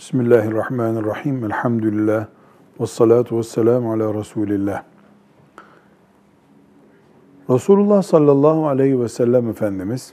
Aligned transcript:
Bismillahirrahmanirrahim. 0.00 1.44
Elhamdülillah. 1.44 2.26
Ve 2.80 2.86
salatu 2.86 3.38
ve 3.38 3.42
selamu 3.42 3.92
ala 3.92 4.14
Resulillah. 4.14 4.82
Resulullah 7.50 8.02
sallallahu 8.02 8.68
aleyhi 8.68 9.00
ve 9.00 9.08
sellem 9.08 9.48
Efendimiz, 9.48 10.12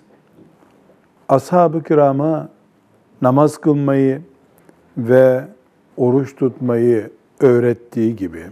ashab-ı 1.29 1.83
kirama 1.83 2.49
namaz 3.21 3.57
kılmayı 3.57 4.21
ve 4.97 5.47
oruç 5.97 6.35
tutmayı 6.35 7.11
öğrettiği 7.39 8.15
gibi, 8.15 8.47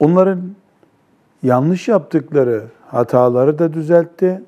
onların 0.00 0.40
yanlış 1.42 1.88
yaptıkları 1.88 2.64
hataları 2.86 3.58
da 3.58 3.72
düzeltti, 3.72 4.42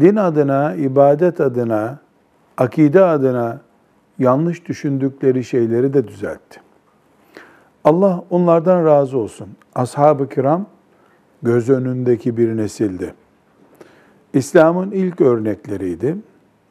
din 0.00 0.16
adına, 0.16 0.74
ibadet 0.74 1.40
adına, 1.40 1.98
akide 2.58 3.04
adına 3.04 3.60
yanlış 4.18 4.66
düşündükleri 4.66 5.44
şeyleri 5.44 5.94
de 5.94 6.08
düzeltti. 6.08 6.60
Allah 7.84 8.24
onlardan 8.30 8.86
razı 8.86 9.18
olsun. 9.18 9.48
Ashab-ı 9.74 10.28
kiram 10.28 10.66
göz 11.42 11.70
önündeki 11.70 12.36
bir 12.36 12.56
nesildi. 12.56 13.14
İslam'ın 14.32 14.90
ilk 14.90 15.20
örnekleriydi. 15.20 16.16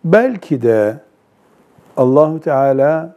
Belki 0.04 0.62
de 0.62 1.00
Allahu 1.98 2.40
Teala 2.40 3.16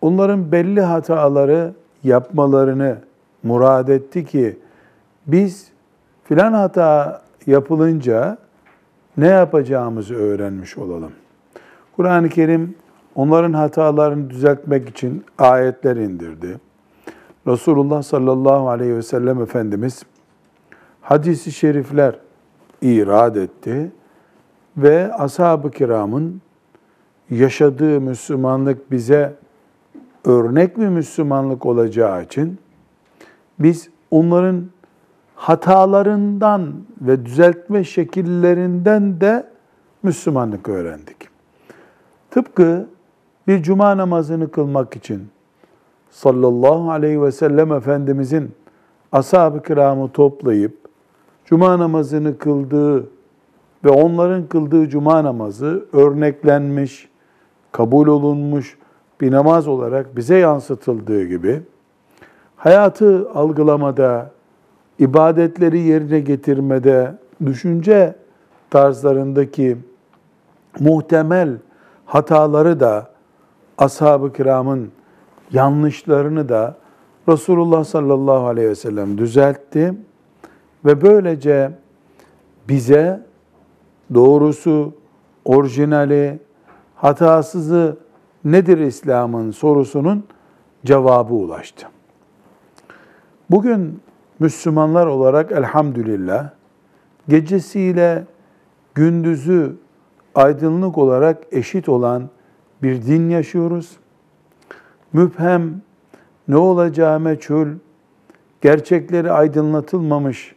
onların 0.00 0.52
belli 0.52 0.80
hataları 0.80 1.72
yapmalarını 2.04 2.98
murad 3.42 3.88
etti 3.88 4.24
ki 4.24 4.58
biz 5.26 5.68
filan 6.24 6.52
hata 6.52 7.22
yapılınca 7.46 8.38
ne 9.16 9.28
yapacağımızı 9.28 10.14
öğrenmiş 10.14 10.78
olalım. 10.78 11.12
Kur'an-ı 11.96 12.28
Kerim 12.28 12.74
onların 13.14 13.52
hatalarını 13.52 14.30
düzeltmek 14.30 14.88
için 14.88 15.24
ayetler 15.38 15.96
indirdi. 15.96 16.60
Resulullah 17.46 18.02
sallallahu 18.02 18.68
aleyhi 18.68 18.96
ve 18.96 19.02
sellem 19.02 19.42
Efendimiz 19.42 20.02
hadisi 21.00 21.52
şerifler 21.52 22.18
irad 22.82 23.36
etti 23.36 23.92
ve 24.76 25.12
ashab-ı 25.14 25.70
kiramın 25.70 26.40
yaşadığı 27.30 28.00
Müslümanlık 28.00 28.90
bize 28.90 29.34
örnek 30.24 30.78
bir 30.78 30.88
Müslümanlık 30.88 31.66
olacağı 31.66 32.22
için 32.22 32.58
biz 33.58 33.88
onların 34.10 34.64
hatalarından 35.34 36.72
ve 37.00 37.26
düzeltme 37.26 37.84
şekillerinden 37.84 39.20
de 39.20 39.46
Müslümanlık 40.02 40.68
öğrendik. 40.68 41.33
Tıpkı 42.34 42.86
bir 43.48 43.62
cuma 43.62 43.96
namazını 43.96 44.50
kılmak 44.50 44.96
için. 44.96 45.28
Sallallahu 46.10 46.90
aleyhi 46.90 47.22
ve 47.22 47.32
sellem 47.32 47.72
Efendimizin 47.72 48.52
ashab-ı 49.12 49.62
kiramı 49.62 50.12
toplayıp 50.12 50.78
cuma 51.44 51.78
namazını 51.78 52.38
kıldığı 52.38 53.00
ve 53.84 53.88
onların 53.88 54.46
kıldığı 54.46 54.88
cuma 54.88 55.24
namazı 55.24 55.84
örneklenmiş, 55.92 57.08
kabul 57.72 58.06
olunmuş 58.06 58.78
bir 59.20 59.32
namaz 59.32 59.68
olarak 59.68 60.16
bize 60.16 60.36
yansıtıldığı 60.36 61.24
gibi 61.24 61.62
hayatı 62.56 63.30
algılamada, 63.30 64.30
ibadetleri 64.98 65.78
yerine 65.78 66.20
getirmede, 66.20 67.14
düşünce 67.46 68.14
tarzlarındaki 68.70 69.76
muhtemel 70.80 71.58
hataları 72.06 72.80
da 72.80 73.10
ashab-ı 73.78 74.32
kiramın 74.32 74.92
yanlışlarını 75.52 76.48
da 76.48 76.76
Resulullah 77.28 77.84
sallallahu 77.84 78.46
aleyhi 78.46 78.68
ve 78.68 78.74
sellem 78.74 79.18
düzeltti 79.18 79.94
ve 80.84 81.02
böylece 81.02 81.70
bize 82.68 83.26
doğrusu, 84.14 84.94
orijinali, 85.44 86.38
hatasızı 86.96 87.96
nedir 88.44 88.78
İslam'ın 88.78 89.50
sorusunun 89.50 90.24
cevabı 90.84 91.34
ulaştı. 91.34 91.86
Bugün 93.50 94.00
Müslümanlar 94.38 95.06
olarak 95.06 95.52
elhamdülillah 95.52 96.50
gecesiyle 97.28 98.24
gündüzü 98.94 99.76
aydınlık 100.34 100.98
olarak 100.98 101.42
eşit 101.52 101.88
olan 101.88 102.30
bir 102.82 103.02
din 103.02 103.30
yaşıyoruz. 103.30 103.96
Müphem, 105.12 105.82
ne 106.48 106.56
olacağı 106.56 107.20
meçhul, 107.20 107.68
gerçekleri 108.60 109.32
aydınlatılmamış 109.32 110.54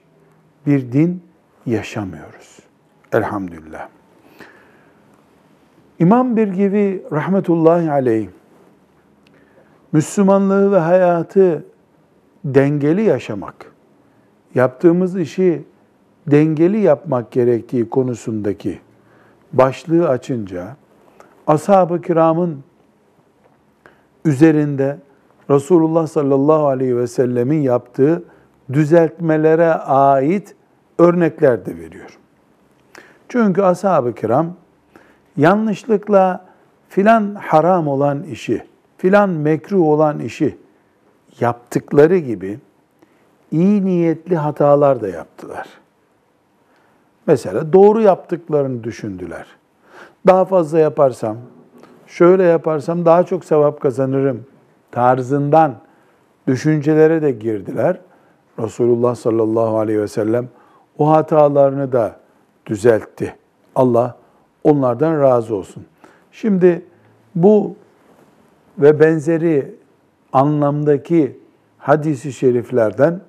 bir 0.66 0.92
din 0.92 1.22
yaşamıyoruz. 1.66 2.60
Elhamdülillah. 3.14 3.88
İmam 6.00 6.38
Birgivi 6.38 7.04
rahmetullahi 7.12 7.92
aleyh, 7.92 8.28
Müslümanlığı 9.92 10.72
ve 10.72 10.78
hayatı 10.78 11.66
dengeli 12.46 13.02
yaşamak, 13.02 13.72
yaptığımız 14.56 15.18
işi 15.20 15.64
dengeli 16.28 16.80
yapmak 16.80 17.32
gerektiği 17.32 17.90
konusundaki 17.90 18.80
başlığı 19.54 20.10
açınca 20.10 20.76
ashab-ı 21.48 22.02
kiramın 22.02 22.64
üzerinde 24.26 24.98
Resulullah 25.50 26.08
sallallahu 26.08 26.68
aleyhi 26.68 26.98
ve 26.98 27.08
sellemin 27.08 27.62
yaptığı 27.62 28.24
düzeltmelere 28.74 29.74
ait 29.74 30.56
örnekler 31.00 31.66
de 31.66 31.78
veriyor. 31.78 32.18
Çünkü 33.30 33.62
ashab-ı 33.62 34.16
kiram 34.16 34.54
yanlışlıkla 35.38 36.46
filan 36.90 37.36
haram 37.36 37.88
olan 37.88 38.24
işi, 38.24 38.64
filan 38.98 39.30
mekruh 39.30 39.82
olan 39.82 40.20
işi 40.20 40.58
yaptıkları 41.40 42.18
gibi 42.18 42.60
iyi 43.52 43.86
niyetli 43.86 44.36
hatalar 44.36 45.02
da 45.02 45.08
yaptılar. 45.08 45.68
Mesela 47.28 47.74
doğru 47.74 48.02
yaptıklarını 48.02 48.84
düşündüler. 48.84 49.46
Daha 50.28 50.46
fazla 50.46 50.80
yaparsam, 50.80 51.38
şöyle 52.08 52.44
yaparsam 52.44 53.06
daha 53.06 53.24
çok 53.24 53.46
sevap 53.46 53.82
kazanırım 53.82 54.46
tarzından 54.92 55.76
düşüncelere 56.48 57.22
de 57.22 57.32
girdiler. 57.32 58.00
Resulullah 58.60 59.16
sallallahu 59.16 59.78
aleyhi 59.78 60.02
ve 60.02 60.08
sellem 60.08 60.48
o 60.98 61.10
hatalarını 61.10 61.92
da 61.92 62.16
düzeltti. 62.66 63.36
Allah 63.76 64.18
onlardan 64.64 65.22
razı 65.22 65.56
olsun. 65.56 65.86
Şimdi 66.32 66.86
bu 67.36 67.76
ve 68.80 69.00
benzeri 69.00 69.76
anlamdaki 70.34 71.40
hadisi 71.78 72.34
şeriflerden 72.34 73.20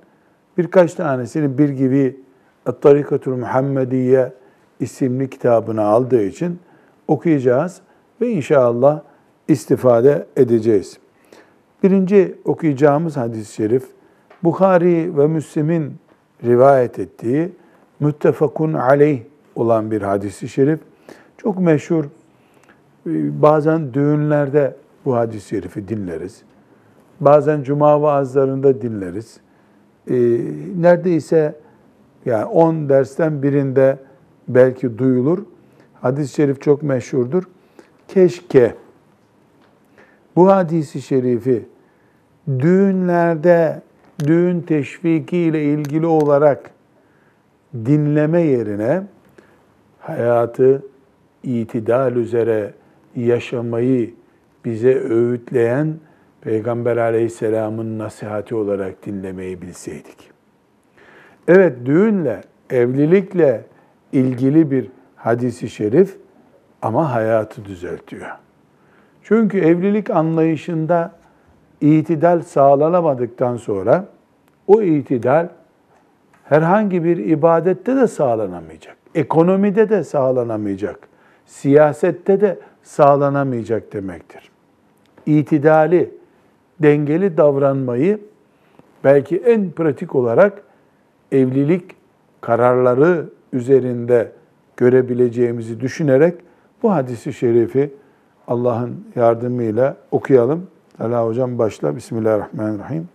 birkaç 0.58 0.94
tanesini 0.94 1.58
bir 1.58 1.68
gibi 1.68 2.16
Tarikatul 2.72 3.36
Muhammediye 3.36 4.32
isimli 4.80 5.30
kitabını 5.30 5.82
aldığı 5.82 6.22
için 6.22 6.58
okuyacağız 7.08 7.80
ve 8.20 8.30
inşallah 8.30 9.00
istifade 9.48 10.26
edeceğiz. 10.36 10.98
Birinci 11.82 12.38
okuyacağımız 12.44 13.16
hadis-i 13.16 13.54
şerif 13.54 13.84
Bukhari 14.44 15.18
ve 15.18 15.26
Müslim'in 15.26 15.96
rivayet 16.44 16.98
ettiği 16.98 17.52
müttefakun 18.00 18.72
aleyh 18.72 19.22
olan 19.54 19.90
bir 19.90 20.02
hadis-i 20.02 20.48
şerif. 20.48 20.80
Çok 21.36 21.58
meşhur. 21.58 22.04
Bazen 23.42 23.94
düğünlerde 23.94 24.76
bu 25.04 25.16
hadis-i 25.16 25.48
şerifi 25.48 25.88
dinleriz. 25.88 26.42
Bazen 27.20 27.62
cuma 27.62 28.02
vaazlarında 28.02 28.82
dinleriz. 28.82 29.40
Ee, 30.10 30.14
neredeyse 30.76 31.54
yani 32.26 32.44
10 32.44 32.88
dersten 32.88 33.42
birinde 33.42 33.98
belki 34.48 34.98
duyulur. 34.98 35.38
Hadis-i 36.00 36.34
şerif 36.34 36.60
çok 36.62 36.82
meşhurdur. 36.82 37.42
Keşke 38.08 38.74
bu 40.36 40.48
hadisi 40.50 41.02
şerifi 41.02 41.64
düğünlerde 42.48 43.82
düğün 44.26 44.60
teşviki 44.60 45.36
ile 45.36 45.64
ilgili 45.64 46.06
olarak 46.06 46.70
dinleme 47.74 48.40
yerine 48.40 49.02
hayatı 50.00 50.82
itidal 51.42 52.16
üzere 52.16 52.74
yaşamayı 53.16 54.14
bize 54.64 54.94
öğütleyen 54.98 55.94
Peygamber 56.40 56.96
aleyhisselamın 56.96 57.98
nasihati 57.98 58.54
olarak 58.54 59.06
dinlemeyi 59.06 59.62
bilseydik. 59.62 60.27
Evet 61.48 61.76
düğünle, 61.84 62.40
evlilikle 62.70 63.64
ilgili 64.12 64.70
bir 64.70 64.88
hadisi 65.16 65.68
şerif 65.68 66.16
ama 66.82 67.14
hayatı 67.14 67.64
düzeltiyor. 67.64 68.26
Çünkü 69.22 69.58
evlilik 69.58 70.10
anlayışında 70.10 71.12
itidal 71.80 72.42
sağlanamadıktan 72.42 73.56
sonra 73.56 74.04
o 74.66 74.82
itidal 74.82 75.48
herhangi 76.44 77.04
bir 77.04 77.16
ibadette 77.16 77.96
de 77.96 78.06
sağlanamayacak. 78.06 78.96
Ekonomide 79.14 79.90
de 79.90 80.04
sağlanamayacak. 80.04 81.08
Siyasette 81.46 82.40
de 82.40 82.58
sağlanamayacak 82.82 83.92
demektir. 83.92 84.50
İtidali, 85.26 86.10
dengeli 86.82 87.36
davranmayı 87.36 88.20
belki 89.04 89.36
en 89.36 89.70
pratik 89.70 90.14
olarak 90.14 90.62
evlilik 91.32 91.82
kararları 92.40 93.26
üzerinde 93.52 94.32
görebileceğimizi 94.76 95.80
düşünerek 95.80 96.34
bu 96.82 96.92
hadisi 96.92 97.32
şerifi 97.32 97.94
Allah'ın 98.48 99.04
yardımıyla 99.16 99.96
okuyalım. 100.10 100.66
Ala 101.00 101.26
hocam 101.26 101.58
başla. 101.58 101.96
Bismillahirrahmanirrahim. 101.96 103.08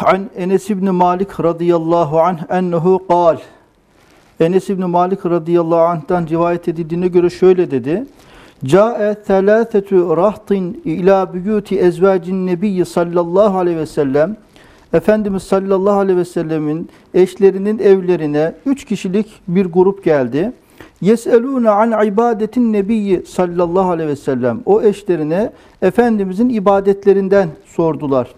An 0.00 0.30
Enes 0.36 0.70
ibn 0.70 0.90
Malik 0.90 1.40
radıyallahu 1.40 2.20
anh 2.20 2.38
ennehu 2.50 3.06
kal. 3.08 3.38
Enes 4.40 4.70
ibn 4.70 4.84
Malik 4.84 5.26
radıyallahu 5.26 5.80
anh'tan 5.80 6.26
rivayet 6.26 6.68
edildiğine 6.68 7.08
göre 7.08 7.30
şöyle 7.30 7.70
dedi. 7.70 8.06
Ca'e 8.64 9.14
thelâthetü 9.14 10.16
rahtin 10.16 10.82
ila 10.84 11.34
büyüti 11.34 11.78
ezvacin 11.78 12.46
nebiyyi 12.46 12.84
sallallahu 12.84 13.58
aleyhi 13.58 13.78
ve 13.78 13.86
sellem. 13.86 14.36
Efendimiz 14.92 15.42
sallallahu 15.42 15.98
aleyhi 15.98 16.18
ve 16.18 16.24
sellemin 16.24 16.88
eşlerinin 17.14 17.78
evlerine 17.78 18.54
üç 18.66 18.84
kişilik 18.84 19.26
bir 19.48 19.66
grup 19.66 20.04
geldi. 20.04 20.52
Yeseluna 21.00 21.72
an 21.72 22.06
ibadetin 22.06 22.72
nebiyyi 22.72 23.22
sallallahu 23.26 23.90
aleyhi 23.90 24.08
ve 24.08 24.16
sellem. 24.16 24.60
O 24.66 24.82
eşlerine 24.82 25.52
Efendimizin 25.82 26.48
ibadetlerinden 26.48 27.48
sordular. 27.66 28.28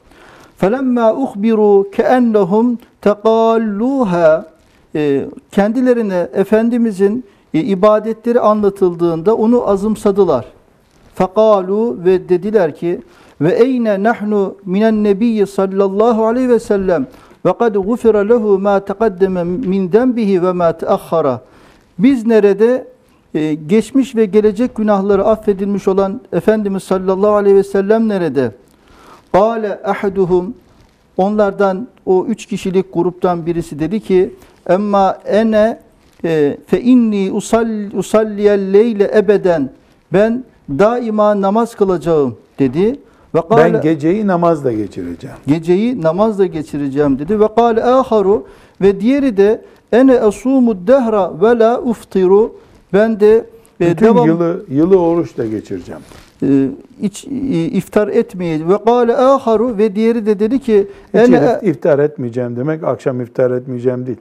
Felemma 0.57 1.15
uhbiru 1.15 1.91
keennehum 1.91 2.79
tekalluha 3.01 4.53
ee, 4.95 5.25
kendilerine 5.53 6.29
Efendimizin 6.35 7.25
e, 7.55 7.61
ibadetleri 7.61 8.41
anlatıldığında 8.41 9.37
onu 9.37 9.69
azımsadılar. 9.69 10.47
Fakalu 11.15 11.99
ve 12.05 12.29
dediler 12.29 12.77
ki 12.77 13.01
ve 13.43 13.53
eyne 13.53 14.03
nahnu 14.03 14.56
minen 14.65 15.05
nebiyyi 15.05 15.47
sallallahu 15.47 16.27
aleyhi 16.27 16.49
ve 16.49 16.59
sellem 16.59 17.06
ve 17.47 17.53
kad 17.59 17.75
gufira 17.75 18.19
lehu 18.19 18.59
ma 18.59 18.81
taqaddeme 18.81 19.44
min 19.44 19.93
denbihi 19.93 20.43
ve 20.43 20.53
ma 20.53 20.73
teahhara. 20.73 21.41
Biz 21.99 22.27
nerede 22.27 22.87
e, 23.35 23.55
geçmiş 23.55 24.17
ve 24.17 24.25
gelecek 24.25 24.75
günahları 24.75 25.25
affedilmiş 25.25 25.89
olan 25.89 26.21
Efendimiz 26.33 26.83
sallallahu 26.83 27.33
aleyhi 27.33 27.56
ve 27.56 27.65
sellem 27.65 28.09
nerede? 28.09 28.53
Kale 29.33 29.81
ahaduhum 29.85 30.55
onlardan 31.17 31.89
o 32.06 32.27
üç 32.27 32.47
kişilik 32.47 32.94
gruptan 32.94 33.47
birisi 33.47 33.79
dedi 33.79 34.00
ki 34.00 34.35
emma 34.69 35.19
ene 35.27 35.81
e, 36.25 36.59
fe 36.67 36.81
inni 36.81 37.33
usalliyel 37.94 38.73
leyle 38.73 39.11
ebeden 39.19 39.71
ben 40.12 40.44
daima 40.79 41.41
namaz 41.41 41.75
kılacağım 41.75 42.37
dedi. 42.59 42.99
Ben 43.34 43.81
geceyi 43.81 44.26
namazla 44.26 44.73
geçireceğim. 44.73 45.37
Geceyi 45.46 46.02
namazla 46.02 46.46
geçireceğim 46.46 47.19
dedi. 47.19 47.40
Ve 47.40 47.49
kâle 47.56 47.84
aharu 47.84 48.46
ve 48.81 49.00
diğeri 49.00 49.37
de 49.37 49.64
ene 49.93 50.20
asumud 50.20 50.88
dehra 50.88 51.40
ve 51.43 51.58
la 51.58 51.81
uftiru 51.81 52.55
ben 52.93 53.20
de 53.20 53.46
e, 53.81 53.90
Bütün 53.90 54.06
devam, 54.06 54.26
yılı 54.26 54.64
yılı 54.69 55.00
oruçla 55.00 55.46
geçireceğim. 55.46 56.00
E, 56.43 56.69
iç, 57.00 57.25
e, 57.25 57.29
iftar 57.64 58.08
etmeyeceğim. 58.08 58.73
Ve 58.73 58.84
kâle 58.84 59.17
aharu 59.17 59.79
ve 59.79 59.96
diğeri 59.96 60.26
de 60.26 60.38
dedi 60.38 60.58
ki 60.58 60.88
Hiç 61.14 61.29
ene, 61.29 61.61
iftar 61.62 61.99
etmeyeceğim 61.99 62.56
demek 62.56 62.84
akşam 62.84 63.20
iftar 63.20 63.50
etmeyeceğim 63.50 64.06
değil. 64.06 64.19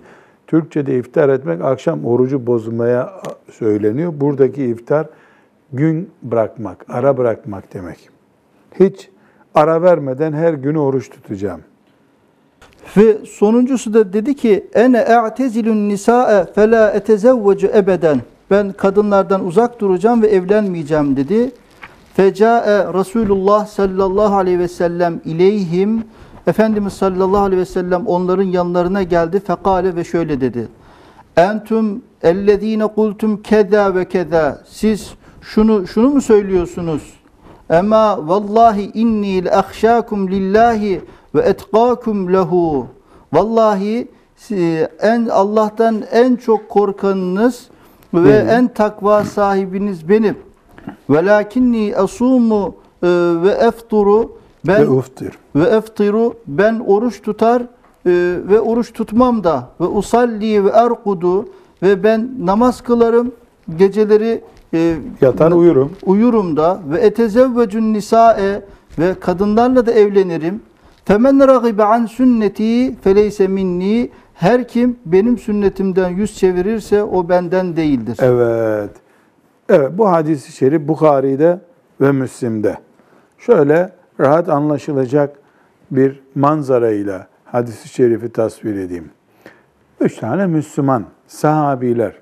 Türkçe'de 0.47 0.97
iftar 0.97 1.29
etmek 1.29 1.61
akşam 1.61 2.05
orucu 2.05 2.47
bozmaya 2.47 3.13
söyleniyor. 3.51 4.13
Buradaki 4.15 4.63
iftar 4.63 5.07
gün 5.73 6.09
bırakmak, 6.23 6.85
ara 6.89 7.17
bırakmak 7.17 7.73
demek. 7.73 8.20
Hiç 8.79 9.09
ara 9.56 9.81
vermeden 9.81 10.33
her 10.33 10.53
günü 10.53 10.77
oruç 10.77 11.09
tutacağım. 11.09 11.62
Ve 12.97 13.18
sonuncusu 13.25 13.94
da 13.94 14.13
dedi 14.13 14.35
ki 14.35 14.68
ene 14.73 14.97
e'tezilun 14.97 15.89
nisae 15.89 16.45
fela 16.45 16.91
etezevvecu 16.91 17.68
ebeden. 17.68 18.21
Ben 18.51 18.71
kadınlardan 18.71 19.45
uzak 19.45 19.79
duracağım 19.79 20.21
ve 20.21 20.27
evlenmeyeceğim 20.27 21.15
dedi. 21.15 21.51
Fecae 22.13 22.94
Resulullah 22.94 23.65
sallallahu 23.65 24.35
aleyhi 24.35 24.59
ve 24.59 24.68
sellem 24.68 25.21
ileyhim 25.25 26.03
Efendimiz 26.47 26.94
sallallahu 26.94 27.41
aleyhi 27.41 27.62
ve 27.62 27.65
sellem 27.65 28.07
onların 28.07 28.44
yanlarına 28.44 29.03
geldi. 29.03 29.39
Fekale 29.39 29.95
ve 29.95 30.03
şöyle 30.03 30.41
dedi. 30.41 30.68
Entüm 31.38 32.01
ellezine 32.23 32.88
kultum 32.88 33.41
keda 33.41 33.95
ve 33.95 34.09
keda. 34.09 34.62
Siz 34.65 35.13
şunu 35.41 35.88
şunu 35.88 36.09
mu 36.09 36.21
söylüyorsunuz? 36.21 37.20
Ema 37.71 38.27
vallahi 38.27 38.91
inni 38.94 39.45
leahşakum 39.45 40.31
lillahi 40.31 41.01
ve 41.35 41.41
etkakum 41.41 42.33
lehu. 42.33 42.88
Vallahi 43.33 44.07
en 45.01 45.25
Allah'tan 45.25 46.03
en 46.12 46.35
çok 46.35 46.69
korkanınız 46.69 47.69
ve 48.13 48.35
en 48.38 48.68
takva 48.68 49.23
sahibiniz 49.23 50.09
benim. 50.09 50.38
Velakinni 51.09 51.95
asumu 51.95 52.75
e, 53.03 53.07
ve 53.44 53.50
efturu 53.50 54.31
ben 54.68 54.81
ve 54.81 54.89
uftir. 54.89 55.38
Ve 55.56 55.63
eftiru 55.63 56.33
ben 56.47 56.79
oruç 56.79 57.21
tutar 57.21 57.62
e, 57.62 57.65
ve 58.50 58.59
oruç 58.59 58.94
tutmam 58.94 59.44
da 59.44 59.68
ve 59.81 59.85
usalli 59.85 60.65
ve 60.65 60.69
erkudu 60.69 61.45
ve 61.83 62.03
ben 62.03 62.29
namaz 62.39 62.81
kılarım 62.81 63.31
geceleri 63.77 64.41
e, 64.73 64.95
yatar 65.21 65.51
uyurum. 65.51 65.91
Uyurum 66.06 66.57
da 66.57 66.79
ve 66.89 67.00
etezevvecun 67.00 67.94
nisae 67.94 68.62
ve 69.00 69.13
kadınlarla 69.19 69.85
da 69.85 69.91
evlenirim. 69.91 70.62
Femen 71.06 71.47
ragibe 71.47 71.83
an 71.83 72.06
sünneti 72.06 72.95
feleyse 73.01 73.47
minni 73.47 74.09
her 74.33 74.68
kim 74.68 75.00
benim 75.06 75.38
sünnetimden 75.38 76.09
yüz 76.09 76.38
çevirirse 76.38 77.03
o 77.03 77.29
benden 77.29 77.75
değildir. 77.75 78.18
Evet. 78.21 78.91
Evet 79.69 79.91
bu 79.97 80.12
hadisi 80.12 80.51
şerif 80.51 80.88
Bukhari'de 80.88 81.59
ve 82.01 82.12
Müslim'de. 82.12 82.77
Şöyle 83.37 83.94
rahat 84.19 84.49
anlaşılacak 84.49 85.35
bir 85.92 86.19
manzarayla 86.35 87.28
hadisi 87.45 87.90
şerifi 87.90 88.30
tasvir 88.30 88.75
edeyim. 88.75 89.09
Üç 89.99 90.18
tane 90.18 90.45
Müslüman 90.47 91.06
sahabiler 91.28 92.13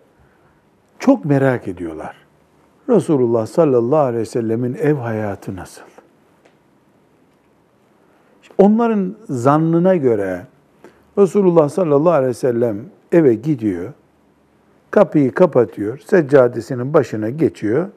çok 0.99 1.25
merak 1.25 1.67
ediyorlar. 1.67 2.15
Resulullah 2.89 3.47
sallallahu 3.47 3.99
aleyhi 3.99 4.21
ve 4.21 4.25
sellemin 4.25 4.73
ev 4.73 4.95
hayatı 4.95 5.55
nasıl? 5.55 5.81
Onların 8.57 9.15
zannına 9.29 9.95
göre 9.95 10.45
Resulullah 11.17 11.69
sallallahu 11.69 12.13
aleyhi 12.13 12.29
ve 12.29 12.33
sellem 12.33 12.85
eve 13.11 13.33
gidiyor, 13.33 13.93
kapıyı 14.91 15.31
kapatıyor, 15.33 15.97
seccadesinin 15.97 16.93
başına 16.93 17.29
geçiyor, 17.29 17.89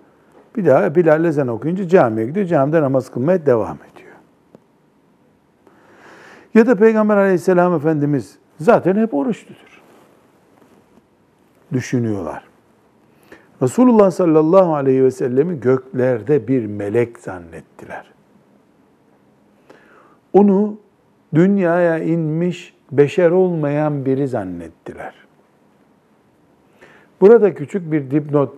bir 0.57 0.67
daha 0.67 0.95
Bilal 0.95 1.25
ezan 1.25 1.49
okuyunca 1.49 1.89
camiye 1.89 2.27
gidiyor, 2.27 2.47
camide 2.47 2.83
namaz 2.83 3.11
kılmaya 3.11 3.47
devam 3.47 3.79
ediyor. 3.93 4.13
Ya 6.55 6.67
da 6.67 6.75
Peygamber 6.75 7.17
aleyhisselam 7.17 7.75
Efendimiz 7.75 8.39
zaten 8.61 8.97
hep 8.97 9.15
oruç 9.15 9.47
tutur. 9.47 9.83
Düşünüyorlar. 11.73 12.52
Resulullah 13.63 14.11
sallallahu 14.11 14.75
aleyhi 14.75 15.05
ve 15.05 15.11
sellemi 15.11 15.61
göklerde 15.61 16.49
bir 16.49 16.67
melek 16.67 17.19
zannettiler. 17.19 18.13
Onu 20.33 20.79
dünyaya 21.35 21.99
inmiş 21.99 22.75
beşer 22.93 23.31
olmayan 23.31 24.05
biri 24.05 24.29
zannettiler. 24.29 25.15
Burada 27.21 27.55
küçük 27.55 27.93
bir 27.93 28.11
dipnot 28.11 28.55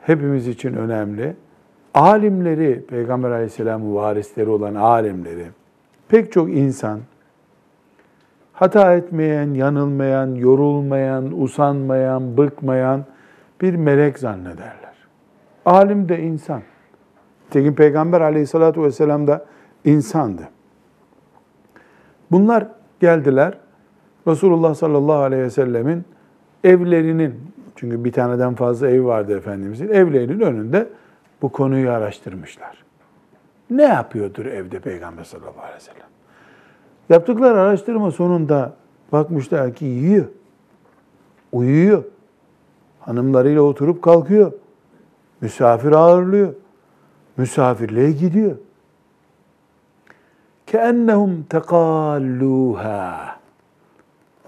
hepimiz 0.00 0.48
için 0.48 0.74
önemli. 0.74 1.36
Alimleri, 1.94 2.86
Peygamber 2.86 3.30
aleyhisselamın 3.30 3.94
varisleri 3.94 4.50
olan 4.50 4.74
alimleri, 4.74 5.46
pek 6.08 6.32
çok 6.32 6.50
insan 6.50 7.00
hata 8.52 8.94
etmeyen, 8.94 9.54
yanılmayan, 9.54 10.34
yorulmayan, 10.34 11.42
usanmayan, 11.42 12.36
bıkmayan 12.36 13.04
bir 13.60 13.74
melek 13.74 14.18
zannederler. 14.18 14.94
Alim 15.64 16.08
de 16.08 16.22
insan. 16.22 16.62
Tekin 17.50 17.74
Peygamber 17.74 18.20
aleyhissalatü 18.20 18.82
vesselam 18.82 19.26
da 19.26 19.44
insandı. 19.84 20.48
Bunlar 22.30 22.66
geldiler. 23.00 23.58
Resulullah 24.26 24.74
sallallahu 24.74 25.18
aleyhi 25.18 25.42
ve 25.42 25.50
sellemin 25.50 26.04
evlerinin, 26.64 27.34
çünkü 27.76 28.04
bir 28.04 28.12
taneden 28.12 28.54
fazla 28.54 28.88
ev 28.88 29.04
vardı 29.04 29.36
Efendimizin, 29.36 29.88
evlerinin 29.88 30.40
önünde 30.40 30.88
bu 31.42 31.52
konuyu 31.52 31.90
araştırmışlar. 31.90 32.84
Ne 33.70 33.82
yapıyordur 33.82 34.46
evde 34.46 34.78
Peygamber 34.78 35.24
sallallahu 35.24 35.60
aleyhi 35.60 35.76
ve 35.76 35.80
sellem? 35.80 36.06
Yaptıkları 37.08 37.60
araştırma 37.60 38.10
sonunda 38.10 38.72
bakmışlar 39.12 39.74
ki 39.74 39.84
yiyor, 39.84 40.24
uyuyor, 41.52 42.04
Hanımlarıyla 43.06 43.62
oturup 43.62 44.02
kalkıyor. 44.02 44.52
Misafir 45.40 45.92
ağırlıyor. 45.92 46.54
Misafirliğe 47.36 48.12
gidiyor. 48.12 48.56
Keennehum 50.66 51.42
tekalluha. 51.42 53.36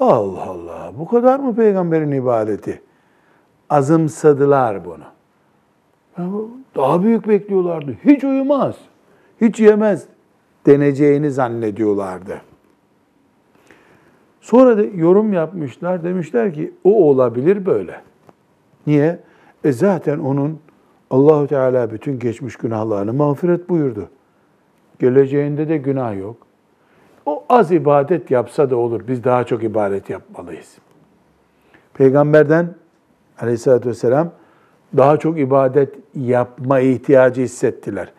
Allah 0.01 0.43
Allah. 0.43 0.93
Bu 0.99 1.09
kadar 1.09 1.39
mı 1.39 1.55
peygamberin 1.55 2.13
ibadeti? 2.13 2.83
Azımsadılar 3.71 4.81
bunu. 4.85 5.05
Daha 6.77 7.03
büyük 7.03 7.29
bekliyorlardı. 7.29 7.97
Hiç 8.05 8.25
uyumaz. 8.25 8.77
Hiç 9.41 9.61
yemez 9.61 10.07
deneceğini 10.67 11.31
zannediyorlardı. 11.31 12.41
Sonra 14.41 14.79
da 14.79 14.83
yorum 14.83 15.33
yapmışlar. 15.33 16.05
Demişler 16.05 16.55
ki 16.55 16.75
o 16.85 17.11
olabilir 17.11 17.67
böyle. 17.67 18.08
Niye? 18.89 19.19
E 19.65 19.73
zaten 19.73 20.19
onun 20.19 20.61
Allahu 21.11 21.47
Teala 21.47 21.91
bütün 21.91 22.19
geçmiş 22.19 22.57
günahlarını 22.57 23.13
mağfiret 23.13 23.69
buyurdu. 23.69 24.09
Geleceğinde 24.99 25.69
de 25.69 25.77
günah 25.77 26.19
yok. 26.19 26.37
O 27.27 27.45
az 27.49 27.73
ibadet 27.73 28.31
yapsa 28.31 28.71
da 28.71 28.77
olur. 28.77 29.01
Biz 29.09 29.25
daha 29.25 29.45
çok 29.45 29.63
ibadet 29.63 30.11
yapmalıyız. 30.11 30.79
Peygamberden 31.95 32.75
aleyhissalatü 33.41 33.89
vesselam 33.89 34.31
daha 34.97 35.17
çok 35.17 35.39
ibadet 35.39 35.95
yapma 36.15 36.81
ihtiyacı 36.81 37.43
hissettiler. 37.43 38.13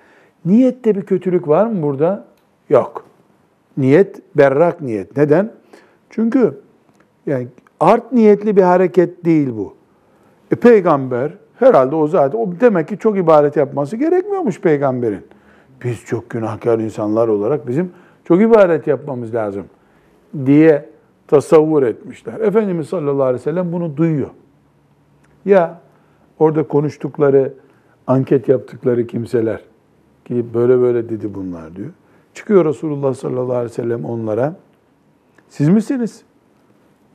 Niyette 0.45 0.95
bir 0.95 1.01
kötülük 1.01 1.47
var 1.47 1.65
mı 1.65 1.81
burada? 1.81 2.25
Yok. 2.69 3.05
Niyet 3.77 4.21
berrak 4.37 4.81
niyet. 4.81 5.17
Neden? 5.17 5.51
Çünkü 6.09 6.61
yani 7.25 7.47
art 7.79 8.11
niyetli 8.11 8.57
bir 8.57 8.61
hareket 8.61 9.25
değil 9.25 9.49
bu. 9.57 9.78
E, 10.51 10.55
peygamber 10.55 11.31
herhalde 11.59 11.95
o 11.95 12.07
zaten 12.07 12.39
o 12.39 12.51
demek 12.59 12.87
ki 12.87 12.97
çok 12.97 13.17
ibadet 13.17 13.55
yapması 13.55 13.97
gerekmiyormuş 13.97 14.61
peygamberin. 14.61 15.25
Biz 15.83 16.05
çok 16.05 16.29
günahkar 16.29 16.79
insanlar 16.79 17.27
olarak 17.27 17.67
bizim 17.67 17.91
çok 18.23 18.41
ibadet 18.41 18.87
yapmamız 18.87 19.35
lazım 19.35 19.65
diye 20.45 20.89
tasavvur 21.27 21.83
etmişler. 21.83 22.39
Efendimiz 22.39 22.87
sallallahu 22.87 23.23
aleyhi 23.23 23.39
ve 23.39 23.43
sellem 23.43 23.71
bunu 23.71 23.97
duyuyor. 23.97 24.29
Ya 25.45 25.81
orada 26.39 26.67
konuştukları, 26.67 27.53
anket 28.07 28.49
yaptıkları 28.49 29.07
kimseler 29.07 29.61
ki 30.25 30.45
böyle 30.53 30.79
böyle 30.79 31.09
dedi 31.09 31.33
bunlar 31.33 31.75
diyor. 31.75 31.89
Çıkıyor 32.33 32.65
Resulullah 32.65 33.13
sallallahu 33.13 33.53
aleyhi 33.53 33.65
ve 33.65 33.73
sellem 33.73 34.05
onlara. 34.05 34.55
Siz 35.49 35.69
misiniz? 35.69 36.23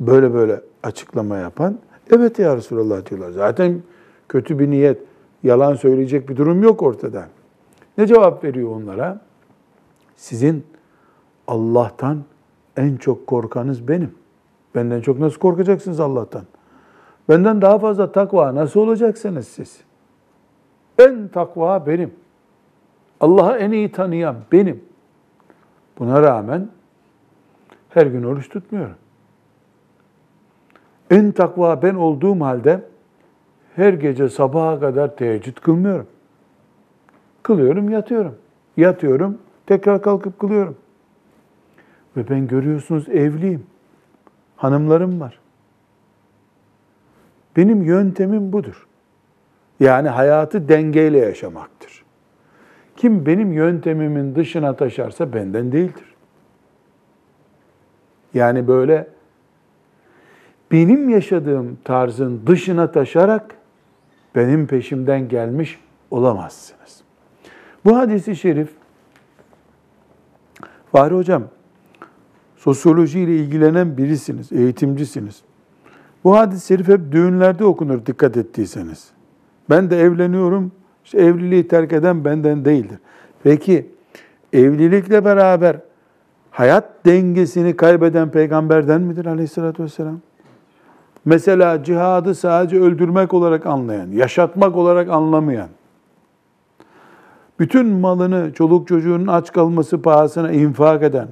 Böyle 0.00 0.34
böyle 0.34 0.60
açıklama 0.82 1.36
yapan. 1.36 1.78
Evet 2.11 2.38
ya 2.38 2.56
Resulullah 2.56 3.11
diyorlar. 3.11 3.30
Zaten 3.30 3.82
kötü 4.28 4.58
bir 4.58 4.70
niyet, 4.70 4.99
yalan 5.42 5.75
söyleyecek 5.75 6.28
bir 6.28 6.37
durum 6.37 6.62
yok 6.62 6.82
ortada. 6.82 7.28
Ne 7.99 8.06
cevap 8.06 8.44
veriyor 8.44 8.70
onlara? 8.70 9.20
Sizin 10.16 10.66
Allah'tan 11.49 12.25
en 12.76 12.96
çok 12.96 13.26
korkanız 13.26 13.88
benim. 13.88 14.14
Benden 14.75 15.00
çok 15.00 15.18
nasıl 15.18 15.38
korkacaksınız 15.38 16.00
Allah'tan? 16.00 16.42
Benden 17.28 17.62
daha 17.62 17.78
fazla 17.78 18.12
takva 18.12 18.54
nasıl 18.54 18.80
olacaksınız 18.80 19.49
siz? 19.49 19.80
En 20.99 21.28
takva 21.28 21.87
benim. 21.87 22.14
Allah'ı 23.20 23.56
en 23.58 23.70
iyi 23.70 23.92
tanıyan 23.92 24.37
benim. 24.52 24.84
Buna 25.99 26.23
rağmen 26.23 26.68
her 27.88 28.06
gün 28.06 28.23
oruç 28.23 28.49
tutmuyorum. 28.49 28.96
En 31.11 31.32
takva 31.32 31.82
ben 31.82 31.94
olduğum 31.94 32.40
halde 32.40 32.80
her 33.76 33.92
gece 33.92 34.28
sabaha 34.28 34.80
kadar 34.80 35.16
teheccüd 35.16 35.56
kılmıyorum. 35.56 36.06
Kılıyorum, 37.42 37.90
yatıyorum. 37.90 38.34
Yatıyorum, 38.76 39.38
tekrar 39.66 40.02
kalkıp 40.02 40.38
kılıyorum. 40.38 40.76
Ve 42.16 42.28
ben 42.28 42.46
görüyorsunuz 42.46 43.08
evliyim. 43.08 43.66
Hanımlarım 44.56 45.20
var. 45.20 45.40
Benim 47.56 47.82
yöntemim 47.82 48.52
budur. 48.52 48.87
Yani 49.80 50.08
hayatı 50.08 50.68
dengeyle 50.68 51.18
yaşamaktır. 51.18 52.04
Kim 52.96 53.26
benim 53.26 53.52
yöntemimin 53.52 54.34
dışına 54.34 54.76
taşarsa 54.76 55.32
benden 55.32 55.73
değildir. 55.73 56.14
Yani 58.34 58.68
böyle 58.68 59.08
benim 60.73 61.09
yaşadığım 61.09 61.78
tarzın 61.85 62.40
dışına 62.47 62.92
taşarak 62.92 63.56
benim 64.35 64.66
peşimden 64.66 65.28
gelmiş 65.28 65.78
olamazsınız. 66.11 67.00
Bu 67.85 67.97
hadisi 67.97 68.37
şerif 68.37 68.68
Fahri 70.92 71.14
Hocam 71.14 71.42
sosyoloji 72.56 73.21
ile 73.21 73.37
ilgilenen 73.37 73.97
birisiniz, 73.97 74.52
eğitimcisiniz. 74.52 75.42
Bu 76.25 76.37
hadis-i 76.37 76.66
şerif 76.66 76.88
hep 76.88 77.12
düğünlerde 77.12 77.64
okunur 77.64 78.06
dikkat 78.06 78.37
ettiyseniz. 78.37 79.11
Ben 79.71 79.90
de 79.90 80.00
evleniyorum, 80.00 80.73
işte 81.04 81.18
evliliği 81.18 81.68
terk 81.68 81.92
eden 81.92 82.25
benden 82.25 82.64
değildir. 82.64 82.99
Peki 83.42 83.90
evlilikle 84.52 85.25
beraber 85.25 85.76
hayat 86.50 87.06
dengesini 87.06 87.76
kaybeden 87.76 88.30
peygamberden 88.30 89.00
midir 89.00 89.26
aleyhissalatü 89.26 89.83
vesselam? 89.83 90.21
Mesela 91.25 91.85
cihadı 91.85 92.35
sadece 92.35 92.81
öldürmek 92.81 93.35
olarak 93.35 93.66
anlayan, 93.66 94.11
yaşatmak 94.11 94.76
olarak 94.76 95.09
anlamayan, 95.09 95.69
bütün 97.59 97.87
malını 97.87 98.52
çoluk 98.52 98.88
çocuğunun 98.88 99.26
aç 99.26 99.52
kalması 99.52 100.02
pahasına 100.02 100.52
infak 100.52 101.02
eden, 101.02 101.28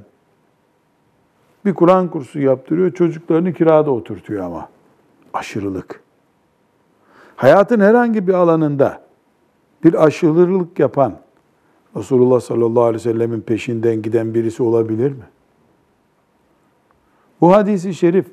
bir 1.64 1.74
Kur'an 1.74 2.08
kursu 2.08 2.40
yaptırıyor, 2.40 2.90
çocuklarını 2.90 3.52
kirada 3.52 3.90
oturtuyor 3.90 4.44
ama. 4.44 4.68
Aşırılık. 5.34 6.02
Hayatın 7.36 7.80
herhangi 7.80 8.26
bir 8.26 8.34
alanında 8.34 9.02
bir 9.84 10.04
aşırılık 10.04 10.78
yapan 10.78 11.16
Resulullah 11.96 12.40
sallallahu 12.40 12.84
aleyhi 12.84 13.06
ve 13.06 13.12
sellemin 13.12 13.40
peşinden 13.40 14.02
giden 14.02 14.34
birisi 14.34 14.62
olabilir 14.62 15.10
mi? 15.12 15.24
Bu 17.40 17.52
hadisi 17.52 17.94
şerif 17.94 18.26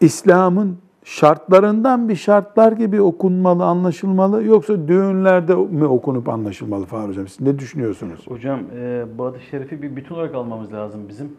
İslam'ın 0.00 0.78
şartlarından 1.04 2.08
bir 2.08 2.16
şartlar 2.16 2.72
gibi 2.72 3.00
okunmalı, 3.00 3.64
anlaşılmalı 3.64 4.44
yoksa 4.44 4.88
düğünlerde 4.88 5.54
mi 5.54 5.84
okunup 5.84 6.28
anlaşılmalı 6.28 6.84
Fahri 6.84 7.08
Hocam? 7.08 7.28
Siz 7.28 7.40
ne 7.40 7.58
düşünüyorsunuz? 7.58 8.26
Hocam 8.28 8.60
e, 8.76 9.04
bu 9.18 9.24
hadis-i 9.26 9.46
şerifi 9.46 9.82
bir 9.82 9.96
bütün 9.96 10.14
olarak 10.14 10.34
almamız 10.34 10.72
lazım 10.72 11.08
bizim. 11.08 11.36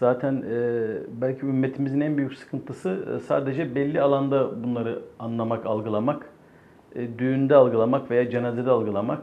Zaten 0.00 0.44
e, 0.50 0.86
belki 1.20 1.46
ümmetimizin 1.46 2.00
en 2.00 2.16
büyük 2.16 2.34
sıkıntısı 2.34 2.98
e, 3.16 3.20
sadece 3.20 3.74
belli 3.74 4.00
alanda 4.00 4.64
bunları 4.64 5.02
anlamak, 5.18 5.66
algılamak. 5.66 6.28
E, 6.94 7.18
düğünde 7.18 7.54
algılamak 7.54 8.10
veya 8.10 8.30
cenazede 8.30 8.70
algılamak. 8.70 9.22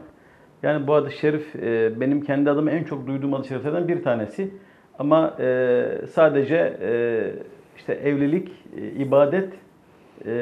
Yani 0.62 0.86
bu 0.86 0.94
hadis-i 0.94 1.18
şerif 1.18 1.56
e, 1.56 2.00
benim 2.00 2.20
kendi 2.20 2.50
adıma 2.50 2.70
en 2.70 2.84
çok 2.84 3.06
duyduğum 3.06 3.32
hadis-i 3.32 3.48
şeriflerden 3.48 3.88
bir 3.88 4.02
tanesi. 4.02 4.54
Ama 4.98 5.34
e, 5.40 5.84
sadece 6.12 6.78
e, 6.82 6.92
işte 7.76 7.92
evlilik, 7.92 8.48
e, 8.76 8.86
ibadet 8.86 9.48
e, 10.26 10.32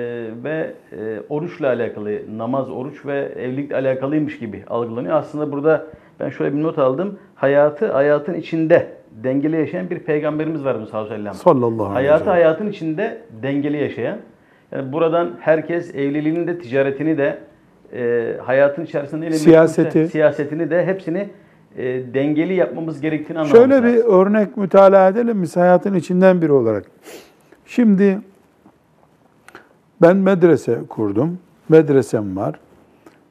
ve 0.44 0.74
e, 0.92 1.20
oruçla 1.28 1.68
alakalı, 1.68 2.18
namaz, 2.36 2.70
oruç 2.70 3.06
ve 3.06 3.32
evlilikle 3.38 3.76
alakalıymış 3.76 4.38
gibi 4.38 4.64
algılanıyor. 4.66 5.14
Aslında 5.14 5.52
burada 5.52 5.86
ben 6.20 6.30
şöyle 6.30 6.56
bir 6.56 6.62
not 6.62 6.78
aldım. 6.78 7.18
Hayatı 7.34 7.92
hayatın 7.92 8.34
içinde 8.34 8.86
dengeli 9.10 9.56
yaşayan 9.56 9.90
bir 9.90 9.98
peygamberimiz 9.98 10.64
var 10.64 10.72
sallallahu 10.74 10.96
aleyhi 10.96 11.12
ve 11.12 11.16
sellem. 11.16 11.34
Sallallahu 11.34 11.68
aleyhi 11.68 11.80
ve 11.80 11.94
sellem. 11.94 11.94
Hayatı 11.94 12.30
hayatın 12.30 12.66
içinde 12.70 13.18
dengeli 13.42 13.76
yaşayan. 13.76 14.18
Yani 14.72 14.92
buradan 14.92 15.30
herkes 15.40 15.94
evliliğini 15.94 16.46
de 16.46 16.58
ticaretini 16.58 17.18
de 17.18 17.38
e, 17.92 18.34
hayatın 18.44 18.84
içerisinde 18.84 19.30
Siyaseti. 19.30 20.08
siyasetini 20.08 20.70
de 20.70 20.86
hepsini 20.86 21.28
e, 21.76 22.14
dengeli 22.14 22.54
yapmamız 22.54 23.00
gerektiğini 23.00 23.38
anlamamız 23.38 23.70
Şöyle 23.70 23.84
bir 23.84 23.98
lazım. 23.98 24.12
örnek 24.12 24.56
mütalaa 24.56 25.08
edelim 25.08 25.38
mi 25.38 25.46
hayatın 25.54 25.94
içinden 25.94 26.42
biri 26.42 26.52
olarak? 26.52 26.86
Şimdi 27.66 28.18
ben 30.02 30.16
medrese 30.16 30.78
kurdum. 30.88 31.38
Medresem 31.68 32.36
var. 32.36 32.60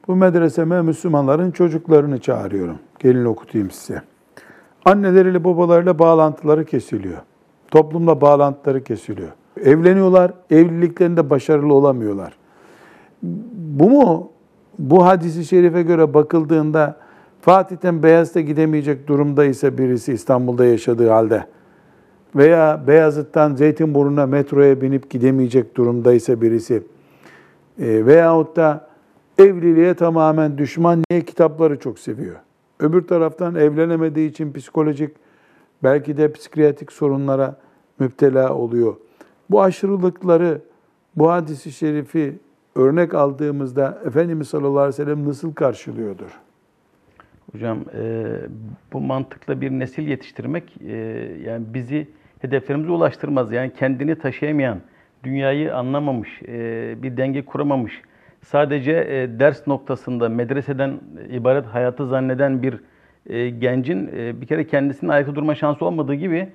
Bu 0.08 0.16
medreseme 0.16 0.82
Müslümanların 0.82 1.50
çocuklarını 1.50 2.18
çağırıyorum. 2.20 2.78
Gelin 2.98 3.24
okutayım 3.24 3.70
size. 3.70 4.02
Anneleriyle 4.84 5.44
babalarıyla 5.44 5.98
bağlantıları 5.98 6.64
kesiliyor. 6.64 7.18
Toplumla 7.70 8.20
bağlantıları 8.20 8.84
kesiliyor. 8.84 9.28
Evleniyorlar, 9.64 10.32
evliliklerinde 10.50 11.30
başarılı 11.30 11.74
olamıyorlar. 11.74 12.32
Bu 13.52 13.90
mu 13.90 14.30
bu 14.78 15.06
hadisi 15.06 15.44
şerife 15.44 15.82
göre 15.82 16.14
bakıldığında 16.14 16.96
Fatih'ten 17.40 18.02
Beyazıt'a 18.02 18.40
gidemeyecek 18.40 19.06
durumdaysa 19.06 19.78
birisi 19.78 20.12
İstanbul'da 20.12 20.64
yaşadığı 20.64 21.08
halde 21.08 21.46
veya 22.36 22.84
Beyazıt'tan 22.86 23.54
Zeytinburnu'na 23.54 24.26
metroya 24.26 24.80
binip 24.80 25.10
gidemeyecek 25.10 25.76
durumdaysa 25.76 26.40
birisi 26.40 26.82
e, 27.78 28.06
veyahut 28.06 28.56
da 28.56 28.88
evliliğe 29.38 29.94
tamamen 29.94 30.58
düşman 30.58 31.02
niye 31.10 31.24
kitapları 31.24 31.78
çok 31.78 31.98
seviyor. 31.98 32.36
Öbür 32.80 33.06
taraftan 33.06 33.54
evlenemediği 33.54 34.30
için 34.30 34.52
psikolojik 34.52 35.10
belki 35.82 36.16
de 36.16 36.32
psikiyatrik 36.32 36.92
sorunlara 36.92 37.56
müptela 37.98 38.54
oluyor. 38.54 38.94
Bu 39.50 39.62
aşırılıkları, 39.62 40.60
bu 41.16 41.30
hadisi 41.30 41.72
şerifi 41.72 42.38
örnek 42.74 43.14
aldığımızda 43.14 43.98
Efendimiz 44.06 44.48
sallallahu 44.48 44.78
aleyhi 44.78 44.88
ve 44.88 45.04
sellem 45.04 45.28
nasıl 45.28 45.54
karşılıyordur? 45.54 46.40
Hocam 47.52 47.78
e, 47.78 48.24
bu 48.92 49.00
mantıkla 49.00 49.60
bir 49.60 49.70
nesil 49.70 50.08
yetiştirmek 50.08 50.82
e, 50.82 50.96
yani 51.44 51.64
bizi 51.74 52.08
hedeflerimize 52.40 52.92
ulaştırmaz. 52.92 53.52
Yani 53.52 53.72
kendini 53.78 54.18
taşıyamayan, 54.18 54.80
dünyayı 55.24 55.76
anlamamış, 55.76 56.42
e, 56.42 56.94
bir 57.02 57.16
denge 57.16 57.44
kuramamış, 57.44 58.02
sadece 58.42 58.92
e, 58.92 59.38
ders 59.40 59.66
noktasında 59.66 60.28
medreseden 60.28 61.00
ibaret 61.30 61.66
hayatı 61.66 62.06
zanneden 62.06 62.62
bir 62.62 62.80
e, 63.26 63.50
gencin 63.50 64.10
e, 64.16 64.40
bir 64.40 64.46
kere 64.46 64.66
kendisinin 64.66 65.10
ayakta 65.10 65.34
durma 65.34 65.54
şansı 65.54 65.84
olmadığı 65.84 66.14
gibi 66.14 66.48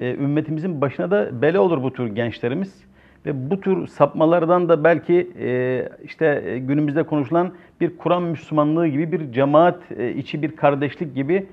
e, 0.00 0.14
ümmetimizin 0.14 0.80
başına 0.80 1.10
da 1.10 1.42
bela 1.42 1.60
olur 1.60 1.82
bu 1.82 1.92
tür 1.92 2.06
gençlerimiz. 2.06 2.84
Ve 3.26 3.50
bu 3.50 3.60
tür 3.60 3.86
sapmalardan 3.86 4.68
da 4.68 4.84
belki 4.84 5.30
e, 5.40 5.88
işte 6.04 6.42
e, 6.46 6.58
günümüzde 6.58 7.02
konuşulan 7.02 7.52
bir 7.80 7.96
Kur'an 7.98 8.22
Müslümanlığı 8.22 8.86
gibi 8.86 9.12
bir 9.12 9.32
cemaat 9.32 9.78
e, 9.98 10.10
içi 10.10 10.42
bir 10.42 10.56
kardeşlik 10.56 11.14
gibi 11.14 11.46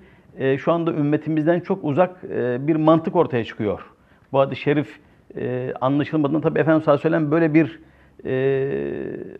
şu 0.57 0.71
anda 0.71 0.91
ümmetimizden 0.91 1.59
çok 1.59 1.83
uzak 1.83 2.23
bir 2.67 2.75
mantık 2.75 3.15
ortaya 3.15 3.45
çıkıyor. 3.45 3.85
Bu 4.31 4.39
hadis-i 4.39 4.61
şerif 4.61 4.99
e, 5.35 5.73
anlaşılmadığında 5.81 6.41
tabii 6.41 6.59
Efendimiz 6.59 6.83
sallallahu 6.83 7.07
aleyhi 7.07 7.15
ve 7.15 7.19
sellem 7.19 7.31
böyle 7.31 7.53
bir 7.53 7.79
e, 8.25 8.71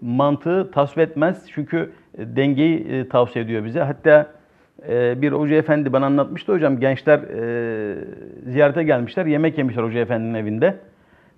mantığı 0.02 0.72
tasvip 0.72 1.00
etmez. 1.00 1.46
Çünkü 1.54 1.92
dengeyi 2.18 2.88
e, 2.88 3.10
tavsiye 3.10 3.46
ediyor 3.46 3.66
bize. 3.66 3.80
Hatta 3.80 4.32
e, 4.90 5.22
bir 5.22 5.32
hoca 5.32 5.56
efendi 5.56 5.94
bana 5.94 6.06
anlatmıştı 6.06 6.52
hocam. 6.54 6.80
Gençler 6.80 7.20
e, 7.20 7.96
ziyarete 8.48 8.84
gelmişler. 8.84 9.26
Yemek 9.26 9.58
yemişler 9.58 9.84
hoca 9.84 10.00
efendinin 10.00 10.34
evinde. 10.34 10.76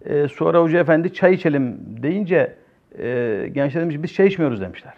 E, 0.05 0.27
sonra 0.27 0.61
hoca 0.61 0.79
efendi 0.79 1.13
çay 1.13 1.33
içelim 1.33 1.77
deyince 2.03 2.53
e, 2.99 3.49
gençler 3.53 3.81
demiş 3.83 3.95
biz 4.03 4.13
çay 4.13 4.27
içmiyoruz 4.27 4.61
demişler. 4.61 4.93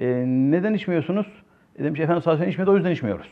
E, 0.00 0.06
neden 0.26 0.74
içmiyorsunuz? 0.74 1.26
E, 1.78 1.84
demiş 1.84 2.00
efendim 2.00 2.22
sallallahu 2.22 2.40
aleyhi 2.42 2.52
içmedi 2.52 2.70
o 2.70 2.76
yüzden 2.76 2.90
içmiyoruz. 2.90 3.30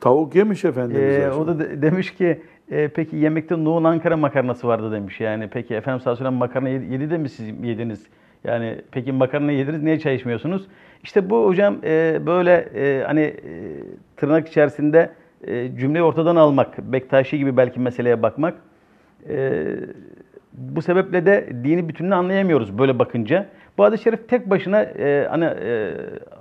Tavuk 0.00 0.34
yemiş 0.34 0.64
Efendimiz. 0.64 1.18
E, 1.18 1.30
o 1.32 1.46
da 1.46 1.58
de- 1.58 1.82
demiş 1.82 2.14
ki 2.14 2.40
e, 2.70 2.88
peki 2.88 3.16
yemekte 3.16 3.64
Nuh'un 3.64 3.84
Ankara 3.84 4.16
makarnası 4.16 4.68
vardı 4.68 4.92
demiş. 4.92 5.20
Yani 5.20 5.48
peki 5.52 5.74
efendim 5.74 6.00
sallallahu 6.00 6.22
aleyhi 6.22 6.34
ve 6.34 6.38
makarna 6.38 6.68
yedi, 6.68 6.92
yedi 6.92 7.10
de 7.10 7.18
mi 7.18 7.28
siz 7.28 7.46
yediniz? 7.62 8.06
Yani 8.44 8.80
peki 8.90 9.12
makarna 9.12 9.52
yediniz 9.52 9.82
niye 9.82 9.98
çay 9.98 10.14
içmiyorsunuz? 10.14 10.66
İşte 11.02 11.30
bu 11.30 11.46
hocam 11.46 11.76
e, 11.84 12.20
böyle 12.26 12.52
e, 12.74 13.02
hani 13.06 13.20
e, 13.20 13.34
tırnak 14.16 14.48
içerisinde 14.48 15.10
e, 15.46 15.76
cümleyi 15.76 16.02
ortadan 16.02 16.36
almak, 16.36 16.78
Bektaşi 16.78 17.38
gibi 17.38 17.56
belki 17.56 17.80
meseleye 17.80 18.22
bakmak. 18.22 18.54
E, 19.28 19.66
bu 20.52 20.82
sebeple 20.82 21.26
de 21.26 21.48
dini 21.64 21.88
bütününü 21.88 22.14
anlayamıyoruz 22.14 22.78
böyle 22.78 22.98
bakınca. 22.98 23.46
Bu 23.78 23.84
hadis-i 23.84 24.02
şerif 24.02 24.28
tek 24.28 24.50
başına 24.50 24.82
e, 24.82 25.26
hani 25.30 25.44
e, 25.44 25.92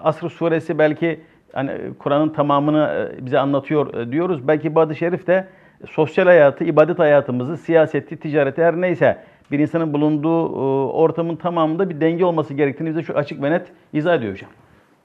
Asr 0.03 0.29
suresi 0.29 0.79
belki 0.79 1.19
hani 1.53 1.71
Kur'an'ın 1.99 2.29
tamamını 2.29 3.09
e, 3.19 3.25
bize 3.25 3.39
anlatıyor 3.39 3.93
e, 3.93 4.11
diyoruz. 4.11 4.47
Belki 4.47 4.75
bu 4.75 4.79
hadis-i 4.79 4.99
şerif 4.99 5.27
de 5.27 5.47
sosyal 5.89 6.25
hayatı, 6.25 6.63
ibadet 6.63 6.99
hayatımızı, 6.99 7.57
siyaseti, 7.57 8.17
ticareti 8.17 8.63
her 8.63 8.81
neyse 8.81 9.17
bir 9.51 9.59
insanın 9.59 9.93
bulunduğu 9.93 10.45
e, 10.45 10.87
ortamın 10.93 11.35
tamamında 11.35 11.89
bir 11.89 12.01
denge 12.01 12.25
olması 12.25 12.53
gerektiğini 12.53 12.89
bize 12.89 13.03
şu 13.03 13.13
açık 13.13 13.43
ve 13.43 13.51
net 13.51 13.71
izah 13.93 14.15
ediyor 14.15 14.33
hocam. 14.33 14.49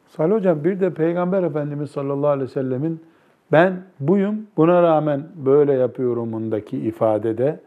Salih 0.06 0.34
Hocam 0.34 0.64
bir 0.64 0.80
de 0.80 0.94
Peygamber 0.94 1.42
Efendimiz 1.42 1.90
sallallahu 1.90 2.30
aleyhi 2.30 2.50
ve 2.50 2.52
sellemin 2.52 3.02
ben 3.52 3.72
buyum 4.00 4.46
buna 4.56 4.82
rağmen 4.82 5.22
böyle 5.36 5.72
yapıyorumundaki 5.72 6.78
ifadede 6.78 7.60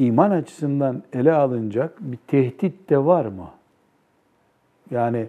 iman 0.00 0.30
açısından 0.30 1.02
ele 1.12 1.32
alınacak 1.32 2.00
bir 2.00 2.18
tehdit 2.26 2.90
de 2.90 3.04
var 3.04 3.24
mı? 3.24 3.48
Yani 4.90 5.26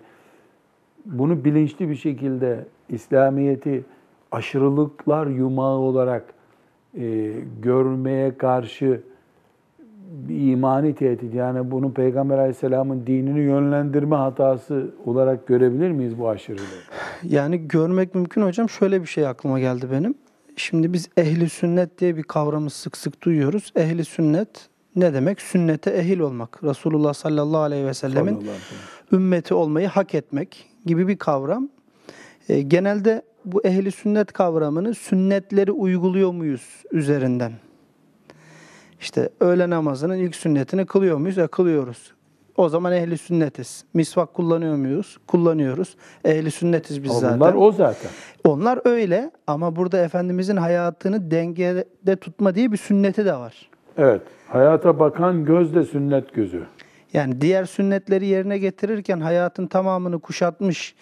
bunu 1.05 1.45
bilinçli 1.45 1.89
bir 1.89 1.95
şekilde 1.95 2.65
İslamiyet'i 2.89 3.83
aşırılıklar 4.31 5.27
yumağı 5.27 5.77
olarak 5.77 6.33
e, 6.97 7.33
görmeye 7.61 8.37
karşı 8.37 9.01
bir 10.11 10.51
imani 10.51 10.95
tehdit 10.95 11.33
yani 11.33 11.71
bunu 11.71 11.93
Peygamber 11.93 12.37
Aleyhisselam'ın 12.37 13.07
dinini 13.07 13.39
yönlendirme 13.39 14.15
hatası 14.15 14.91
olarak 15.05 15.47
görebilir 15.47 15.91
miyiz 15.91 16.19
bu 16.19 16.29
aşırılığı? 16.29 16.81
Yani 17.23 17.67
görmek 17.67 18.15
mümkün 18.15 18.41
hocam. 18.41 18.69
Şöyle 18.69 19.01
bir 19.01 19.07
şey 19.07 19.27
aklıma 19.27 19.59
geldi 19.59 19.87
benim. 19.91 20.15
Şimdi 20.55 20.93
biz 20.93 21.09
ehli 21.17 21.49
sünnet 21.49 21.99
diye 21.99 22.17
bir 22.17 22.23
kavramı 22.23 22.69
sık 22.69 22.97
sık 22.97 23.21
duyuyoruz. 23.23 23.71
Ehli 23.75 24.05
sünnet 24.05 24.69
ne 24.95 25.13
demek? 25.13 25.41
Sünnete 25.41 25.91
ehil 25.91 26.19
olmak. 26.19 26.63
Resulullah 26.63 27.13
sallallahu 27.13 27.61
aleyhi 27.61 27.85
ve 27.85 27.93
sellemin 27.93 28.31
Sallallahu 28.33 28.49
aleyhi 28.49 28.61
ve 28.61 29.09
sellem. 29.09 29.21
ümmeti 29.23 29.53
olmayı 29.53 29.87
hak 29.87 30.15
etmek 30.15 30.69
gibi 30.85 31.07
bir 31.07 31.17
kavram. 31.17 31.69
E, 32.49 32.61
genelde 32.61 33.21
bu 33.45 33.63
ehli 33.63 33.91
sünnet 33.91 34.31
kavramını 34.33 34.95
sünnetleri 34.95 35.71
uyguluyor 35.71 36.31
muyuz 36.31 36.83
üzerinden? 36.91 37.51
İşte 38.99 39.29
öğle 39.39 39.69
namazının 39.69 40.17
ilk 40.17 40.35
sünnetini 40.35 40.85
kılıyor 40.85 41.17
muyuz? 41.17 41.37
E, 41.37 41.47
kılıyoruz. 41.47 42.11
O 42.57 42.69
zaman 42.69 42.93
ehli 42.93 43.17
sünnetiz. 43.17 43.85
Misvak 43.93 44.33
kullanıyor 44.33 44.75
muyuz? 44.75 45.17
Kullanıyoruz. 45.27 45.95
Ehli 46.25 46.51
sünnetiz 46.51 47.03
biz 47.03 47.11
Ama 47.11 47.19
zaten. 47.19 47.39
bunlar 47.39 47.53
o 47.53 47.71
zaten. 47.71 48.11
Onlar 48.43 48.79
öyle 48.85 49.31
ama 49.47 49.75
burada 49.75 49.97
Efendimizin 50.03 50.57
hayatını 50.57 51.31
dengede 51.31 52.15
tutma 52.15 52.55
diye 52.55 52.71
bir 52.71 52.77
sünneti 52.77 53.25
de 53.25 53.33
var. 53.33 53.69
Evet. 53.97 54.21
Hayata 54.47 54.99
bakan 54.99 55.45
göz 55.45 55.75
de 55.75 55.83
sünnet 55.83 56.33
gözü. 56.33 56.63
Yani 57.13 57.41
diğer 57.41 57.65
sünnetleri 57.65 58.25
yerine 58.25 58.57
getirirken 58.57 59.19
hayatın 59.19 59.67
tamamını 59.67 60.19
kuşatmış 60.19 60.95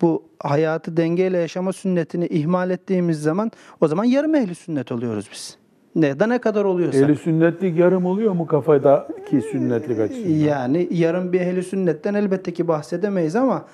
bu 0.00 0.24
hayatı 0.42 0.96
dengeyle 0.96 1.38
yaşama 1.38 1.72
sünnetini 1.72 2.26
ihmal 2.26 2.70
ettiğimiz 2.70 3.22
zaman 3.22 3.50
o 3.80 3.88
zaman 3.88 4.04
yarım 4.04 4.34
ehli 4.34 4.54
sünnet 4.54 4.92
oluyoruz 4.92 5.28
biz. 5.32 5.61
Ne 5.94 6.20
da 6.20 6.26
ne 6.26 6.38
kadar 6.38 6.64
oluyorsa. 6.64 6.98
Ehli 6.98 7.16
sünnetlik 7.16 7.78
yarım 7.78 8.06
oluyor 8.06 8.32
mu 8.32 8.46
kafadaki 8.46 9.40
sünnetlik 9.40 10.00
açısından? 10.00 10.34
Yani 10.34 10.88
yarım 10.90 11.32
bir 11.32 11.40
ehli 11.40 11.62
sünnetten 11.62 12.14
elbette 12.14 12.52
ki 12.52 12.68
bahsedemeyiz 12.68 13.36
ama 13.36 13.64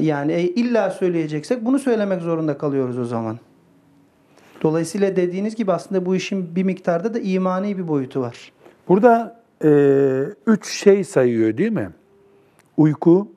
yani 0.00 0.32
e, 0.32 0.42
illa 0.42 0.90
söyleyeceksek 0.90 1.64
bunu 1.64 1.78
söylemek 1.78 2.22
zorunda 2.22 2.58
kalıyoruz 2.58 2.98
o 2.98 3.04
zaman. 3.04 3.38
Dolayısıyla 4.62 5.16
dediğiniz 5.16 5.56
gibi 5.56 5.72
aslında 5.72 6.06
bu 6.06 6.16
işin 6.16 6.56
bir 6.56 6.62
miktarda 6.62 7.14
da 7.14 7.18
imani 7.18 7.78
bir 7.78 7.88
boyutu 7.88 8.20
var. 8.20 8.52
Burada 8.88 9.40
e, 9.64 9.70
üç 10.46 10.68
şey 10.68 11.04
sayıyor 11.04 11.56
değil 11.56 11.72
mi? 11.72 11.90
Uyku, 12.76 13.28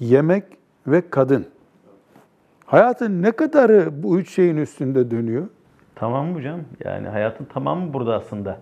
yemek 0.00 0.44
ve 0.86 1.10
kadın. 1.10 1.46
Hayatın 2.66 3.22
ne 3.22 3.32
kadarı 3.32 4.02
bu 4.02 4.18
üç 4.18 4.30
şeyin 4.30 4.56
üstünde 4.56 5.10
dönüyor? 5.10 5.48
Tamam 5.94 6.26
mı 6.26 6.34
hocam? 6.38 6.60
Yani 6.84 7.08
hayatın 7.08 7.44
tamamı 7.44 7.92
burada 7.92 8.14
aslında. 8.14 8.58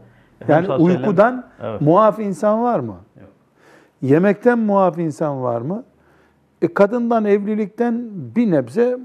Yani 0.49 0.67
sellem- 0.67 0.83
uykudan 0.85 1.47
Evet. 1.63 1.81
muaf 1.81 2.19
insan 2.19 2.63
var 2.63 2.81
mı? 2.81 2.97
Yok. 3.21 3.29
Yemekten 4.03 4.59
muaf 4.59 4.99
insan 4.99 5.43
var 5.43 5.61
mı? 5.61 5.85
E 6.63 6.75
kadından 6.75 7.25
evlilikten 7.25 8.03
bir 8.37 8.51
nebze 8.51 8.99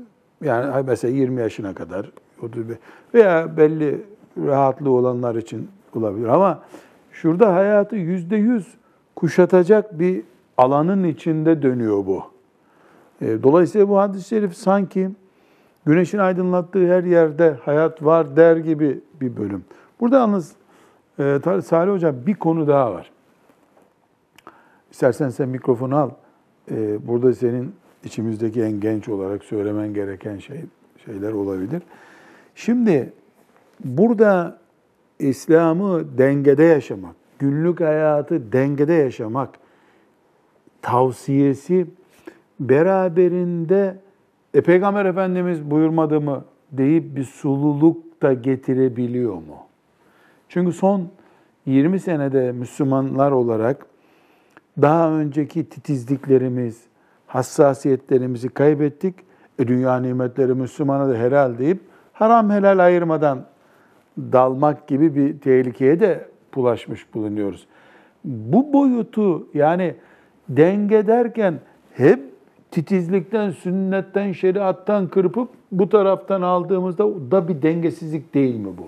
yani 0.43 0.83
mesela 0.87 1.13
20 1.13 1.41
yaşına 1.41 1.73
kadar 1.73 2.11
35 2.43 2.77
veya 3.13 3.57
belli 3.57 4.05
rahatlığı 4.45 4.91
olanlar 4.91 5.35
için 5.35 5.69
olabilir 5.95 6.27
ama 6.27 6.59
şurada 7.11 7.55
hayatı 7.55 7.95
yüzde 7.95 8.35
yüz 8.35 8.67
kuşatacak 9.15 9.99
bir 9.99 10.23
alanın 10.57 11.03
içinde 11.03 11.61
dönüyor 11.61 12.05
bu. 12.05 12.23
E, 13.21 13.43
Dolayısıyla 13.43 13.89
bu 13.89 13.97
hadis-i 13.97 14.27
şerif 14.27 14.55
sanki 14.57 15.09
güneşin 15.85 16.17
aydınlattığı 16.17 16.87
her 16.87 17.03
yerde 17.03 17.57
hayat 17.61 18.03
var 18.03 18.35
der 18.35 18.57
gibi 18.57 19.01
bir 19.21 19.37
bölüm. 19.37 19.65
Burada 19.99 20.17
yalnız 20.17 20.55
e, 21.19 21.39
Salih 21.65 21.91
Hocam 21.91 22.15
bir 22.25 22.35
konu 22.35 22.67
daha 22.67 22.93
var. 22.93 23.11
İstersen 24.91 25.29
sen 25.29 25.49
mikrofonu 25.49 25.97
al. 25.97 26.09
E, 26.71 27.07
burada 27.07 27.33
senin 27.33 27.75
içimizdeki 28.03 28.61
en 28.61 28.79
genç 28.79 29.09
olarak 29.09 29.43
söylemen 29.43 29.93
gereken 29.93 30.37
şey 30.37 30.65
şeyler 31.05 31.31
olabilir. 31.31 31.81
Şimdi 32.55 33.13
burada 33.85 34.57
İslam'ı 35.19 36.17
dengede 36.17 36.63
yaşamak, 36.63 37.15
günlük 37.39 37.79
hayatı 37.79 38.51
dengede 38.51 38.93
yaşamak 38.93 39.49
tavsiyesi 40.81 41.87
beraberinde 42.59 43.97
e, 44.55 44.61
Peygamber 44.61 45.05
Efendimiz 45.05 45.71
buyurmadı 45.71 46.21
mı 46.21 46.45
deyip 46.71 47.15
bir 47.15 47.23
sululuk 47.23 48.21
da 48.21 48.33
getirebiliyor 48.33 49.33
mu? 49.33 49.57
Çünkü 50.49 50.71
son 50.71 51.09
20 51.65 51.99
senede 51.99 52.51
Müslümanlar 52.51 53.31
olarak 53.31 53.85
daha 54.81 55.11
önceki 55.11 55.69
titizliklerimiz, 55.69 56.83
hassasiyetlerimizi 57.27 58.49
kaybettik. 58.49 59.15
E, 59.59 59.67
dünya 59.67 59.99
nimetleri 59.99 60.53
Müslümana 60.53 61.09
da 61.09 61.17
helal 61.17 61.57
deyip 61.57 61.79
haram 62.13 62.49
helal 62.49 62.79
ayırmadan 62.79 63.45
dalmak 64.17 64.87
gibi 64.87 65.15
bir 65.15 65.39
tehlikeye 65.39 65.99
de 65.99 66.27
bulaşmış 66.55 67.13
bulunuyoruz. 67.13 67.67
Bu 68.23 68.73
boyutu 68.73 69.47
yani 69.53 69.95
denge 70.49 71.07
derken 71.07 71.59
hep 71.93 72.34
titizlikten, 72.75 73.51
sünnetten, 73.51 74.31
şeriattan 74.31 75.07
kırpıp 75.07 75.49
bu 75.71 75.89
taraftan 75.89 76.41
aldığımızda 76.41 77.03
da 77.31 77.47
bir 77.47 77.61
dengesizlik 77.61 78.33
değil 78.33 78.55
mi 78.55 78.77
bu? 78.77 78.87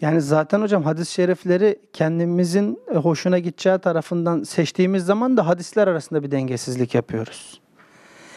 Yani 0.00 0.20
zaten 0.20 0.60
hocam 0.60 0.82
hadis-i 0.82 1.12
şerifleri 1.12 1.78
kendimizin 1.92 2.80
hoşuna 2.94 3.38
gideceği 3.38 3.78
tarafından 3.78 4.42
seçtiğimiz 4.42 5.04
zaman 5.04 5.36
da 5.36 5.46
hadisler 5.46 5.88
arasında 5.88 6.22
bir 6.22 6.30
dengesizlik 6.30 6.94
yapıyoruz. 6.94 7.60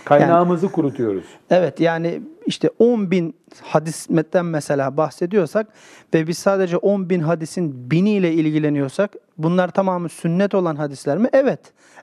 Kaynağımızı 0.06 0.72
kurutuyoruz. 0.72 1.26
Evet 1.50 1.80
yani 1.80 2.22
işte 2.46 2.70
10 2.80 3.12
bin 3.12 3.36
hadismetten 3.62 4.46
mesela 4.46 4.98
bahsediyorsak 4.98 5.68
ve 6.14 6.28
biz 6.28 6.38
sadece 6.38 6.78
10 6.78 7.10
bin 7.10 7.20
hadisin 7.20 7.92
biniyle 7.92 8.34
ilgileniyorsak 8.34 9.16
bunlar 9.38 9.68
tamamı 9.68 10.10
sünnet 10.10 10.56
olan 10.56 10.76
hadisler 10.76 11.18
mi? 11.18 11.30
Evet. 11.34 11.60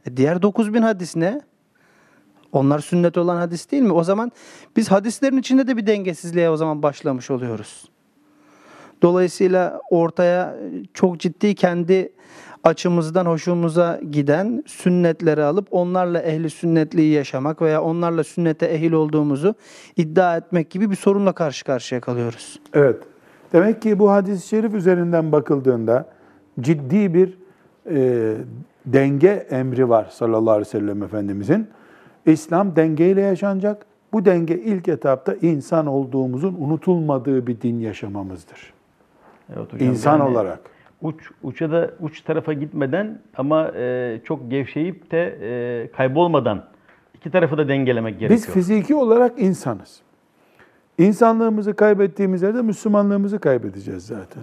E 0.07 0.17
diğer 0.17 0.43
9 0.43 0.75
bin 0.75 0.83
hadis 0.83 1.17
ne? 1.17 1.41
Onlar 2.57 2.79
sünnet 2.79 3.19
olan 3.19 3.37
hadis 3.37 3.71
değil 3.71 3.83
mi? 3.83 3.93
O 3.93 4.05
zaman 4.05 4.33
biz 4.77 4.91
hadislerin 4.91 5.37
içinde 5.37 5.67
de 5.67 5.77
bir 5.77 5.87
dengesizliğe 5.87 6.51
o 6.51 6.57
zaman 6.57 6.83
başlamış 6.83 7.31
oluyoruz. 7.31 7.89
Dolayısıyla 9.03 9.81
ortaya 9.91 10.57
çok 10.95 11.21
ciddi 11.21 11.55
kendi 11.55 12.13
açımızdan 12.65 13.27
hoşumuza 13.27 14.01
giden 14.11 14.65
sünnetleri 14.67 15.43
alıp 15.43 15.69
onlarla 15.71 16.23
ehli 16.23 16.51
sünnetliği 16.51 17.13
yaşamak 17.13 17.63
veya 17.63 17.83
onlarla 17.83 18.25
sünnete 18.25 18.67
ehil 18.67 18.93
olduğumuzu 18.93 19.55
iddia 19.97 20.37
etmek 20.37 20.71
gibi 20.71 20.91
bir 20.91 20.97
sorunla 20.97 21.33
karşı 21.33 21.65
karşıya 21.65 22.01
kalıyoruz. 22.01 22.61
Evet. 22.75 23.03
Demek 23.53 23.83
ki 23.83 23.99
bu 23.99 24.11
hadis-i 24.11 24.49
şerif 24.49 24.75
üzerinden 24.75 25.33
bakıldığında 25.33 26.09
ciddi 26.61 27.15
bir 27.15 27.39
e, 27.91 28.35
denge 28.87 29.47
emri 29.51 29.89
var 29.89 30.09
sallallahu 30.11 30.51
aleyhi 30.51 30.69
ve 30.69 30.71
sellem 30.71 31.03
Efendimizin. 31.03 31.69
İslam 32.27 32.77
dengeyle 32.77 33.21
yaşanacak. 33.21 33.87
Bu 34.13 34.25
denge 34.25 34.55
ilk 34.55 34.89
etapta 34.89 35.35
insan 35.35 35.87
olduğumuzun 35.87 36.57
unutulmadığı 36.59 37.47
bir 37.47 37.61
din 37.61 37.81
yaşamamızdır. 37.81 38.73
Evet 39.57 39.73
hocam, 39.73 39.89
İnsan 39.89 40.19
yani 40.19 40.31
olarak. 40.31 40.61
Uç, 41.03 41.31
uça 41.43 41.71
da 41.71 41.91
uç 42.01 42.21
tarafa 42.21 42.53
gitmeden 42.53 43.19
ama 43.37 43.69
e, 43.77 44.21
çok 44.25 44.51
gevşeyip 44.51 45.11
de 45.11 45.39
e, 45.43 45.91
kaybolmadan 45.93 46.65
iki 47.15 47.31
tarafı 47.31 47.59
da 47.59 47.69
dengelemek 47.69 48.21
gerekiyor. 48.21 48.41
Biz 48.41 48.47
fiziki 48.47 48.95
olarak 48.95 49.33
insanız. 49.39 50.01
İnsanlığımızı 50.99 51.77
kaybettiğimiz 51.77 52.43
yerde 52.43 52.63
Müslümanlığımızı 52.63 53.39
kaybedeceğiz 53.39 54.07
zaten. 54.07 54.43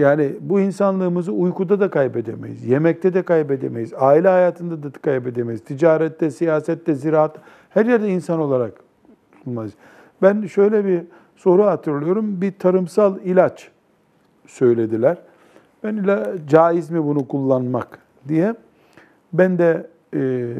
Yani 0.00 0.32
bu 0.40 0.60
insanlığımızı 0.60 1.32
uykuda 1.32 1.80
da 1.80 1.90
kaybedemeyiz, 1.90 2.64
yemekte 2.64 3.14
de 3.14 3.22
kaybedemeyiz, 3.22 3.92
aile 3.96 4.28
hayatında 4.28 4.82
da 4.82 4.90
kaybedemeyiz, 5.02 5.64
ticarette, 5.64 6.30
siyasette, 6.30 6.94
ziraat, 6.94 7.36
her 7.70 7.86
yerde 7.86 8.08
insan 8.08 8.40
olarak 8.40 8.72
bulunmayız. 9.46 9.72
Ben 10.22 10.46
şöyle 10.46 10.84
bir 10.84 11.02
soru 11.36 11.64
hatırlıyorum, 11.64 12.40
bir 12.40 12.52
tarımsal 12.52 13.20
ilaç 13.24 13.70
söylediler. 14.46 15.18
Ben 15.84 15.96
ila 15.96 16.32
caiz 16.48 16.90
mi 16.90 17.04
bunu 17.04 17.28
kullanmak 17.28 17.98
diye. 18.28 18.54
Ben 19.32 19.58
de 19.58 19.86
e, 20.14 20.52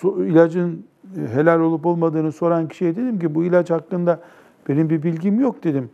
su, 0.00 0.24
ilacın 0.24 0.84
helal 1.34 1.60
olup 1.60 1.86
olmadığını 1.86 2.32
soran 2.32 2.68
kişiye 2.68 2.96
dedim 2.96 3.18
ki 3.18 3.34
bu 3.34 3.44
ilaç 3.44 3.70
hakkında 3.70 4.20
benim 4.68 4.90
bir 4.90 5.02
bilgim 5.02 5.40
yok 5.40 5.64
dedim. 5.64 5.90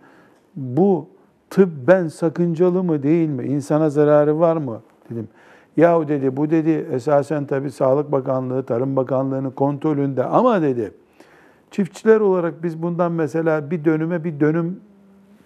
Bu 0.57 1.09
tıbben 1.51 2.09
sakıncalı 2.09 2.83
mı 2.83 3.03
değil 3.03 3.29
mi? 3.29 3.45
İnsana 3.45 3.91
zararı 3.91 4.41
var 4.41 4.57
mı? 4.57 4.81
dedim. 5.11 5.29
Yahu 5.77 6.09
dedi 6.09 6.37
bu 6.37 6.51
dedi 6.51 6.87
esasen 6.93 7.45
tabii 7.45 7.71
Sağlık 7.71 8.13
Bakanlığı, 8.13 8.63
Tarım 8.63 8.97
Bakanlığı'nın 8.97 9.51
kontrolünde 9.51 10.25
ama 10.25 10.63
dedi 10.63 10.93
çiftçiler 11.71 12.21
olarak 12.21 12.63
biz 12.63 12.83
bundan 12.83 13.13
mesela 13.13 13.71
bir 13.71 13.85
dönüme 13.85 14.25
bir 14.25 14.41
dönüm 14.41 14.81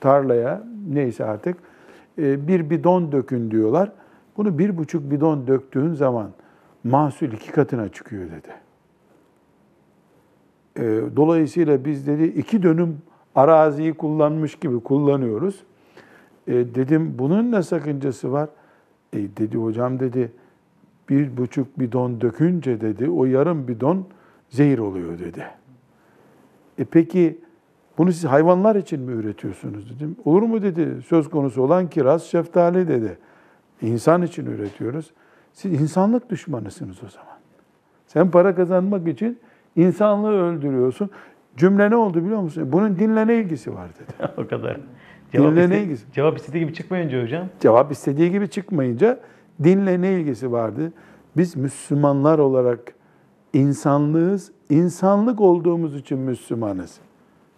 tarlaya 0.00 0.62
neyse 0.88 1.24
artık 1.24 1.56
e, 2.18 2.48
bir 2.48 2.70
bidon 2.70 3.12
dökün 3.12 3.50
diyorlar. 3.50 3.92
Bunu 4.36 4.58
bir 4.58 4.76
buçuk 4.76 5.10
bidon 5.10 5.46
döktüğün 5.46 5.92
zaman 5.92 6.30
mahsul 6.84 7.26
iki 7.26 7.52
katına 7.52 7.88
çıkıyor 7.88 8.24
dedi. 8.30 8.54
E, 10.76 11.16
dolayısıyla 11.16 11.84
biz 11.84 12.06
dedi 12.06 12.24
iki 12.24 12.62
dönüm 12.62 12.98
araziyi 13.34 13.94
kullanmış 13.94 14.54
gibi 14.54 14.80
kullanıyoruz. 14.80 15.64
E, 16.48 16.52
dedim 16.52 17.14
bunun 17.18 17.52
ne 17.52 17.62
sakıncası 17.62 18.32
var? 18.32 18.48
E, 19.12 19.18
dedi 19.18 19.56
hocam 19.56 20.00
dedi 20.00 20.32
bir 21.08 21.36
buçuk 21.36 21.78
bidon 21.78 22.20
dökünce 22.20 22.80
dedi 22.80 23.10
o 23.10 23.24
yarım 23.24 23.68
bidon 23.68 24.06
zehir 24.48 24.78
oluyor 24.78 25.18
dedi. 25.18 25.44
E 26.78 26.84
peki 26.84 27.38
bunu 27.98 28.12
siz 28.12 28.24
hayvanlar 28.24 28.76
için 28.76 29.00
mi 29.00 29.12
üretiyorsunuz 29.12 29.94
dedim. 29.94 30.16
Olur 30.24 30.42
mu 30.42 30.62
dedi. 30.62 31.02
Söz 31.06 31.30
konusu 31.30 31.62
olan 31.62 31.90
kiraz, 31.90 32.22
şeftali 32.22 32.88
dedi. 32.88 33.18
İnsan 33.82 34.22
için 34.22 34.46
üretiyoruz. 34.46 35.10
Siz 35.52 35.80
insanlık 35.80 36.30
düşmanısınız 36.30 37.04
o 37.04 37.08
zaman. 37.08 37.38
Sen 38.06 38.30
para 38.30 38.54
kazanmak 38.54 39.08
için 39.08 39.38
insanlığı 39.76 40.32
öldürüyorsun. 40.32 41.10
Cümle 41.56 41.90
ne 41.90 41.96
oldu 41.96 42.24
biliyor 42.24 42.40
musun? 42.40 42.72
Bunun 42.72 42.98
dinle 42.98 43.26
ne 43.26 43.34
ilgisi 43.36 43.74
var 43.74 43.88
dedi. 43.88 44.30
o 44.36 44.46
kadar. 44.46 44.80
Cevap, 45.34 45.50
Dinle 45.50 45.70
ne 45.70 45.82
ilgisi? 45.82 46.04
cevap 46.12 46.38
istediği 46.38 46.60
gibi 46.60 46.74
çıkmayınca 46.74 47.22
hocam. 47.22 47.46
Cevap 47.60 47.92
istediği 47.92 48.30
gibi 48.30 48.48
çıkmayınca 48.48 49.20
dinle 49.64 50.00
ne 50.00 50.12
ilgisi 50.12 50.52
vardı? 50.52 50.92
Biz 51.36 51.56
Müslümanlar 51.56 52.38
olarak 52.38 52.80
insanlığız. 53.52 54.52
İnsanlık 54.70 55.40
olduğumuz 55.40 55.96
için 55.96 56.18
Müslümanız 56.18 56.98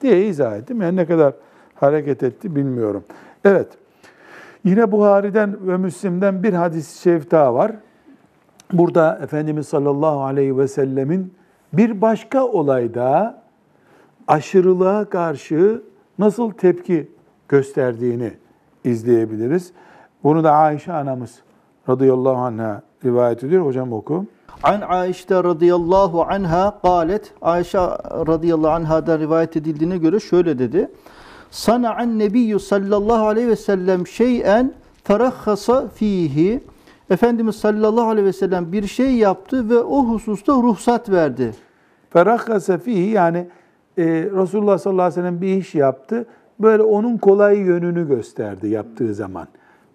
diye 0.01 0.27
izah 0.27 0.57
ettim. 0.57 0.83
Yani 0.83 0.97
ne 0.97 1.07
kadar 1.07 1.35
hareket 1.75 2.23
etti 2.23 2.57
bilmiyorum. 2.57 3.05
Evet. 3.45 3.69
Yine 4.65 4.93
Buhari'den 4.93 5.69
ve 5.69 5.77
Müslim'den 5.77 6.43
bir 6.43 6.53
hadis-i 6.53 7.01
şerif 7.03 7.31
daha 7.31 7.55
var. 7.55 7.73
Burada 8.73 9.19
Efendimiz 9.23 9.69
sallallahu 9.69 10.21
aleyhi 10.23 10.59
ve 10.59 10.69
sellemin 10.69 11.35
bir 11.73 12.01
başka 12.01 12.45
olayda 12.45 13.43
aşırılığa 14.29 15.05
karşı 15.05 15.83
nasıl 16.19 16.51
tepki 16.51 17.16
gösterdiğini 17.49 18.33
izleyebiliriz. 18.85 19.73
Bunu 20.25 20.45
da 20.45 20.53
Ayşe 20.53 20.93
anamız 20.93 21.39
radıyallahu 21.89 22.37
anh'a 22.37 22.83
rivayet 23.05 23.45
ediyor. 23.45 23.67
Hocam 23.67 23.93
oku. 23.93 24.27
An 24.63 24.81
Ayşe 24.81 25.35
radıyallahu 25.35 26.23
anha 26.23 26.79
galet 26.83 27.33
Ayşe 27.43 27.79
radıyallahu 28.27 28.71
anhadan 28.71 29.21
rivayet 29.21 29.57
edildiğine 29.57 29.99
göre 29.99 30.21
şöyle 30.21 30.59
dedi. 30.59 30.91
Sana'an 31.51 32.19
nebiyyü 32.19 32.61
sallallahu 32.61 33.27
aleyhi 33.27 33.49
ve 33.49 33.57
sellem 33.57 34.07
şeyen 34.07 34.73
ferahhasa 35.05 35.89
fihi. 35.89 36.61
Efendimiz 37.11 37.57
sallallahu 37.57 38.09
aleyhi 38.09 38.27
ve 38.27 38.33
sellem 38.33 38.73
bir 38.73 38.87
şey 38.87 39.15
yaptı 39.15 39.71
ve 39.71 39.79
o 39.79 40.05
hususta 40.05 40.53
ruhsat 40.53 41.11
verdi. 41.11 41.55
Ferahhase 42.11 42.79
fihi 42.79 43.11
yani 43.11 43.39
e, 43.99 44.05
Resulullah 44.07 44.79
sallallahu 44.79 45.03
aleyhi 45.03 45.19
ve 45.19 45.23
sellem 45.23 45.41
bir 45.41 45.57
iş 45.57 45.75
yaptı. 45.75 46.27
Böyle 46.61 46.83
onun 46.83 47.19
kolay 47.19 47.59
yönünü 47.59 48.09
gösterdi 48.09 48.69
yaptığı 48.69 49.14
zaman. 49.14 49.49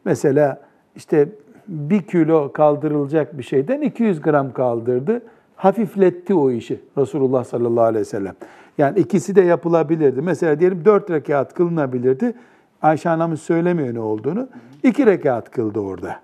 Mesela 0.05 0.61
işte 0.95 1.29
bir 1.67 2.01
kilo 2.01 2.51
kaldırılacak 2.51 3.37
bir 3.37 3.43
şeyden 3.43 3.81
200 3.81 4.21
gram 4.21 4.53
kaldırdı. 4.53 5.21
Hafifletti 5.55 6.33
o 6.33 6.51
işi 6.51 6.81
Resulullah 6.97 7.43
sallallahu 7.43 7.83
aleyhi 7.83 8.01
ve 8.01 8.09
sellem. 8.09 8.35
Yani 8.77 8.99
ikisi 8.99 9.35
de 9.35 9.41
yapılabilirdi. 9.41 10.21
Mesela 10.21 10.59
diyelim 10.59 10.85
dört 10.85 11.11
rekat 11.11 11.53
kılınabilirdi. 11.53 12.33
Ayşe 12.81 13.09
anamız 13.09 13.41
söylemiyor 13.41 13.93
ne 13.93 13.99
olduğunu. 13.99 14.47
İki 14.83 15.05
rekat 15.05 15.51
kıldı 15.51 15.79
orada. 15.79 16.15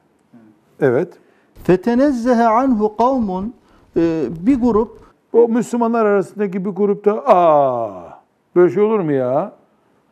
Evet. 0.81 1.13
Fetenezzehe 1.63 2.43
anhu 2.43 2.97
kavmun 2.97 3.53
e, 3.97 4.23
bir 4.45 4.61
grup 4.61 5.07
O 5.33 5.47
Müslümanlar 5.47 6.05
arasındaki 6.05 6.65
bir 6.65 6.69
grupta 6.69 7.23
aa 7.25 8.19
böyle 8.55 8.73
şey 8.73 8.83
olur 8.83 8.99
mu 8.99 9.11
ya? 9.11 9.51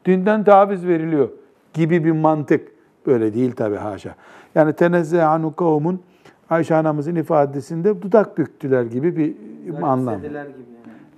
Dinden 0.05 0.43
taviz 0.43 0.87
veriliyor 0.87 1.29
gibi 1.73 2.05
bir 2.05 2.11
mantık. 2.11 2.71
Böyle 3.05 3.33
değil 3.33 3.51
tabi 3.51 3.75
haşa. 3.75 4.15
Yani 4.55 4.73
tenezze 4.73 5.23
anu 5.23 5.55
kavmun 5.55 6.01
Ayşe 6.49 6.75
anamızın 6.75 7.15
ifadesinde 7.15 8.01
dudak 8.01 8.37
büktüler 8.37 8.83
gibi 8.83 9.17
bir 9.17 9.35
anlam. 9.81 10.21
gibi 10.21 10.33
yani. 10.33 10.49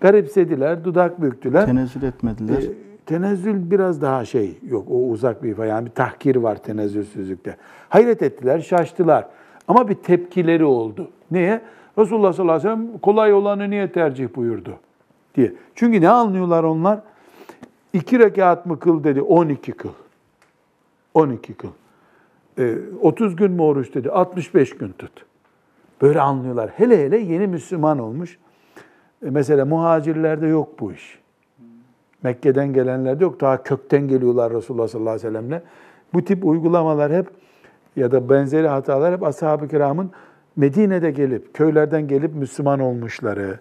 Garipsediler, 0.02 0.84
dudak 0.84 1.22
büktüler. 1.22 1.66
Tenezzül 1.66 2.04
etmediler. 2.04 2.64
E, 2.64 2.72
tenezzül 3.06 3.72
biraz 3.72 4.02
daha 4.02 4.26
şey 4.26 4.58
yok 4.70 4.88
o 4.92 5.10
uzak 5.10 5.44
bir 5.44 5.50
ifade 5.50 5.68
yani 5.68 5.86
bir 5.86 5.92
tahkir 5.92 6.36
var 6.36 6.56
tenezzülsüzlükte. 6.56 7.58
Hayret 7.90 8.22
ettiler, 8.22 8.60
şaştılar. 8.60 9.28
Ama 9.68 9.88
bir 9.90 9.96
tepkileri 9.96 10.66
oldu. 10.66 11.12
Niye? 11.32 11.62
Resulullah 11.98 12.34
sallallahu 12.34 12.56
aleyhi 12.56 12.80
ve 12.80 12.84
sellem 12.86 12.98
kolay 12.98 13.34
olanı 13.34 13.70
niye 13.70 13.92
tercih 13.92 14.28
buyurdu 14.36 14.74
diye. 15.36 15.54
Çünkü 15.76 16.02
ne 16.02 16.10
anlıyorlar 16.10 16.64
onlar? 16.64 17.00
İki 17.98 18.20
rekat 18.20 18.66
mı 18.66 18.80
kıl 18.80 19.04
dedi, 19.04 19.22
12 19.22 19.72
kıl. 19.72 19.90
12 21.14 21.54
kıl. 21.54 21.70
E, 22.60 22.76
30 23.02 23.36
gün 23.36 23.52
mü 23.52 23.62
oruç 23.62 23.96
dedi, 23.96 24.12
65 24.12 24.78
gün 24.78 24.92
tut. 24.92 25.26
Böyle 26.02 26.22
anlıyorlar. 26.22 26.70
Hele 26.70 27.06
hele 27.06 27.18
yeni 27.18 27.48
Müslüman 27.48 28.00
olmuş. 28.00 28.38
E, 29.26 29.30
mesela 29.30 29.66
muhacirlerde 29.66 30.48
yok 30.48 30.80
bu 30.80 30.92
iş. 30.92 31.20
Mekke'den 32.24 32.74
gelenlerde 32.74 33.24
yok. 33.24 33.42
Daha 33.42 33.64
kökten 33.64 34.08
geliyorlar 34.08 34.54
Resulullah 34.54 34.88
sallallahu 34.88 35.10
aleyhi 35.10 35.28
ve 35.28 35.32
sellemle. 35.32 35.64
Bu 36.14 36.24
tip 36.24 36.46
uygulamalar 36.46 37.14
hep 37.14 37.28
ya 37.96 38.12
da 38.12 38.30
benzeri 38.30 38.68
hatalar 38.68 39.14
hep 39.14 39.24
ashab-ı 39.24 39.68
kiramın 39.68 40.12
Medine'de 40.56 41.12
gelip, 41.12 41.54
köylerden 41.54 42.08
gelip 42.08 42.36
Müslüman 42.36 42.80
olmuşları, 42.80 43.60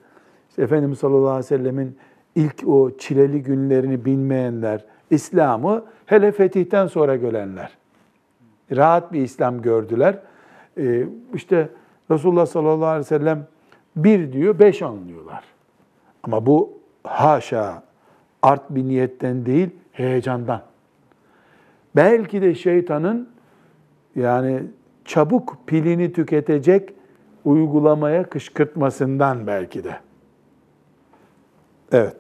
işte 0.51 0.63
Efendimiz 0.63 0.99
sallallahu 0.99 1.29
aleyhi 1.29 1.39
ve 1.39 1.43
sellemin 1.43 1.97
ilk 2.37 2.69
o 2.69 2.91
çileli 2.99 3.43
günlerini 3.43 4.05
bilmeyenler, 4.05 4.85
İslam'ı 5.11 5.85
hele 6.07 6.33
fetihten 6.33 6.87
sonra 6.87 7.17
görenler. 7.17 7.71
Rahat 8.77 9.13
bir 9.13 9.21
İslam 9.23 9.63
gördüler. 9.63 10.19
Ee, 10.79 11.07
işte 11.35 11.69
Resulullah 12.11 12.47
sallallahu 12.47 12.87
aleyhi 12.87 13.01
ve 13.01 13.05
sellem 13.05 13.47
bir 13.97 14.33
diyor, 14.33 14.59
beş 14.59 14.83
anlıyorlar. 14.83 15.45
Ama 16.23 16.47
bu 16.47 16.79
haşa 17.05 17.83
art 18.43 18.71
bir 18.71 18.85
niyetten 18.85 19.47
değil, 19.47 19.71
heyecandan. 19.93 20.63
Belki 21.97 22.43
de 22.43 22.55
şeytanın 22.55 23.29
yani 24.17 24.63
çabuk 25.05 25.59
pilini 25.67 26.13
tüketecek 26.13 26.93
uygulamaya 27.45 28.23
kışkırtmasından 28.23 29.47
belki 29.47 29.85
de. 29.85 30.06
Evet. 31.93 32.17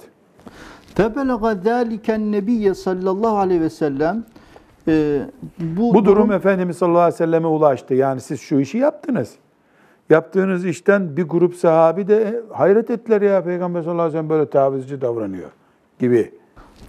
Febelaga 0.94 1.54
zâliken 1.54 2.32
nebiyye 2.32 2.74
sallallahu 2.74 3.36
aleyhi 3.36 3.60
ve 3.60 3.70
sellem 3.70 4.24
e, 4.88 5.20
bu, 5.58 5.94
Bu 5.94 6.04
durum 6.04 6.32
Efendimiz 6.32 6.76
sallallahu 6.78 7.00
aleyhi 7.00 7.14
ve 7.14 7.18
selleme 7.18 7.46
ulaştı. 7.46 7.94
Yani 7.94 8.20
siz 8.20 8.40
şu 8.40 8.60
işi 8.60 8.78
yaptınız. 8.78 9.34
Yaptığınız 10.10 10.64
işten 10.64 11.16
bir 11.16 11.22
grup 11.22 11.54
sahabi 11.54 12.08
de 12.08 12.22
"E, 12.22 12.54
hayret 12.54 12.90
ettiler 12.90 13.22
ya 13.22 13.44
Peygamber 13.44 13.82
sallallahu 13.82 14.02
aleyhi 14.02 14.14
ve 14.14 14.18
sellem 14.18 14.30
böyle 14.30 14.50
tavizci 14.50 15.00
davranıyor 15.00 15.50
gibi. 15.98 16.34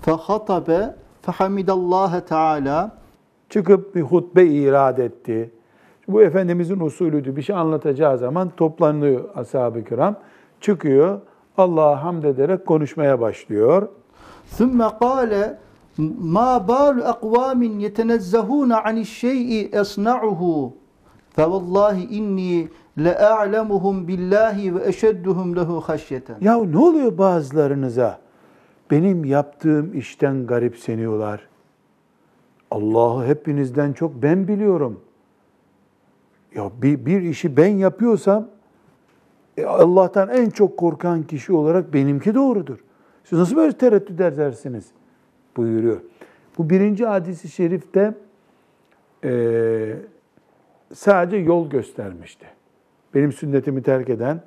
fehatabe 0.02 0.96
fehamidallaha 1.22 2.26
teala 2.26 2.92
Çıkıp 3.50 3.96
bir 3.96 4.02
hutbe 4.02 4.46
irad 4.46 4.98
etti. 4.98 5.52
Bu 6.08 6.22
Efendimizin 6.22 6.80
usulüydü. 6.80 7.36
Bir 7.36 7.42
şey 7.42 7.56
anlatacağı 7.56 8.18
zaman 8.18 8.50
toplanıyor 8.58 9.24
ashab-ı 9.36 9.84
kiram. 9.84 10.16
Çıkıyor, 10.62 11.20
Allah'a 11.59 12.05
hamd 12.05 12.25
ederek 12.25 12.67
konuşmaya 12.67 13.21
başlıyor. 13.21 13.89
ثُمَّ 14.59 14.83
قَالَ 14.83 15.57
مَا 16.37 16.67
بَالُ 16.69 16.97
اَقْوَامٍ 17.15 17.61
يَتَنَزَّهُونَ 17.87 18.71
عَنِ 18.85 18.97
الشَّيْءِ 19.07 19.51
اَصْنَعُهُ 19.83 20.71
فَوَاللّٰهِ 21.37 21.97
اِنِّي 22.19 22.69
لَاَعْلَمُهُمْ 23.07 23.97
بِاللّٰهِ 24.09 24.57
وَاَشَدُّهُمْ 24.75 25.49
لَهُ 25.59 25.81
خَشْيَةً 25.89 26.45
Ya 26.45 26.65
ne 26.65 26.79
oluyor 26.79 27.19
bazılarınıza? 27.19 28.19
Benim 28.91 29.25
yaptığım 29.25 29.99
işten 29.99 30.47
garipseniyorlar. 30.47 31.49
Allah'ı 32.71 33.27
hepinizden 33.27 33.93
çok 33.93 34.23
ben 34.23 34.49
biliyorum. 34.49 35.01
Ya 36.55 36.71
bir, 36.83 37.07
bir 37.07 37.23
işi 37.23 37.57
ben 37.57 37.77
yapıyorsam 37.77 38.49
e, 39.58 39.66
Allah'tan 39.66 40.30
en 40.30 40.50
çok 40.50 40.78
korkan 40.78 41.24
kişi 41.24 41.54
olarak 41.54 41.94
benimki 41.94 42.36
doğrudur. 42.36 42.78
Siz 43.24 43.40
nasıl 43.40 43.56
böyle 43.56 43.78
tereddüt 43.78 44.22
edersiniz? 44.22 44.92
buyuruyor. 45.58 46.02
Bu 46.58 46.70
birinci 46.70 47.06
hadisi 47.06 47.50
şerifte 47.50 48.14
e, 49.24 49.94
sadece 50.94 51.38
yol 51.38 51.70
göstermişti. 51.70 52.46
Benim 53.14 53.32
sünnetimi 53.32 53.84
terk 53.84 54.10
eden 54.10 54.42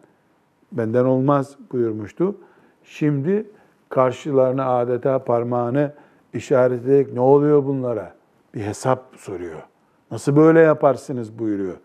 benden 0.72 1.04
olmaz 1.04 1.56
buyurmuştu. 1.72 2.36
Şimdi 2.84 3.46
karşılarına 3.88 4.78
adeta 4.78 5.24
parmağını 5.24 5.92
işaret 6.34 6.84
ederek 6.84 7.12
ne 7.12 7.20
oluyor 7.20 7.64
bunlara? 7.64 8.14
Bir 8.54 8.60
hesap 8.60 9.04
soruyor. 9.16 9.62
Nasıl 10.10 10.36
böyle 10.36 10.60
yaparsınız 10.60 11.38
buyuruyor. 11.38 11.76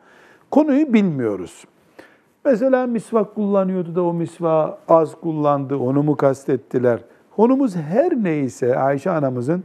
Konuyu 0.52 0.94
bilmiyoruz. 0.94 1.66
Mesela 2.46 2.88
misvak 2.88 3.36
kullanıyordu 3.36 3.96
da 3.96 4.04
o 4.04 4.14
misvağı 4.14 4.78
az 4.88 5.16
kullandı, 5.16 5.78
onu 5.78 6.04
mu 6.04 6.18
kastettiler? 6.18 7.00
Konumuz 7.36 7.76
her 7.76 8.24
neyse 8.24 8.80
Ayşe 8.80 9.12
anamızın 9.12 9.64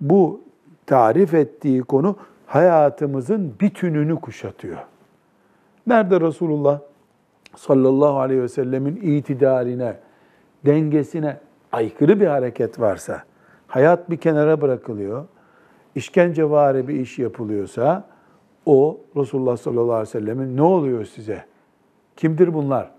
bu 0.00 0.40
tarif 0.86 1.34
ettiği 1.34 1.82
konu 1.82 2.16
hayatımızın 2.46 3.54
bütününü 3.60 4.16
kuşatıyor. 4.16 4.78
Nerede 5.86 6.20
Resulullah 6.20 6.80
sallallahu 7.56 8.18
aleyhi 8.18 8.42
ve 8.42 8.48
sellemin 8.48 8.96
itidaline, 8.96 9.96
dengesine 10.66 11.36
aykırı 11.72 12.20
bir 12.20 12.26
hareket 12.26 12.80
varsa, 12.80 13.22
hayat 13.66 14.10
bir 14.10 14.16
kenara 14.16 14.60
bırakılıyor, 14.60 15.24
işkencevari 15.94 16.88
bir 16.88 16.94
iş 16.94 17.18
yapılıyorsa, 17.18 18.04
o 18.66 19.00
Resulullah 19.16 19.56
sallallahu 19.56 19.92
aleyhi 19.92 20.08
ve 20.08 20.20
sellemin 20.20 20.56
ne 20.56 20.62
oluyor 20.62 21.04
size? 21.04 21.49
Kimdir 22.20 22.54
bunlar? 22.54 22.90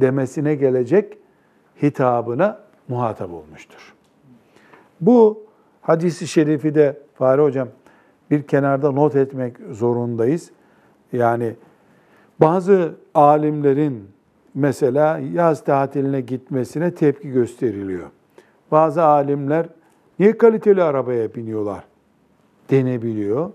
demesine 0.00 0.54
gelecek 0.54 1.18
hitabına 1.82 2.58
muhatap 2.88 3.30
olmuştur. 3.30 3.94
Bu 5.00 5.42
hadisi 5.82 6.28
şerifi 6.28 6.74
de 6.74 6.98
Fahri 7.14 7.42
Hocam 7.42 7.68
bir 8.30 8.42
kenarda 8.42 8.90
not 8.90 9.16
etmek 9.16 9.56
zorundayız. 9.70 10.50
Yani 11.12 11.54
bazı 12.40 12.94
alimlerin 13.14 14.08
mesela 14.54 15.18
yaz 15.18 15.64
tatiline 15.64 16.20
gitmesine 16.20 16.94
tepki 16.94 17.30
gösteriliyor. 17.30 18.10
Bazı 18.70 19.04
alimler 19.04 19.66
niye 20.18 20.38
kaliteli 20.38 20.82
arabaya 20.82 21.34
biniyorlar 21.34 21.84
denebiliyor. 22.70 23.50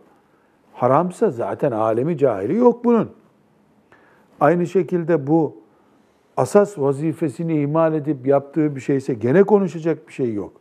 Haramsa 0.74 1.30
zaten 1.32 1.72
alemi 1.72 2.18
cahili 2.18 2.56
yok 2.56 2.86
bunun. 2.86 3.21
Aynı 4.42 4.68
şekilde 4.68 5.28
bu 5.28 5.56
asas 6.38 6.80
vazifesini 6.80 7.62
ihmal 7.62 7.94
edip 7.94 8.28
yaptığı 8.28 8.76
bir 8.76 8.82
şeyse 8.82 9.14
gene 9.14 9.44
konuşacak 9.44 10.08
bir 10.08 10.14
şey 10.14 10.34
yok. 10.34 10.54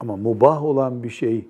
Ama 0.00 0.16
mubah 0.16 0.64
olan 0.64 1.02
bir 1.02 1.10
şey, 1.10 1.48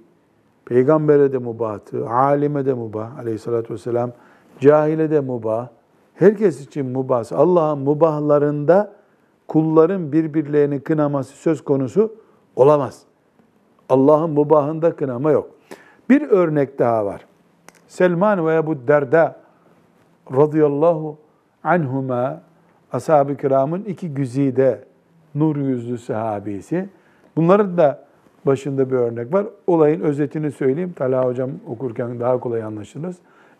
peygambere 0.64 1.32
de 1.32 1.38
mubahtı, 1.38 2.08
alime 2.08 2.66
de 2.66 2.74
mubah 2.74 3.18
aleyhissalatü 3.18 3.74
vesselam, 3.74 4.12
cahile 4.60 5.10
de 5.10 5.20
mubah, 5.20 5.68
herkes 6.14 6.60
için 6.60 6.86
mubah. 6.86 7.32
Allah'ın 7.32 7.78
mubahlarında 7.78 8.92
kulların 9.48 10.12
birbirlerini 10.12 10.80
kınaması 10.80 11.36
söz 11.36 11.64
konusu 11.64 12.14
olamaz. 12.56 13.02
Allah'ın 13.88 14.30
mubahında 14.30 14.96
kınama 14.96 15.30
yok. 15.30 15.50
Bir 16.10 16.22
örnek 16.22 16.78
daha 16.78 17.06
var. 17.06 17.26
Selman 17.88 18.46
ve 18.46 18.54
Ebu 18.54 18.88
Derda 18.88 19.36
radıyallahu 20.32 21.16
anhuma 21.66 22.42
ashab-ı 22.92 23.36
kiramın 23.36 23.84
iki 23.84 24.14
güzide 24.14 24.84
nur 25.34 25.56
yüzlü 25.56 25.98
sahabisi. 25.98 26.88
Bunların 27.36 27.76
da 27.76 28.06
başında 28.46 28.90
bir 28.90 28.96
örnek 28.96 29.32
var. 29.32 29.46
Olayın 29.66 30.00
özetini 30.00 30.52
söyleyeyim. 30.52 30.92
Talha 30.96 31.24
hocam 31.24 31.50
okurken 31.68 32.20
daha 32.20 32.40
kolay 32.40 32.62
anlaşılır. 32.62 33.16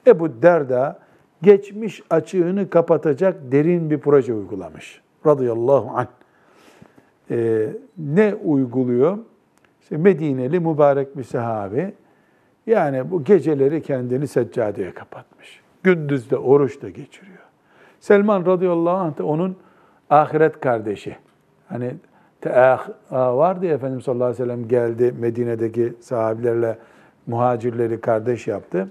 Ebu 0.06 0.42
Derda 0.42 0.98
geçmiş 1.42 2.02
açığını 2.10 2.70
kapatacak 2.70 3.36
derin 3.52 3.90
bir 3.90 3.98
proje 3.98 4.34
uygulamış. 4.34 5.00
Radıyallahu 5.26 5.90
anh. 5.96 6.06
Ee, 7.30 7.68
ne 7.98 8.34
uyguluyor? 8.34 9.18
İşte 9.82 9.96
Medineli 9.96 10.60
mübarek 10.60 11.16
bir 11.16 11.24
sahabi. 11.24 11.94
Yani 12.66 13.10
bu 13.10 13.24
geceleri 13.24 13.82
kendini 13.82 14.26
seccadeye 14.28 14.94
kapatmış. 14.94 15.60
Gündüz 15.82 16.30
de 16.30 16.36
oruç 16.36 16.82
da 16.82 16.88
geçiriyor. 16.88 17.35
Selman 18.00 18.46
radıyallahu 18.46 18.96
anh 18.96 19.20
onun 19.20 19.56
ahiret 20.10 20.60
kardeşi. 20.60 21.16
Hani 21.68 21.94
teah 22.40 22.88
vardı 23.10 23.66
ya 23.66 23.74
Efendimiz 23.74 24.04
sallallahu 24.04 24.24
aleyhi 24.24 24.42
ve 24.42 24.46
sellem 24.46 24.68
geldi 24.68 25.14
Medine'deki 25.18 25.94
sahabilerle 26.00 26.78
muhacirleri 27.26 28.00
kardeş 28.00 28.46
yaptı. 28.46 28.88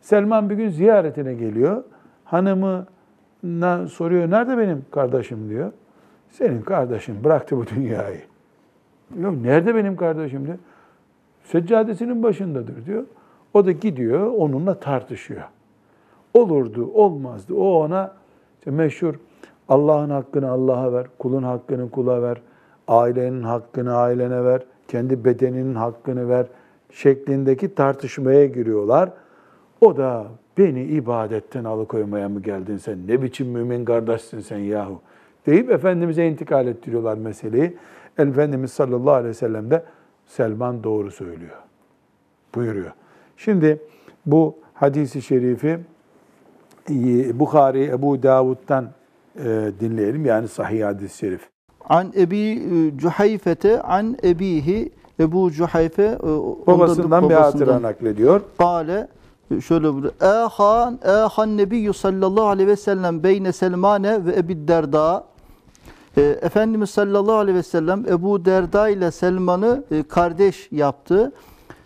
Selman 0.00 0.50
bir 0.50 0.54
gün 0.54 0.68
ziyaretine 0.68 1.34
geliyor. 1.34 1.84
hanımına 2.24 3.86
soruyor, 3.88 4.30
nerede 4.30 4.58
benim 4.58 4.84
kardeşim 4.90 5.48
diyor. 5.48 5.72
Senin 6.30 6.62
kardeşin 6.62 7.24
bıraktı 7.24 7.56
bu 7.56 7.66
dünyayı. 7.66 8.20
Ya 9.22 9.30
nerede 9.30 9.74
benim 9.74 9.96
kardeşim 9.96 10.46
diyor. 10.46 10.58
Seccadesinin 11.44 12.22
başındadır 12.22 12.86
diyor. 12.86 13.04
O 13.54 13.66
da 13.66 13.72
gidiyor 13.72 14.26
onunla 14.26 14.80
tartışıyor. 14.80 15.42
Olurdu, 16.34 16.90
olmazdı. 16.94 17.54
O 17.54 17.84
ona 17.84 18.12
işte 18.60 18.70
meşhur 18.70 19.14
Allah'ın 19.68 20.10
hakkını 20.10 20.50
Allah'a 20.50 20.92
ver, 20.92 21.06
kulun 21.18 21.42
hakkını 21.42 21.90
kula 21.90 22.22
ver, 22.22 22.40
ailenin 22.88 23.42
hakkını 23.42 23.94
ailene 23.94 24.44
ver, 24.44 24.62
kendi 24.88 25.24
bedeninin 25.24 25.74
hakkını 25.74 26.28
ver 26.28 26.46
şeklindeki 26.90 27.74
tartışmaya 27.74 28.46
giriyorlar. 28.46 29.10
O 29.80 29.96
da 29.96 30.26
beni 30.58 30.82
ibadetten 30.82 31.64
alıkoymaya 31.64 32.28
mı 32.28 32.42
geldin 32.42 32.76
sen? 32.76 32.98
Ne 33.06 33.22
biçim 33.22 33.48
mümin 33.48 33.84
kardeşsin 33.84 34.40
sen 34.40 34.58
yahu? 34.58 35.00
Deyip 35.46 35.70
Efendimiz'e 35.70 36.26
intikal 36.26 36.66
ettiriyorlar 36.66 37.16
meseleyi. 37.16 37.76
Efendimiz 38.18 38.72
sallallahu 38.72 39.14
aleyhi 39.14 39.28
ve 39.28 39.34
sellem 39.34 39.70
de 39.70 39.82
Selman 40.26 40.84
doğru 40.84 41.10
söylüyor. 41.10 41.56
Buyuruyor. 42.54 42.92
Şimdi 43.36 43.80
bu 44.26 44.58
hadisi 44.74 45.22
şerifi 45.22 45.78
Bukhari, 47.38 47.84
Ebu 47.84 48.22
Davud'dan 48.22 48.88
e, 49.36 49.70
dinleyelim. 49.80 50.24
Yani 50.26 50.48
sahih 50.48 50.84
hadis-i 50.84 51.18
şerif. 51.18 51.40
An 51.88 52.12
Ebi 52.16 52.62
Cuhayfete 52.96 53.82
an 53.82 54.16
Ebihi 54.24 54.92
Ebu 55.20 55.50
Cuhayfe 55.50 56.02
e, 56.02 56.26
ondan 56.26 56.66
da 56.66 56.66
Babasından 56.66 57.28
bir 57.30 57.34
hatıra 57.34 57.66
babasından. 57.66 57.82
naklediyor. 57.82 58.40
Kale 58.58 59.08
şöyle 59.66 59.92
buyuruyor. 59.92 60.12
Ehan 60.22 60.98
Ehan 61.04 61.56
Nebiyyü 61.56 61.92
sallallahu 61.92 62.46
aleyhi 62.46 62.68
ve 62.68 62.76
sellem 62.76 63.22
beyne 63.22 63.52
Selmane 63.52 64.24
ve 64.26 64.36
Ebi 64.36 64.68
Derda. 64.68 65.24
E, 66.16 66.22
Efendimiz 66.22 66.90
sallallahu 66.90 67.34
aleyhi 67.34 67.58
ve 67.58 67.62
sellem 67.62 68.04
Ebu 68.08 68.44
Derda 68.44 68.88
ile 68.88 69.10
Selman'ı 69.10 69.84
e, 69.90 70.02
kardeş 70.02 70.68
yaptı. 70.72 71.32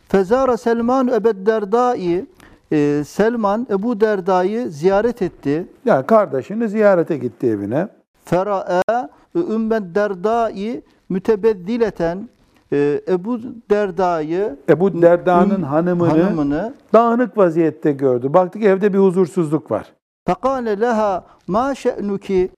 Fezara 0.08 0.56
Selman 0.56 1.08
Ebu 1.08 1.46
Derda'yı 1.46 2.26
e, 2.72 3.02
Selman 3.06 3.66
Ebu 3.70 4.00
Derda'yı 4.00 4.68
ziyaret 4.68 5.22
etti. 5.22 5.66
Yani 5.84 6.06
kardeşini 6.06 6.68
ziyarete 6.68 7.16
gitti 7.16 7.46
evine. 7.46 7.88
Fera'e 8.24 9.08
Ümmed 9.34 9.94
Derda'yı 9.94 10.82
mütebeddileten 11.08 12.28
e, 12.72 13.00
Ebu 13.08 13.38
Derda'yı 13.70 14.56
Ebu 14.68 15.02
Derda'nın 15.02 15.62
hanımını, 15.62 16.08
hanımını 16.08 16.74
dağınık 16.92 17.38
vaziyette 17.38 17.92
gördü. 17.92 18.32
Baktık 18.34 18.62
evde 18.62 18.92
bir 18.92 18.98
huzursuzluk 18.98 19.70
var. 19.70 19.92
fekale 20.26 20.80
leha 20.80 21.24
ma 21.46 21.74
şe'nuki 21.74 22.50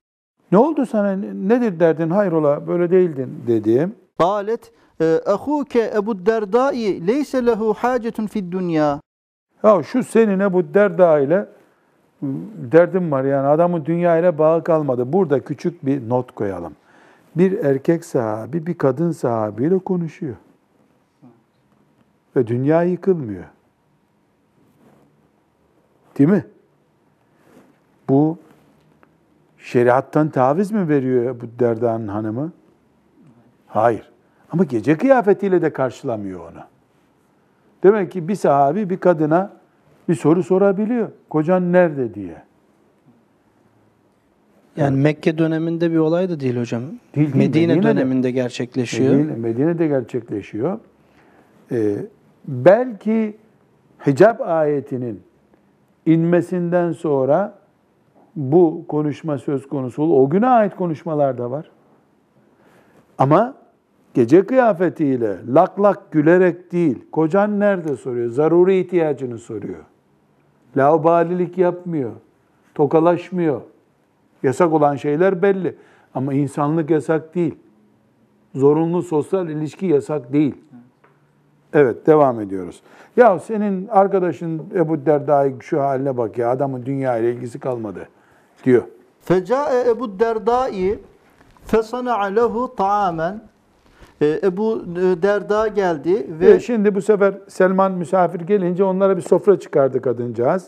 Ne 0.52 0.58
oldu 0.58 0.86
sana? 0.86 1.12
Nedir 1.34 1.80
derdin? 1.80 2.10
Hayrola 2.10 2.66
böyle 2.68 2.90
değildin 2.90 3.42
dedi. 3.46 3.88
Kalet 4.18 4.72
ehuke 5.26 5.92
Ebu 5.96 6.26
Derdai 6.26 7.06
leyse 7.06 7.46
lehu 7.46 7.74
hacetun 7.74 8.26
fid 8.26 8.52
dünya. 8.52 9.00
Ya 9.64 9.82
şu 9.82 10.04
senin 10.04 10.40
Ebu 10.40 10.74
Derda 10.74 11.20
ile 11.20 11.46
derdim 12.72 13.12
var 13.12 13.24
yani 13.24 13.46
adamın 13.46 13.84
dünya 13.84 14.18
ile 14.18 14.38
bağı 14.38 14.64
kalmadı. 14.64 15.12
Burada 15.12 15.44
küçük 15.44 15.86
bir 15.86 16.08
not 16.08 16.34
koyalım. 16.34 16.72
Bir 17.36 17.64
erkek 17.64 18.04
sahabi 18.04 18.66
bir 18.66 18.78
kadın 18.78 19.10
sahabiyle 19.10 19.78
konuşuyor. 19.78 20.36
Ve 22.36 22.46
dünya 22.46 22.82
yıkılmıyor. 22.82 23.44
Değil 26.18 26.30
mi? 26.30 26.46
Bu 28.08 28.38
şeriattan 29.58 30.28
taviz 30.28 30.72
mi 30.72 30.88
veriyor 30.88 31.40
bu 31.40 31.58
Derda'nın 31.58 32.08
hanımı? 32.08 32.52
Hayır. 33.66 34.12
Ama 34.52 34.64
gece 34.64 34.98
kıyafetiyle 34.98 35.62
de 35.62 35.72
karşılamıyor 35.72 36.40
onu. 36.40 36.75
Demek 37.82 38.12
ki 38.12 38.28
bir 38.28 38.34
sahabi 38.34 38.90
bir 38.90 38.96
kadına 38.96 39.52
bir 40.08 40.14
soru 40.14 40.42
sorabiliyor. 40.42 41.08
Kocan 41.30 41.72
nerede 41.72 42.14
diye. 42.14 42.42
Yani 44.76 44.96
Mekke 44.96 45.38
döneminde 45.38 45.92
bir 45.92 45.96
olay 45.96 46.28
da 46.28 46.40
değil 46.40 46.56
hocam. 46.56 46.82
Değil, 47.14 47.34
Medine, 47.34 47.66
Medine'de. 47.66 47.82
döneminde 47.82 48.30
gerçekleşiyor. 48.30 49.14
Medine, 49.14 49.36
Medine'de 49.36 49.86
gerçekleşiyor. 49.86 50.78
Ee, 51.72 51.96
belki 52.48 53.36
hicab 54.06 54.40
ayetinin 54.40 55.22
inmesinden 56.06 56.92
sonra 56.92 57.58
bu 58.36 58.84
konuşma 58.88 59.38
söz 59.38 59.68
konusu. 59.68 60.02
O 60.02 60.30
güne 60.30 60.46
ait 60.46 60.76
konuşmalar 60.76 61.38
da 61.38 61.50
var. 61.50 61.70
Ama 63.18 63.54
gece 64.16 64.46
kıyafetiyle 64.46 65.38
lak 65.54 65.80
lak 65.80 66.10
gülerek 66.10 66.72
değil, 66.72 67.04
kocan 67.12 67.60
nerede 67.60 67.96
soruyor, 67.96 68.30
zaruri 68.30 68.80
ihtiyacını 68.80 69.38
soruyor. 69.38 69.84
Laubalilik 70.76 71.58
yapmıyor, 71.58 72.12
tokalaşmıyor. 72.74 73.60
Yasak 74.42 74.72
olan 74.72 74.96
şeyler 74.96 75.42
belli. 75.42 75.76
Ama 76.14 76.34
insanlık 76.34 76.90
yasak 76.90 77.34
değil. 77.34 77.54
Zorunlu 78.54 79.02
sosyal 79.02 79.48
ilişki 79.48 79.86
yasak 79.86 80.32
değil. 80.32 80.54
Evet, 81.72 82.06
devam 82.06 82.40
ediyoruz. 82.40 82.82
Ya 83.16 83.38
senin 83.38 83.88
arkadaşın 83.88 84.62
Ebu 84.74 85.06
Derda'yı 85.06 85.56
şu 85.60 85.80
haline 85.80 86.16
bak 86.16 86.38
ya, 86.38 86.50
adamın 86.50 86.86
dünya 86.86 87.18
ile 87.18 87.32
ilgisi 87.32 87.58
kalmadı 87.60 88.08
diyor. 88.64 88.82
Fecae 89.20 89.90
Ebu 89.90 90.18
Derdai 90.18 90.98
fesana'a 91.64 92.24
lehu 92.24 92.74
ta'amen. 92.76 93.55
E, 94.20 94.40
Ebu 94.42 94.82
Derda 95.22 95.68
geldi 95.68 96.26
Ve 96.40 96.46
ve 96.46 96.60
şimdi 96.60 96.94
bu 96.94 97.02
sefer 97.02 97.34
Selman 97.48 97.92
misafir 97.92 98.40
gelince 98.40 98.84
onlara 98.84 99.16
bir 99.16 99.22
sofra 99.22 99.58
çıkardı 99.60 100.02
kadıncağız. 100.02 100.66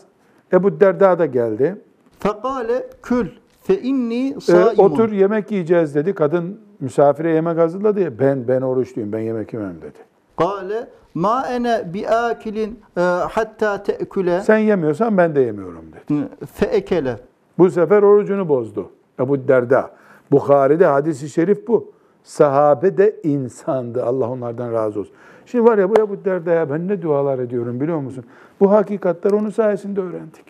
Ebu 0.53 0.79
Derda 0.79 1.19
da 1.19 1.25
geldi. 1.25 1.75
fekale 2.19 2.83
kül 3.03 3.27
fe 3.63 3.81
inni 3.81 4.33
Ee, 4.37 4.39
saimun. 4.41 4.83
otur 4.83 5.11
yemek 5.11 5.51
yiyeceğiz 5.51 5.95
dedi. 5.95 6.13
Kadın 6.13 6.59
misafire 6.79 7.31
yemek 7.31 7.57
hazırladı 7.57 7.99
ya. 7.99 8.19
Ben 8.19 8.47
ben 8.47 8.61
oruçluyum. 8.61 9.11
Ben 9.11 9.19
yemek 9.19 9.53
yemem 9.53 9.75
dedi. 9.81 9.97
Kale 10.37 10.87
ma 11.13 11.47
ene 11.47 11.93
bi 11.93 12.07
akilin 12.09 12.79
e, 12.97 13.01
hatta 13.29 13.83
te'küle 13.83 14.41
Sen 14.41 14.57
yemiyorsan 14.57 15.17
ben 15.17 15.35
de 15.35 15.41
yemiyorum 15.41 15.85
dedi. 15.93 16.27
fe 16.53 16.65
ekele. 16.65 17.15
Bu 17.57 17.69
sefer 17.69 18.03
orucunu 18.03 18.49
bozdu. 18.49 18.89
Ebu 19.19 19.47
Derda. 19.47 19.91
Bukhari'de 20.31 20.85
hadisi 20.85 21.29
şerif 21.29 21.67
bu. 21.67 21.91
Sahabe 22.29 22.97
de 22.97 23.15
insandı. 23.23 24.05
Allah 24.05 24.29
onlardan 24.29 24.73
razı 24.73 24.99
olsun. 24.99 25.13
Şimdi 25.45 25.65
var 25.65 25.77
ya 25.77 25.89
bu 25.89 25.93
Ebu 25.99 26.25
Derda'ya 26.25 26.69
ben 26.69 26.87
ne 26.87 27.01
dualar 27.01 27.39
ediyorum 27.39 27.79
biliyor 27.79 27.99
musun? 27.99 28.25
Bu 28.59 28.71
hakikatler 28.71 29.31
onun 29.31 29.49
sayesinde 29.49 30.01
öğrendik. 30.01 30.45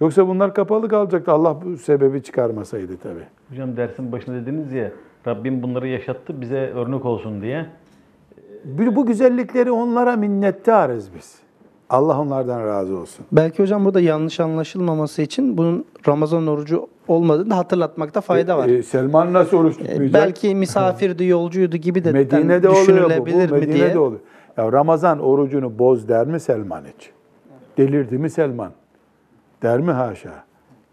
Yoksa 0.00 0.28
bunlar 0.28 0.54
kapalı 0.54 0.88
kalacaktı. 0.88 1.32
Allah 1.32 1.56
bu 1.64 1.76
sebebi 1.76 2.22
çıkarmasaydı 2.22 2.96
tabii. 2.96 3.24
Hocam 3.50 3.76
dersin 3.76 4.12
başında 4.12 4.36
dediniz 4.36 4.72
ya 4.72 4.92
Rabbim 5.26 5.62
bunları 5.62 5.88
yaşattı 5.88 6.40
bize 6.40 6.72
örnek 6.74 7.04
olsun 7.04 7.42
diye. 7.42 7.66
Bu 8.64 8.96
bu 8.96 9.06
güzellikleri 9.06 9.70
onlara 9.70 10.16
minnettarız 10.16 11.14
biz. 11.14 11.38
Allah 11.90 12.20
onlardan 12.20 12.66
razı 12.66 12.96
olsun. 12.96 13.26
Belki 13.32 13.62
hocam 13.62 13.84
burada 13.84 14.00
yanlış 14.00 14.40
anlaşılmaması 14.40 15.22
için 15.22 15.58
bunun 15.58 15.84
Ramazan 16.08 16.46
orucu 16.46 16.88
olmadığını 17.10 17.54
hatırlatmakta 17.54 18.20
fayda 18.20 18.58
var. 18.58 18.68
E, 18.68 18.72
e, 18.76 18.82
Selman 18.82 19.32
nasıl 19.32 19.56
oruç 19.56 19.74
E, 19.74 19.78
tutmayacak? 19.86 20.14
belki 20.14 20.54
misafirdi, 20.54 21.24
yolcuydu 21.24 21.76
gibi 21.76 22.04
de 22.04 22.12
Medine'de 22.12 22.68
oluyor 22.68 22.82
bu. 22.84 22.88
düşünülebilir 22.88 23.50
bu 23.50 23.54
mi 23.54 23.60
Medine'de 23.60 23.74
diye. 23.74 23.98
oluyor. 23.98 24.20
Ya 24.56 24.72
Ramazan 24.72 25.18
orucunu 25.18 25.78
boz 25.78 26.08
der 26.08 26.26
mi 26.26 26.40
Selman 26.40 26.82
hiç? 26.96 27.10
Delirdi 27.78 28.18
mi 28.18 28.30
Selman? 28.30 28.72
Der 29.62 29.80
mi 29.80 29.92
haşa? 29.92 30.44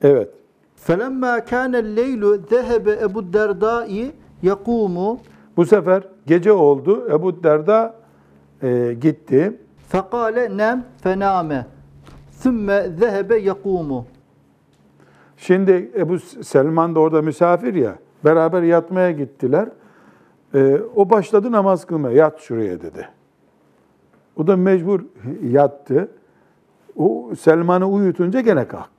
Evet. 0.02 0.30
Felemma 0.76 1.46
kâne 1.46 1.96
leylu 1.96 2.38
zehebe 2.50 2.92
Ebu 3.04 3.34
Derdai 3.34 4.12
yakumu 4.44 5.20
Bu 5.58 5.66
sefer 5.66 6.04
gece 6.28 6.52
oldu. 6.52 7.08
Ebu 7.12 7.44
Derda 7.44 7.94
e, 8.64 8.94
gitti. 9.02 9.60
fekale 9.88 10.58
nem 10.58 10.86
fename 11.04 11.66
sümme 12.32 12.86
zehebe 13.00 13.38
yakumu. 13.38 14.06
Şimdi 15.38 15.92
Ebu 15.98 16.20
Selman 16.20 16.96
da 16.96 17.00
orada 17.00 17.22
misafir 17.22 17.74
ya. 17.76 17.96
Beraber 18.26 18.64
yatmaya 18.64 19.12
gittiler. 19.12 19.70
E, 20.54 20.78
o 20.96 21.10
başladı 21.10 21.52
namaz 21.52 21.86
kılmaya. 21.86 22.16
Yat 22.18 22.40
şuraya 22.40 22.82
dedi. 22.82 23.08
O 24.38 24.48
da 24.48 24.58
mecbur 24.58 25.02
yattı. 25.52 26.12
O 26.96 27.32
Selman'ı 27.40 27.90
uyutunca 27.90 28.42
gene 28.42 28.68
kalktı. 28.68 28.90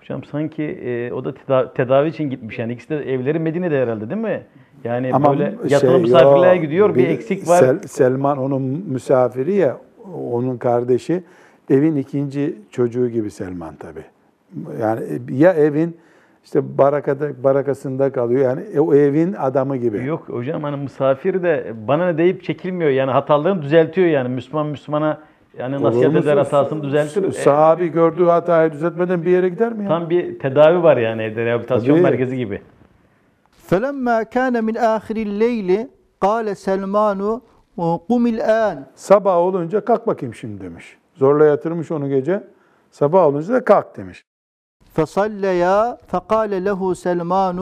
Hocam 0.00 0.24
sanki 0.24 0.62
e, 0.62 1.12
o 1.12 1.24
da 1.24 1.34
teda- 1.34 1.72
tedavi 1.74 2.08
için 2.08 2.30
gitmiş 2.30 2.58
yani 2.58 2.72
ikisi 2.72 2.90
de 2.90 3.12
evleri 3.12 3.38
Medine'de 3.38 3.82
herhalde 3.82 4.10
değil 4.10 4.20
mi? 4.20 4.42
Yani 4.84 5.10
Ama 5.14 5.38
böyle 5.38 5.50
şey, 5.50 5.70
yatılı 5.70 5.98
misafirliğe 5.98 6.54
yok, 6.54 6.62
gidiyor 6.62 6.94
bir 6.94 7.08
eksik 7.08 7.48
var. 7.48 7.58
Sel- 7.58 7.82
Selman 7.88 8.38
onun 8.38 8.62
misafiri 8.62 9.54
ya, 9.54 9.76
onun 10.32 10.56
kardeşi. 10.56 11.22
Evin 11.70 11.96
ikinci 11.96 12.56
çocuğu 12.70 13.08
gibi 13.08 13.30
Selman 13.30 13.74
tabi. 13.74 14.00
Yani 14.81 15.01
ya 15.29 15.53
evin 15.53 15.97
işte 16.43 16.77
barakada, 16.77 17.43
barakasında 17.43 18.11
kalıyor. 18.11 18.41
Yani 18.41 18.79
o 18.79 18.93
evin 18.95 19.33
adamı 19.33 19.77
gibi. 19.77 20.05
Yok 20.05 20.29
hocam 20.29 20.63
hani 20.63 20.77
misafir 20.77 21.43
de 21.43 21.73
bana 21.87 22.05
ne 22.05 22.17
deyip 22.17 22.43
çekilmiyor. 22.43 22.89
Yani 22.91 23.11
hatalarını 23.11 23.61
düzeltiyor 23.61 24.07
yani. 24.07 24.29
Müslüman 24.29 24.67
Müslümana 24.67 25.21
yani 25.57 25.75
Olur 25.77 25.85
nasihat 25.85 26.11
eder 26.11 26.37
musun? 26.37 26.37
hatasını 26.37 26.83
düzeltir. 26.83 27.23
E, 27.23 27.31
Sahabi 27.31 27.87
gördüğü 27.87 28.25
hatayı 28.25 28.71
düzeltmeden 28.71 29.25
bir 29.25 29.31
yere 29.31 29.49
gider 29.49 29.73
mi 29.73 29.83
ya? 29.83 29.89
Tam 29.89 30.09
bir 30.09 30.39
tedavi 30.39 30.83
var 30.83 30.97
yani 30.97 31.23
evde 31.23 31.45
rehabilitasyon 31.45 31.95
Tabii. 31.95 32.03
merkezi 32.03 32.37
gibi. 32.37 32.61
فَلَمَّا 33.69 34.23
كَانَ 34.23 34.55
مِنْ 34.69 34.75
آخِرِ 34.77 35.17
اللَّيْلِ 35.27 35.87
قَالَ 36.21 36.47
سَلْمَانُ 36.55 37.41
قُمِ 37.77 38.37
الْآنِ 38.37 38.77
Sabah 38.95 39.37
olunca 39.37 39.85
kalk 39.85 40.07
bakayım 40.07 40.35
şimdi 40.35 40.61
demiş. 40.63 40.97
Zorla 41.15 41.45
yatırmış 41.45 41.91
onu 41.91 42.09
gece. 42.09 42.43
Sabah 42.91 43.25
olunca 43.25 43.53
da 43.53 43.63
kalk 43.63 43.97
demiş. 43.97 44.25
فَصَلَّيَا 44.95 45.97
فَقَالَ 46.11 46.51
لَهُ 46.67 46.81
سَلْمَانُ 47.05 47.59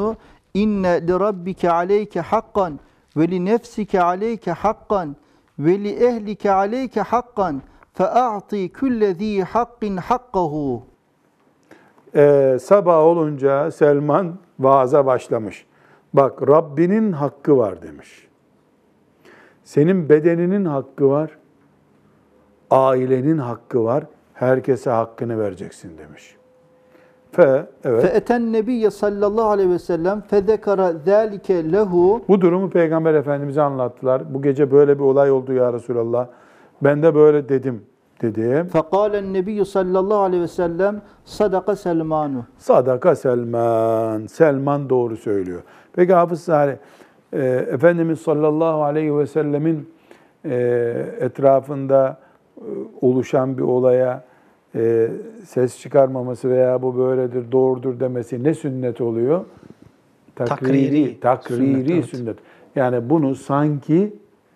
اِنَّ 0.64 0.84
لِرَبِّكَ 1.10 1.66
عَلَيْكَ 1.78 2.20
حَقًّا 2.32 2.70
وَلِنَفْسِكَ 3.18 3.94
عَلَيْكَ 4.10 4.46
حَقًّا 4.64 5.04
وَلِأَهْلِكَ 5.66 6.44
عَلَيْكَ 6.60 6.96
حَقًّا 7.12 7.50
فَأَعْطِي 7.98 8.64
كُلَّ 8.80 9.02
ذ۪ي 9.22 9.44
حَقٍّ 9.54 9.82
حَقَّهُ 10.10 10.82
Ee, 12.16 12.58
sabah 12.62 12.98
olunca 12.98 13.72
Selman 13.72 14.36
vaaza 14.60 15.06
başlamış. 15.06 15.66
Bak 16.14 16.48
Rabbinin 16.48 17.12
hakkı 17.12 17.58
var 17.58 17.82
demiş. 17.82 18.28
Senin 19.64 20.10
bedeninin 20.10 20.66
hakkı 20.66 21.10
var. 21.10 21.38
Ailenin 22.72 23.38
hakkı 23.38 23.84
var. 23.84 24.04
Herkese 24.34 24.90
hakkını 24.90 25.40
vereceksin 25.40 25.98
demiş. 25.98 26.36
Fe, 27.39 27.67
evet. 27.85 28.03
Fe 28.03 28.09
eten 28.09 28.53
nebiye 28.53 28.91
sallallahu 28.91 29.49
aleyhi 29.49 29.71
ve 29.71 29.79
sellem 29.79 30.21
fe 30.21 30.43
zekara 30.43 30.93
zelike 30.93 31.73
lehu. 31.73 32.23
Bu 32.29 32.41
durumu 32.41 32.71
Peygamber 32.71 33.15
Efendimiz'e 33.15 33.63
anlattılar. 33.63 34.35
Bu 34.35 34.43
gece 34.43 34.71
böyle 34.71 34.99
bir 34.99 35.05
olay 35.05 35.31
oldu 35.31 35.53
ya 35.53 35.73
Resulallah. 35.73 36.27
Ben 36.83 37.03
de 37.03 37.15
böyle 37.15 37.49
dedim 37.49 37.83
dedi. 38.23 38.67
Fekalen 38.73 39.33
nebiyyü 39.33 39.65
sallallahu 39.65 40.19
aleyhi 40.19 40.43
ve 40.43 40.49
sellem 40.49 41.03
sadaka 41.25 41.77
Selmanu. 41.77 42.45
Sadaka 42.59 43.17
Selman. 43.17 44.27
Selman 44.27 44.91
doğru 44.91 45.17
söylüyor. 45.17 45.63
Peki 45.93 46.15
Hafız 46.15 46.41
Sari, 46.41 46.79
e, 47.33 47.43
Efendimiz 47.73 48.21
sallallahu 48.21 48.83
aleyhi 48.83 49.19
ve 49.19 49.27
sellemin 49.27 49.91
e, 50.45 50.57
etrafında 51.21 52.19
e, 52.57 52.63
oluşan 53.01 53.59
bir 53.59 53.63
olaya 53.63 54.28
e, 54.79 55.11
ses 55.45 55.81
çıkarmaması 55.81 56.51
veya 56.51 56.83
bu 56.83 56.99
böyledir, 56.99 57.53
doğrudur 57.53 58.01
demesi 58.01 58.45
ne 58.45 58.55
sünnet 58.55 59.01
oluyor? 59.01 59.45
Takriri 60.37 61.21
takriri 61.21 61.85
sünnet, 61.89 62.05
sünnet. 62.05 62.27
evet. 62.27 62.39
Yani 62.77 63.11
bunu 63.11 63.35
sanki 63.35 64.13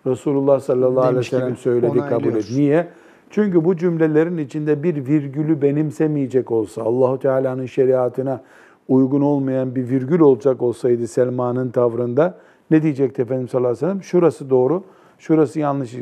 Resulullah 0.07 0.59
sallallahu 0.59 1.05
aleyhi 1.05 1.17
ve 1.17 1.23
sellem 1.23 1.57
söyledi 1.57 1.99
kabul 2.09 2.35
et. 2.35 2.45
Niye? 2.55 2.87
Çünkü 3.29 3.65
bu 3.65 3.77
cümlelerin 3.77 4.37
içinde 4.37 4.83
bir 4.83 5.05
virgülü 5.05 5.61
benimsemeyecek 5.61 6.51
olsa, 6.51 6.81
Allahu 6.81 7.19
Teala'nın 7.19 7.65
şeriatına 7.65 8.41
uygun 8.87 9.21
olmayan 9.21 9.75
bir 9.75 9.89
virgül 9.89 10.19
olacak 10.19 10.61
olsaydı 10.61 11.07
Selman'ın 11.07 11.69
tavrında 11.69 12.37
ne 12.71 12.83
diyecekti 12.83 13.21
Efendimiz 13.21 13.51
sallallahu 13.51 13.69
aleyhi 13.69 13.85
ve 13.85 13.87
sellem? 13.87 14.03
Şurası 14.03 14.49
doğru, 14.49 14.83
şurası 15.19 15.59
yanlış. 15.59 15.95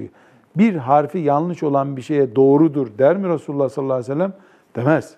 Bir 0.57 0.75
harfi 0.75 1.19
yanlış 1.19 1.63
olan 1.63 1.97
bir 1.97 2.01
şeye 2.01 2.35
doğrudur 2.35 2.87
der 2.97 3.17
mi 3.17 3.29
Resulullah 3.29 3.69
sallallahu 3.69 3.93
aleyhi 3.93 4.11
ve 4.11 4.13
sellem? 4.13 4.33
Demez. 4.75 5.15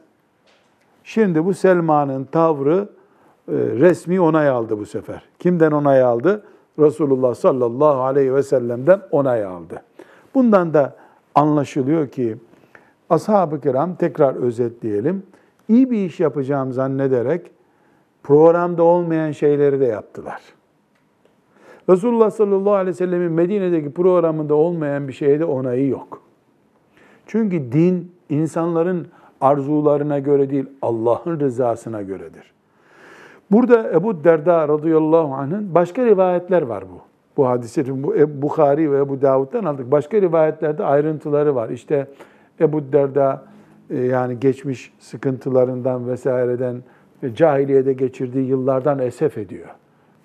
Şimdi 1.04 1.46
bu 1.46 1.54
Selman'ın 1.54 2.24
tavrı 2.24 2.90
e, 3.48 3.54
resmi 3.56 4.22
onay 4.22 4.50
aldı 4.50 4.80
bu 4.80 4.86
sefer. 4.86 5.24
Kimden 5.40 5.72
onay 5.72 6.02
aldı? 6.02 6.44
Resulullah 6.80 7.36
sallallahu 7.36 8.02
aleyhi 8.02 8.36
ve 8.36 8.44
sellem'den 8.44 9.02
onay 9.12 9.46
aldı. 9.46 9.82
Bundan 10.36 10.74
da 10.74 10.96
anlaşılıyor 11.36 12.08
ki 12.08 12.38
ashab-ı 13.10 13.62
kiram 13.62 13.96
tekrar 13.96 14.36
özetleyelim. 14.36 15.24
iyi 15.70 15.92
bir 15.92 16.06
iş 16.06 16.20
yapacağım 16.20 16.72
zannederek 16.72 17.52
programda 18.24 18.84
olmayan 18.84 19.32
şeyleri 19.32 19.80
de 19.80 19.86
yaptılar. 19.86 20.42
Resulullah 21.90 22.32
sallallahu 22.32 22.74
aleyhi 22.74 22.88
ve 22.88 22.94
sellemin 22.94 23.32
Medine'deki 23.32 23.92
programında 23.92 24.56
olmayan 24.56 25.08
bir 25.08 25.14
şeye 25.14 25.40
de 25.40 25.46
onayı 25.46 25.88
yok. 25.88 26.22
Çünkü 27.28 27.72
din 27.72 28.12
insanların 28.30 29.08
arzularına 29.42 30.20
göre 30.20 30.50
değil, 30.50 30.66
Allah'ın 30.82 31.40
rızasına 31.40 32.02
göredir. 32.02 32.54
Burada 33.52 33.92
Ebu 33.92 34.24
Derda 34.24 34.68
radıyallahu 34.68 35.34
anh'ın 35.34 35.76
başka 35.76 36.06
rivayetler 36.06 36.62
var 36.62 36.84
bu. 36.84 37.02
Bu 37.38 37.48
hadisi 37.48 38.04
bu 38.04 38.14
Bukhari 38.42 38.92
ve 38.92 38.98
Ebu 38.98 39.22
Davud'dan 39.22 39.66
aldık. 39.66 39.92
Başka 39.92 40.22
rivayetlerde 40.22 40.84
ayrıntıları 40.84 41.56
var. 41.56 41.70
İşte 41.70 42.08
Ebu 42.60 42.94
Derda 42.94 43.44
e, 43.90 44.00
yani 44.00 44.40
geçmiş 44.40 44.94
sıkıntılarından 45.00 46.08
vesaireden 46.08 46.84
ve 47.24 47.36
cahiliyede 47.36 47.94
geçirdiği 47.94 48.48
yıllardan 48.48 49.00
esef 49.00 49.38
ediyor. 49.38 49.70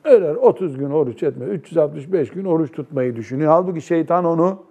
Öyle 0.08 0.30
30 0.30 0.78
gün 0.78 0.90
oruç 0.90 1.22
etme, 1.22 1.44
365 1.44 2.30
gün 2.30 2.44
oruç 2.44 2.72
tutmayı 2.72 3.16
düşünüyor. 3.16 3.52
Halbuki 3.52 3.80
şeytan 3.80 4.24
onu 4.24 4.62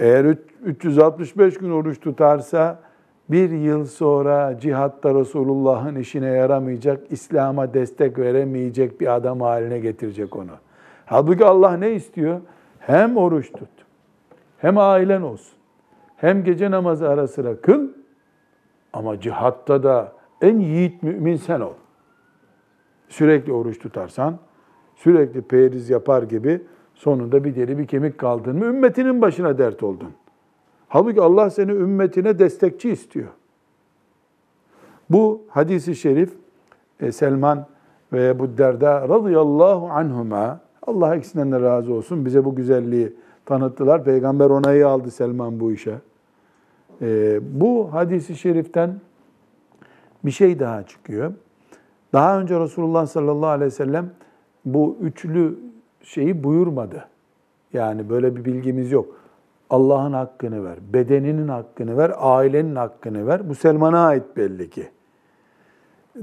eğer 0.00 0.24
üç- 0.24 0.38
365 0.64 1.58
gün 1.58 1.70
oruç 1.70 2.00
tutarsa 2.00 2.78
bir 3.28 3.50
yıl 3.50 3.84
sonra 3.84 4.58
cihatta 4.60 5.14
Resulullah'ın 5.14 5.94
işine 5.96 6.26
yaramayacak, 6.26 7.12
İslam'a 7.12 7.74
destek 7.74 8.18
veremeyecek 8.18 9.00
bir 9.00 9.14
adam 9.14 9.40
haline 9.40 9.78
getirecek 9.78 10.36
onu. 10.36 10.50
Halbuki 11.06 11.44
Allah 11.44 11.76
ne 11.76 11.92
istiyor? 11.92 12.40
Hem 12.78 13.16
oruç 13.16 13.52
tut, 13.52 13.68
hem 14.58 14.78
ailen 14.78 15.22
olsun, 15.22 15.58
hem 16.16 16.44
gece 16.44 16.70
namazı 16.70 17.08
ara 17.08 17.28
sıra 17.28 17.60
kıl, 17.60 17.88
ama 18.92 19.20
cihatta 19.20 19.82
da 19.82 20.12
en 20.42 20.58
yiğit 20.58 21.02
mümin 21.02 21.36
sen 21.36 21.60
ol. 21.60 21.79
Sürekli 23.10 23.52
oruç 23.52 23.78
tutarsan, 23.78 24.38
sürekli 24.96 25.42
periz 25.42 25.90
yapar 25.90 26.22
gibi 26.22 26.62
sonunda 26.94 27.44
bir 27.44 27.56
deri 27.56 27.78
bir 27.78 27.86
kemik 27.86 28.18
kaldın 28.18 28.58
mı 28.58 28.64
ümmetinin 28.64 29.22
başına 29.22 29.58
dert 29.58 29.82
oldun. 29.82 30.10
Halbuki 30.88 31.20
Allah 31.20 31.50
seni 31.50 31.72
ümmetine 31.72 32.38
destekçi 32.38 32.90
istiyor. 32.90 33.28
Bu 35.10 35.42
hadisi 35.48 35.96
şerif 35.96 36.32
e, 37.00 37.12
Selman 37.12 37.66
ve 38.12 38.28
Ebu 38.28 38.58
Derda 38.58 39.08
radıyallahu 39.08 39.86
anhuma 39.86 40.60
Allah 40.82 41.16
ikisinden 41.16 41.52
de 41.52 41.60
razı 41.60 41.94
olsun 41.94 42.24
bize 42.24 42.44
bu 42.44 42.54
güzelliği 42.54 43.12
tanıttılar. 43.46 44.04
Peygamber 44.04 44.50
onayı 44.50 44.88
aldı 44.88 45.10
Selman 45.10 45.60
bu 45.60 45.72
işe. 45.72 45.94
E, 47.02 47.40
bu 47.60 47.92
hadisi 47.92 48.36
şeriften 48.36 49.00
bir 50.24 50.30
şey 50.30 50.58
daha 50.58 50.82
çıkıyor. 50.82 51.32
Daha 52.12 52.40
önce 52.40 52.60
Resulullah 52.60 53.06
sallallahu 53.06 53.50
aleyhi 53.50 53.66
ve 53.66 53.74
sellem 53.74 54.10
bu 54.64 54.96
üçlü 55.00 55.58
şeyi 56.02 56.44
buyurmadı. 56.44 57.04
Yani 57.72 58.10
böyle 58.10 58.36
bir 58.36 58.44
bilgimiz 58.44 58.92
yok. 58.92 59.06
Allah'ın 59.70 60.12
hakkını 60.12 60.64
ver, 60.64 60.78
bedeninin 60.92 61.48
hakkını 61.48 61.96
ver, 61.96 62.12
ailenin 62.18 62.76
hakkını 62.76 63.26
ver. 63.26 63.48
Bu 63.48 63.54
Selman'a 63.54 64.06
ait 64.06 64.36
belli 64.36 64.70
ki. 64.70 64.88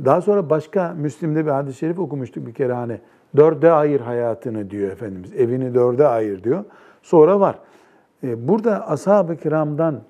Daha 0.05 0.21
sonra 0.21 0.49
başka 0.49 0.93
Müslim'de 0.97 1.45
bir 1.45 1.51
hadis-i 1.51 1.77
şerif 1.77 1.99
okumuştuk 1.99 2.47
bir 2.47 2.53
kere 2.53 2.73
hani 2.73 2.99
dörde 3.35 3.71
ayır 3.71 4.01
hayatını 4.01 4.69
diyor 4.69 4.91
Efendimiz. 4.91 5.33
Evini 5.33 5.73
dörde 5.73 6.07
ayır 6.07 6.43
diyor. 6.43 6.63
Sonra 7.01 7.39
var. 7.39 7.59
E, 8.23 8.47
Burada 8.47 8.89
ashab-ı 8.89 9.35
kiramdan 9.35 10.01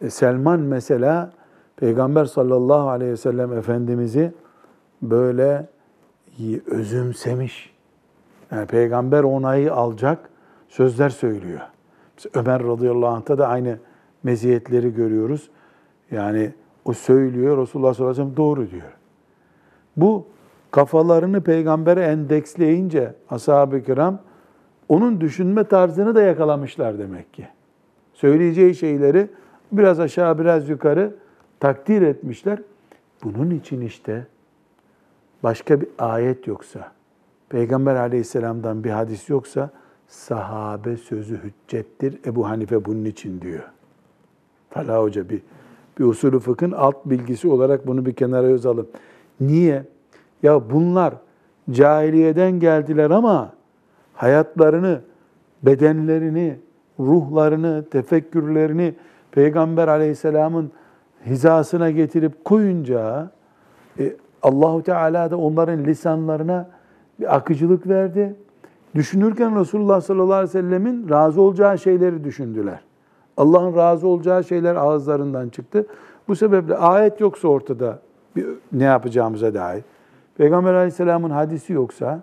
e, 0.00 0.10
Selman 0.10 0.60
mesela 0.60 1.32
Peygamber 1.76 2.24
sallallahu 2.24 2.88
aleyhi 2.88 3.12
ve 3.12 3.16
sellem 3.16 3.52
Efendimiz'i 3.52 4.32
böyle 5.10 5.66
özümsemiş. 6.66 7.74
Yani 8.52 8.66
peygamber 8.66 9.22
onayı 9.22 9.74
alacak 9.74 10.30
sözler 10.68 11.08
söylüyor. 11.08 11.60
Mesela 12.16 12.40
Ömer 12.40 12.62
radıyallahu 12.62 13.10
anh'ta 13.10 13.38
da 13.38 13.48
aynı 13.48 13.78
meziyetleri 14.22 14.94
görüyoruz. 14.94 15.50
Yani 16.10 16.52
o 16.84 16.92
söylüyor, 16.92 17.58
Resulullah 17.58 17.94
sallallahu 17.94 18.12
aleyhi 18.12 18.28
ve 18.28 18.32
sellem 18.32 18.46
doğru 18.46 18.70
diyor. 18.70 18.92
Bu 19.96 20.26
kafalarını 20.70 21.40
peygambere 21.40 22.02
endeksleyince 22.02 23.14
ashab-ı 23.30 23.82
kiram 23.82 24.18
onun 24.88 25.20
düşünme 25.20 25.64
tarzını 25.64 26.14
da 26.14 26.22
yakalamışlar 26.22 26.98
demek 26.98 27.34
ki. 27.34 27.48
Söyleyeceği 28.14 28.74
şeyleri 28.74 29.28
biraz 29.72 30.00
aşağı 30.00 30.38
biraz 30.38 30.68
yukarı 30.68 31.14
takdir 31.60 32.02
etmişler. 32.02 32.58
Bunun 33.24 33.50
için 33.50 33.80
işte 33.80 34.26
başka 35.44 35.80
bir 35.80 35.88
ayet 35.98 36.46
yoksa, 36.46 36.92
Peygamber 37.48 37.94
aleyhisselamdan 37.94 38.84
bir 38.84 38.90
hadis 38.90 39.28
yoksa 39.30 39.70
sahabe 40.08 40.96
sözü 40.96 41.40
hüccettir. 41.44 42.18
Ebu 42.26 42.48
Hanife 42.48 42.84
bunun 42.84 43.04
için 43.04 43.40
diyor. 43.40 43.62
Talha 44.70 45.02
Hoca 45.02 45.28
bir 45.28 45.42
Bir 45.98 46.04
usulü 46.04 46.38
fıkhın 46.38 46.72
alt 46.72 46.96
bilgisi 47.06 47.48
olarak 47.48 47.86
bunu 47.86 48.06
bir 48.06 48.12
kenara 48.12 48.48
yazalım. 48.48 48.86
Niye? 49.40 49.84
Ya 50.42 50.70
bunlar 50.70 51.14
cahiliyeden 51.70 52.60
geldiler 52.60 53.10
ama 53.10 53.52
hayatlarını, 54.14 55.00
bedenlerini, 55.62 56.58
ruhlarını, 57.00 57.84
tefekkürlerini 57.90 58.94
Peygamber 59.30 59.88
aleyhisselamın 59.88 60.70
hizasına 61.26 61.90
getirip 61.90 62.44
koyunca 62.44 63.30
e, 63.98 64.16
Allahu 64.44 64.82
Teala 64.82 65.30
da 65.30 65.36
onların 65.36 65.84
lisanlarına 65.84 66.68
bir 67.20 67.36
akıcılık 67.36 67.88
verdi. 67.88 68.34
Düşünürken 68.94 69.60
Resulullah 69.60 70.00
sallallahu 70.00 70.34
aleyhi 70.34 70.48
ve 70.48 70.62
sellemin 70.62 71.08
razı 71.08 71.40
olacağı 71.40 71.78
şeyleri 71.78 72.24
düşündüler. 72.24 72.80
Allah'ın 73.36 73.76
razı 73.76 74.08
olacağı 74.08 74.44
şeyler 74.44 74.74
ağızlarından 74.74 75.48
çıktı. 75.48 75.86
Bu 76.28 76.36
sebeple 76.36 76.76
ayet 76.76 77.20
yoksa 77.20 77.48
ortada 77.48 77.98
bir, 78.36 78.46
ne 78.72 78.84
yapacağımıza 78.84 79.54
dair. 79.54 79.84
Peygamber 80.36 80.74
aleyhisselamın 80.74 81.30
hadisi 81.30 81.72
yoksa, 81.72 82.20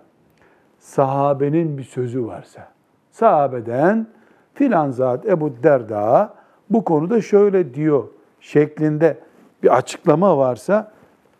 sahabenin 0.78 1.78
bir 1.78 1.84
sözü 1.84 2.26
varsa, 2.26 2.68
sahabeden 3.10 4.06
filan 4.54 4.90
zat 4.90 5.26
Ebu 5.26 5.52
Derda 5.62 6.34
bu 6.70 6.84
konuda 6.84 7.20
şöyle 7.20 7.74
diyor 7.74 8.04
şeklinde 8.40 9.18
bir 9.62 9.76
açıklama 9.76 10.38
varsa 10.38 10.92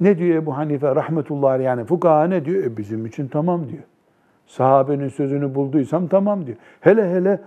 ne 0.02 0.18
diyor 0.18 0.36
Ebu 0.36 0.56
Hanife 0.56 0.94
rahmetullahi 0.94 1.62
yani 1.62 1.84
fukaha 1.84 2.24
ne 2.24 2.44
diyor? 2.44 2.64
E 2.64 2.76
bizim 2.76 3.06
için 3.06 3.28
tamam 3.28 3.68
diyor. 3.68 3.82
Sahabenin 4.46 5.08
sözünü 5.08 5.54
bulduysam 5.54 6.08
tamam 6.08 6.46
diyor. 6.46 6.56
Hele 6.80 7.10
hele 7.10 7.40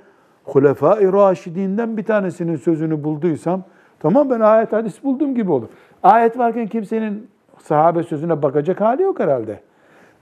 Hulefai 0.43 1.13
Raşidinden 1.13 1.97
bir 1.97 2.03
tanesinin 2.03 2.55
sözünü 2.55 3.03
bulduysam 3.03 3.63
tamam 3.99 4.29
ben 4.29 4.39
ayet 4.39 4.73
hadis 4.73 5.03
buldum 5.03 5.35
gibi 5.35 5.51
olur. 5.51 5.67
Ayet 6.03 6.37
varken 6.37 6.67
kimsenin 6.67 7.27
sahabe 7.57 8.03
sözüne 8.03 8.41
bakacak 8.41 8.81
hali 8.81 9.01
yok 9.01 9.19
herhalde. 9.19 9.59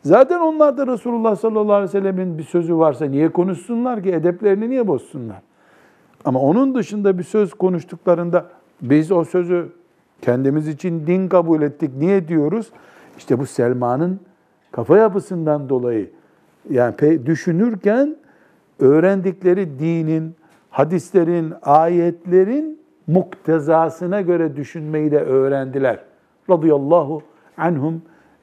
Zaten 0.02 0.40
onlar 0.40 0.78
da 0.78 0.88
Resulullah 0.88 1.36
sallallahu 1.36 1.74
aleyhi 1.74 1.90
ve 1.90 2.00
sellemin 2.00 2.38
bir 2.38 2.44
sözü 2.44 2.78
varsa 2.78 3.06
niye 3.06 3.30
konuşsunlar 3.30 4.04
ki? 4.04 4.12
Edeplerini 4.12 4.70
niye 4.70 4.88
bozsunlar? 4.88 5.42
Ama 6.26 6.40
onun 6.40 6.76
dışında 6.76 7.18
bir 7.18 7.24
söz 7.24 7.54
konuştuklarında 7.54 8.46
biz 8.82 9.12
o 9.12 9.24
sözü 9.24 9.70
kendimiz 10.22 10.68
için 10.68 11.07
din 11.07 11.28
kabul 11.28 11.61
ettik. 11.61 11.91
Niye 11.97 12.28
diyoruz? 12.28 12.72
İşte 13.18 13.39
bu 13.39 13.45
Selma'nın 13.45 14.20
kafa 14.72 14.97
yapısından 14.97 15.70
dolayı. 15.70 16.09
Yani 16.70 17.26
düşünürken 17.26 18.16
öğrendikleri 18.80 19.80
dinin, 19.80 20.36
hadislerin, 20.70 21.53
ayetlerin 21.61 22.80
muktezasına 23.07 24.22
göre 24.22 24.55
düşünmeyi 24.55 25.11
de 25.11 25.20
öğrendiler. 25.20 25.99
Radıyallahu 26.49 27.22
anhum 27.57 28.01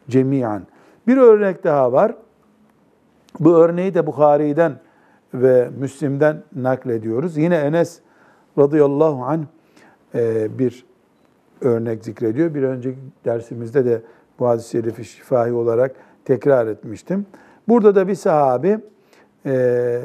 cemiyan. 0.09 0.63
Bir 1.07 1.17
örnek 1.17 1.65
daha 1.65 1.93
var. 1.93 2.15
Bu 3.41 3.57
örneği 3.57 3.95
de 3.95 4.07
Bukhari'den 4.07 4.73
ve 5.35 5.71
Müslim'den 5.79 6.43
naklediyoruz. 6.57 7.37
Yine 7.37 7.57
Enes 7.57 8.01
radıyallahu 8.59 9.25
anh 9.25 9.41
e, 10.15 10.59
bir 10.59 10.85
örnek 11.61 12.05
zikrediyor. 12.05 12.55
Bir 12.55 12.63
önceki 12.63 12.99
dersimizde 13.25 13.85
de 13.85 14.03
bu 14.39 14.49
hadis-i 14.49 14.71
şerifi 14.71 15.05
şifahi 15.05 15.53
olarak 15.53 15.95
tekrar 16.25 16.67
etmiştim. 16.67 17.27
Burada 17.69 17.95
da 17.95 18.09
bir 18.09 18.15
sahabi 18.15 18.79
e, 19.47 20.01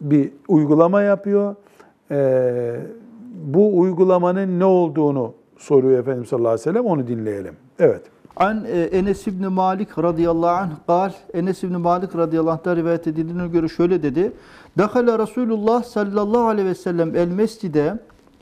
bir 0.00 0.32
uygulama 0.48 1.02
yapıyor. 1.02 1.54
E, 2.10 2.76
bu 3.44 3.78
uygulamanın 3.78 4.60
ne 4.60 4.64
olduğunu 4.64 5.34
soruyor 5.58 5.98
Efendimiz 5.98 6.28
sallallahu 6.28 6.48
aleyhi 6.48 6.68
ve 6.68 6.72
sellem. 6.72 6.86
Onu 6.86 7.06
dinleyelim. 7.06 7.54
Evet. 7.78 8.02
An 8.36 8.64
e, 8.64 8.80
Enes 8.80 9.26
İbni 9.26 9.48
Malik 9.48 9.98
radıyallahu 9.98 10.50
anh 10.50 10.70
kal, 10.86 11.12
Enes 11.34 11.62
İbni 11.62 11.76
Malik 11.76 12.16
radıyallahu 12.16 12.52
anh'tan 12.52 12.76
rivayet 12.76 13.06
edildiğine 13.06 13.48
göre 13.48 13.68
şöyle 13.68 14.02
dedi. 14.02 14.32
Dakhala 14.78 15.18
Resulullah 15.18 15.82
sallallahu 15.82 16.46
aleyhi 16.46 16.68
ve 16.68 16.74
sellem 16.74 17.16
el 17.16 17.28
mescide 17.28 17.98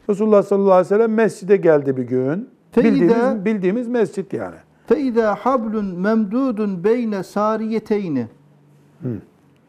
Resulullah 0.09 0.43
sallallahu 0.43 0.73
aleyhi 0.73 0.85
ve 0.85 0.89
sellem 0.89 1.15
mescide 1.15 1.57
geldi 1.57 1.97
bir 1.97 2.03
gün. 2.03 2.49
Fe 2.73 2.85
Bildiğimiz, 2.85 3.45
bildiğimiz 3.45 3.89
mescit 3.89 4.33
yani. 4.33 4.57
fe 4.87 5.01
izâ 5.01 5.35
hablun 5.35 6.01
memdudun 6.01 6.85
beyne 6.85 7.23
sariyeteyni. 7.23 8.27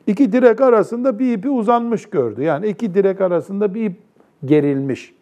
İki 0.07 0.31
direk 0.31 0.61
arasında 0.61 1.19
bir 1.19 1.33
ipi 1.33 1.49
uzanmış 1.49 2.05
gördü. 2.05 2.43
Yani 2.43 2.67
iki 2.67 2.93
direk 2.93 3.21
arasında 3.21 3.73
bir 3.73 3.83
ip 3.85 3.97
gerilmiş. 4.45 5.13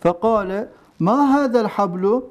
Fekale 0.00 0.68
ma 0.98 1.32
hadel 1.34 1.66
hablu 1.66 2.30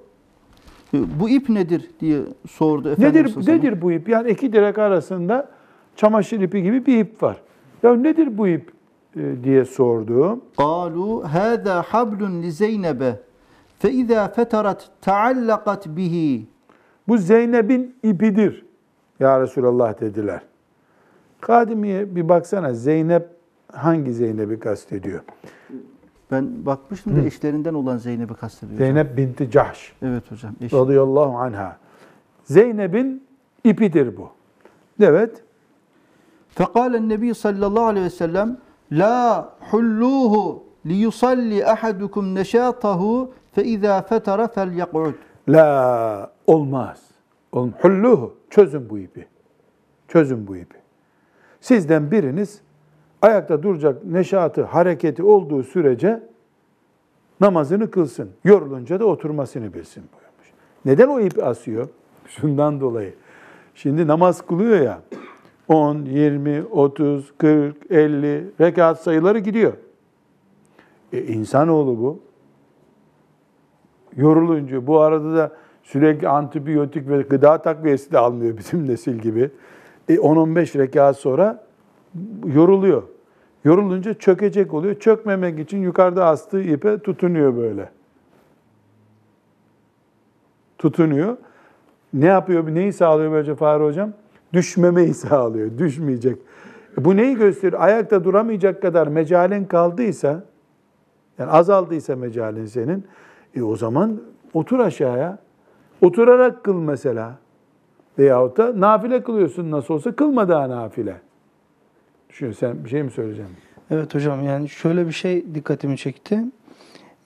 bu 0.93 1.30
ip 1.30 1.49
nedir 1.49 1.91
diye 1.99 2.20
sordu 2.49 2.89
Efendimiz 2.89 3.38
Nedir 3.38 3.51
nedir 3.51 3.82
bu 3.82 3.91
ip? 3.91 4.09
Yani 4.09 4.32
iki 4.32 4.53
direk 4.53 4.78
arasında 4.78 5.49
çamaşır 5.95 6.41
ipi 6.41 6.63
gibi 6.63 6.86
bir 6.86 6.97
ip 6.99 7.24
var. 7.24 7.38
Ya 7.84 7.95
nedir 7.95 8.38
bu 8.38 8.47
ip 8.47 8.72
e, 9.18 9.43
diye 9.43 9.65
sordu. 9.65 10.39
Kalu 10.57 11.24
hâzâ 11.24 11.82
hablun 11.82 12.43
li 12.43 12.51
Zeynep'e 12.51 13.20
fe 13.80 13.91
izâ 13.91 14.28
fetarat 14.28 14.89
taallakat 15.01 15.88
bihi. 15.88 16.47
Bu 17.07 17.18
Zeynep'in 17.18 17.95
ipidir 18.03 18.65
ya 19.20 19.41
Resulallah 19.41 20.01
dediler. 20.01 20.41
Kadimiye 21.41 22.15
bir 22.15 22.30
baksana 22.30 22.74
Zeynep 22.74 23.28
hangi 23.74 24.13
Zeynep'i 24.13 24.59
kastediyor? 24.59 25.22
Ben 26.32 26.65
bakmıştım 26.65 27.15
da 27.15 27.22
Hı. 27.22 27.26
eşlerinden 27.26 27.74
olan 27.74 27.97
Zeynep'i 27.97 28.34
kastediyor. 28.34 28.78
Zeynep 28.78 29.18
binti 29.18 29.51
Cahş. 29.51 29.93
Evet 30.01 30.32
hocam. 30.32 30.51
Eşi. 30.61 30.76
Radıyallahu 30.76 31.38
anha. 31.38 31.78
Zeynep'in 32.43 33.24
ipidir 33.63 34.18
bu. 34.18 34.30
Evet. 35.01 35.43
Fekalen 36.49 37.09
Nebi 37.09 37.34
sallallahu 37.36 37.86
aleyhi 37.86 38.05
ve 38.05 38.09
sellem 38.09 38.57
La 38.91 39.49
hulluhu 39.71 40.63
li 40.85 40.93
yusalli 40.93 41.65
ahadukum 41.65 42.35
neşatahu 42.35 43.31
fe 43.55 43.63
izâ 43.63 44.01
fetara 44.01 44.47
fel 44.47 44.73
yak'ud. 44.73 45.13
La 45.49 46.31
olmaz. 46.47 47.01
Olm 47.51 47.73
hulluhu 47.81 48.35
çözün 48.49 48.89
bu 48.89 48.99
ipi. 48.99 49.27
Çözün 50.07 50.47
bu 50.47 50.57
ipi. 50.57 50.77
Sizden 51.61 52.11
biriniz 52.11 52.61
ayakta 53.21 53.63
duracak 53.63 54.05
neşatı, 54.05 54.63
hareketi 54.63 55.23
olduğu 55.23 55.63
sürece 55.63 56.23
namazını 57.41 57.91
kılsın. 57.91 58.29
Yorulunca 58.43 58.99
da 58.99 59.05
oturmasını 59.05 59.73
bilsin 59.73 60.03
buyurmuş. 60.13 60.47
Neden 60.85 61.07
o 61.07 61.19
ip 61.19 61.43
asıyor? 61.43 61.88
Şundan 62.27 62.81
dolayı. 62.81 63.13
Şimdi 63.75 64.07
namaz 64.07 64.41
kılıyor 64.41 64.81
ya, 64.81 65.01
10, 65.68 66.05
20, 66.05 66.63
30, 66.72 67.34
40, 67.38 67.91
50 67.91 68.45
rekat 68.61 69.01
sayıları 69.01 69.39
gidiyor. 69.39 69.74
E, 71.13 71.24
insanoğlu 71.24 71.97
bu. 71.97 72.20
Yorulunca 74.15 74.88
bu 74.88 74.99
arada 74.99 75.36
da 75.36 75.51
sürekli 75.84 76.28
antibiyotik 76.28 77.09
ve 77.09 77.22
gıda 77.22 77.57
takviyesi 77.57 78.11
de 78.11 78.18
almıyor 78.18 78.57
bizim 78.57 78.88
nesil 78.88 79.18
gibi. 79.18 79.49
E, 80.09 80.15
10-15 80.15 80.80
rekat 80.80 81.18
sonra 81.18 81.63
yoruluyor. 82.45 83.03
Yorulunca 83.63 84.13
çökecek 84.13 84.74
oluyor. 84.74 84.99
Çökmemek 84.99 85.59
için 85.59 85.78
yukarıda 85.78 86.26
astığı 86.26 86.61
ipe 86.61 86.97
tutunuyor 86.97 87.57
böyle. 87.57 87.89
Tutunuyor. 90.78 91.38
Ne 92.13 92.26
yapıyor? 92.26 92.76
Neyi 92.76 92.93
sağlıyor 92.93 93.32
böylece 93.32 93.55
Fahri 93.55 93.84
Hocam? 93.84 94.13
Düşmemeyi 94.53 95.13
sağlıyor. 95.13 95.77
Düşmeyecek. 95.77 96.37
E, 96.97 97.05
Bu 97.05 97.17
neyi 97.17 97.35
gösteriyor? 97.35 97.81
Ayakta 97.81 98.23
duramayacak 98.23 98.81
kadar 98.81 99.07
mecalin 99.07 99.65
kaldıysa, 99.65 100.43
yani 101.39 101.51
azaldıysa 101.51 102.15
mecalin 102.15 102.65
senin, 102.65 103.05
e 103.55 103.63
o 103.63 103.75
zaman 103.75 104.21
otur 104.53 104.79
aşağıya. 104.79 105.37
Oturarak 106.01 106.63
kıl 106.63 106.79
mesela. 106.79 107.35
Veyahut 108.19 108.57
da 108.57 108.81
nafile 108.81 109.23
kılıyorsun 109.23 109.71
nasıl 109.71 109.93
olsa 109.93 110.11
kılma 110.15 110.49
daha 110.49 110.69
nafile. 110.69 111.21
Düşün 112.29 112.51
sen 112.51 112.83
bir 112.83 112.89
şey 112.89 113.03
mi 113.03 113.11
söyleyeceksin? 113.11 113.55
Evet 113.91 114.15
hocam 114.15 114.43
yani 114.43 114.69
şöyle 114.69 115.07
bir 115.07 115.11
şey 115.11 115.55
dikkatimi 115.55 115.97
çekti. 115.97 116.43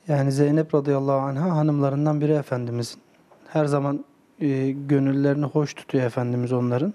Yani 0.07 0.32
Zeynep 0.32 0.76
radıyallahu 0.76 1.19
anha 1.19 1.55
hanımlarından 1.55 2.22
biri 2.22 2.32
Efendimizin. 2.32 2.99
Her 3.47 3.65
zaman 3.65 4.05
e, 4.39 4.72
gönüllerini 4.72 5.45
hoş 5.45 5.74
tutuyor 5.74 6.03
Efendimiz 6.05 6.53
onların. 6.53 6.93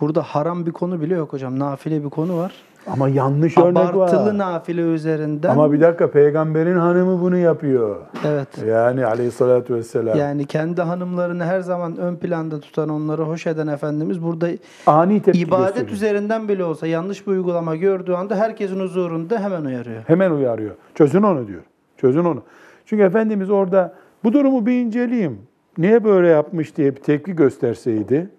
Burada 0.00 0.22
haram 0.22 0.66
bir 0.66 0.72
konu 0.72 1.00
bile 1.00 1.14
yok 1.14 1.32
hocam. 1.32 1.58
Nafile 1.58 2.04
bir 2.04 2.10
konu 2.10 2.38
var. 2.38 2.52
Ama 2.92 3.08
yanlış 3.08 3.58
örnek 3.58 3.76
Abartılı 3.76 4.26
var. 4.26 4.38
nafile 4.38 4.82
üzerinden. 4.82 5.48
Ama 5.50 5.72
bir 5.72 5.80
dakika 5.80 6.10
peygamberin 6.10 6.76
hanımı 6.76 7.20
bunu 7.20 7.36
yapıyor. 7.36 7.96
Evet. 8.26 8.48
Yani 8.68 9.06
aleyhissalatü 9.06 9.74
vesselam. 9.74 10.18
Yani 10.18 10.44
kendi 10.46 10.82
hanımlarını 10.82 11.44
her 11.44 11.60
zaman 11.60 11.96
ön 11.96 12.16
planda 12.16 12.60
tutan, 12.60 12.88
onları 12.88 13.22
hoş 13.22 13.46
eden 13.46 13.66
Efendimiz 13.66 14.22
burada 14.22 14.48
Ani 14.86 15.22
tepki 15.22 15.40
ibadet 15.40 15.66
gösteriyor. 15.66 15.92
üzerinden 15.92 16.48
bile 16.48 16.64
olsa 16.64 16.86
yanlış 16.86 17.26
bir 17.26 17.32
uygulama 17.32 17.76
gördüğü 17.76 18.12
anda 18.12 18.36
herkesin 18.36 18.80
huzurunda 18.80 19.38
hemen 19.40 19.64
uyarıyor. 19.64 20.02
Hemen 20.06 20.30
uyarıyor. 20.30 20.74
Çözün 20.94 21.22
onu 21.22 21.46
diyor. 21.46 21.62
Çözün 21.96 22.24
onu. 22.24 22.42
Çünkü 22.86 23.02
Efendimiz 23.02 23.50
orada 23.50 23.94
Bu 24.24 24.32
durumu 24.32 24.66
bir 24.66 24.72
inceleyeyim. 24.72 25.38
Niye 25.78 26.04
böyle 26.04 26.28
yapmış 26.28 26.76
diye 26.76 26.96
bir 26.96 27.00
tepki 27.00 27.36
gösterseydi 27.36 28.30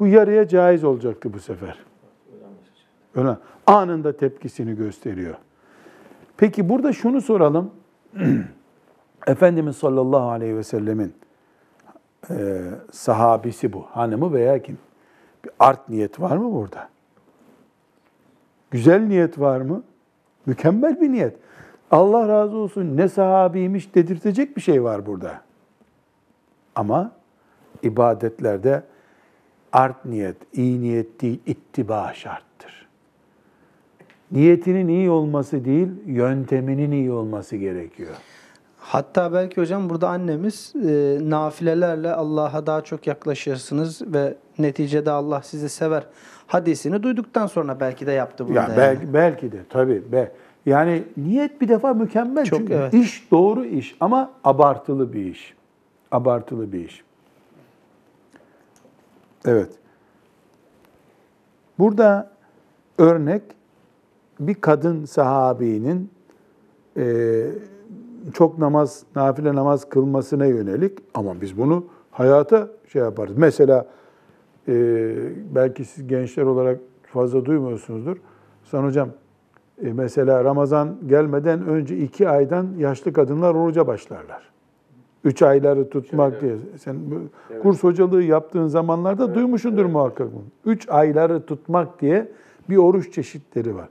bu 0.00 0.06
yarıya 0.06 0.48
caiz 0.48 0.84
olacaktı 0.84 1.32
bu 1.32 1.38
sefer. 1.38 1.78
Öyle 3.14 3.36
anında 3.66 4.16
tepkisini 4.16 4.76
gösteriyor. 4.76 5.34
Peki 6.36 6.68
burada 6.68 6.92
şunu 6.92 7.20
soralım. 7.20 7.70
Efendimiz 9.26 9.76
sallallahu 9.76 10.30
aleyhi 10.30 10.56
ve 10.56 10.62
sellemin 10.62 11.14
e, 12.30 12.62
sahabisi 12.92 13.72
bu. 13.72 13.82
Hanımı 13.82 14.32
veya 14.32 14.62
kim? 14.62 14.78
Bir 15.44 15.50
art 15.58 15.88
niyet 15.88 16.20
var 16.20 16.36
mı 16.36 16.52
burada? 16.52 16.88
Güzel 18.70 19.00
niyet 19.00 19.38
var 19.38 19.60
mı? 19.60 19.82
Mükemmel 20.46 21.00
bir 21.00 21.12
niyet. 21.12 21.36
Allah 21.90 22.28
razı 22.28 22.56
olsun 22.56 22.96
ne 22.96 23.08
sahabiymiş 23.08 23.94
dedirtecek 23.94 24.56
bir 24.56 24.60
şey 24.60 24.84
var 24.84 25.06
burada. 25.06 25.40
Ama 26.74 27.12
ibadetlerde 27.82 28.82
art 29.72 30.04
niyet, 30.04 30.36
iyi 30.52 30.80
niyet 30.80 31.20
değil, 31.20 31.40
ittiba 31.46 32.12
şarttır. 32.14 32.88
Niyetinin 34.32 34.88
iyi 34.88 35.10
olması 35.10 35.64
değil, 35.64 35.88
yönteminin 36.06 36.90
iyi 36.90 37.12
olması 37.12 37.56
gerekiyor. 37.56 38.14
Hatta 38.78 39.32
belki 39.32 39.60
hocam 39.60 39.90
burada 39.90 40.08
annemiz 40.08 40.72
e, 40.76 41.18
nafilelerle 41.22 42.12
Allah'a 42.12 42.66
daha 42.66 42.80
çok 42.80 43.06
yaklaşırsınız 43.06 44.02
ve 44.14 44.34
neticede 44.58 45.10
Allah 45.10 45.42
sizi 45.42 45.68
sever 45.68 46.06
hadisini 46.46 47.02
duyduktan 47.02 47.46
sonra 47.46 47.80
belki 47.80 48.06
de 48.06 48.12
yaptı 48.12 48.48
bunu. 48.48 48.56
Ya 48.56 48.68
da 48.68 48.76
belki, 48.76 49.04
yani. 49.04 49.14
belki 49.14 49.52
de 49.52 49.58
tabii. 49.68 50.12
Be. 50.12 50.32
Yani 50.66 51.02
niyet 51.16 51.60
bir 51.60 51.68
defa 51.68 51.94
mükemmel. 51.94 52.44
Çok, 52.44 52.58
Çünkü 52.58 52.72
evet. 52.72 52.94
iş 52.94 53.30
doğru 53.30 53.64
iş 53.64 53.96
ama 54.00 54.30
abartılı 54.44 55.12
bir 55.12 55.24
iş. 55.24 55.54
Abartılı 56.10 56.72
bir 56.72 56.84
iş. 56.84 57.04
Evet. 59.46 59.70
Burada 61.78 62.30
örnek 62.98 63.42
bir 64.40 64.54
kadın 64.54 65.04
sahabinin 65.04 66.10
e, 66.96 67.46
çok 68.34 68.58
namaz, 68.58 69.02
nafile 69.16 69.54
namaz 69.54 69.88
kılmasına 69.88 70.46
yönelik 70.46 70.98
ama 71.14 71.40
biz 71.40 71.58
bunu 71.58 71.84
hayata 72.10 72.68
şey 72.92 73.02
yaparız. 73.02 73.34
Mesela 73.36 73.86
e, 74.68 74.74
belki 75.54 75.84
siz 75.84 76.06
gençler 76.06 76.42
olarak 76.42 76.80
fazla 77.02 77.44
duymuyorsunuzdur. 77.44 78.16
San 78.64 78.84
hocam 78.84 79.08
e, 79.82 79.92
mesela 79.92 80.44
Ramazan 80.44 80.96
gelmeden 81.06 81.66
önce 81.66 81.98
iki 81.98 82.28
aydan 82.28 82.66
yaşlı 82.78 83.12
kadınlar 83.12 83.54
oruca 83.54 83.86
başlarlar. 83.86 84.49
Üç 85.24 85.42
ayları 85.42 85.90
tutmak 85.90 86.40
diye. 86.40 86.56
Sen 86.78 86.96
bu 87.10 87.20
kurs 87.62 87.82
hocalığı 87.82 88.22
yaptığın 88.22 88.66
zamanlarda 88.66 89.34
duymuşsundur 89.34 89.84
muhakkak 89.84 90.28
bunu. 90.32 90.44
Üç 90.64 90.88
ayları 90.88 91.46
tutmak 91.46 92.00
diye 92.00 92.28
bir 92.70 92.76
oruç 92.76 93.12
çeşitleri 93.12 93.76
var. 93.76 93.88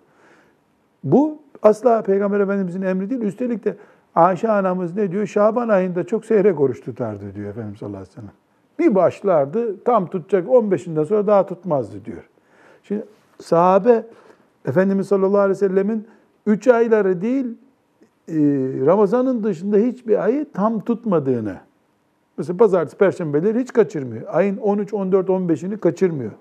Bu 1.04 1.38
asla 1.62 2.02
Peygamber 2.02 2.40
Efendimizin 2.40 2.82
emri 2.82 3.10
değil. 3.10 3.22
Üstelik 3.22 3.66
de 3.66 3.76
Ayşe 4.16 4.52
anamız 4.52 4.96
ne 4.96 5.12
diyor? 5.12 5.26
Şaban 5.28 5.70
ayında 5.70 6.04
çok 6.04 6.26
seyrek 6.26 6.60
oruç 6.60 6.82
tutardı 6.82 7.36
diyor 7.36 7.50
Efendimiz 7.50 7.80
sallallahu 7.80 7.98
aleyhi 7.98 8.12
ve 8.12 8.22
sellem. 8.22 8.32
Bir 8.80 8.96
başlardı, 8.96 9.84
tam 9.84 10.08
tutacak 10.08 10.48
15'inden 10.48 11.06
sonra 11.06 11.28
daha 11.28 11.46
tutmazdı 11.46 12.06
diyor. 12.06 12.30
Şimdi 12.84 13.04
sahabe 13.42 14.06
Efendimiz 14.66 15.08
sallallahu 15.08 15.40
aleyhi 15.40 15.50
ve 15.50 15.68
sellemin 15.68 16.08
3 16.46 16.68
ayları 16.68 17.22
değil, 17.22 17.46
Ramazan'ın 18.86 19.44
dışında 19.44 19.78
hiçbir 19.78 20.24
ayı 20.24 20.46
tam 20.54 20.80
tutmadığını, 20.80 21.58
mesela 22.38 22.58
pazartesi, 22.58 22.98
perşembeleri 22.98 23.60
hiç 23.60 23.74
kaçırmıyor. 23.74 24.24
Ayın 24.28 24.58
13, 24.58 24.94
14, 24.94 25.30
15'ini 25.30 25.78
kaçırmıyor. 25.78 26.32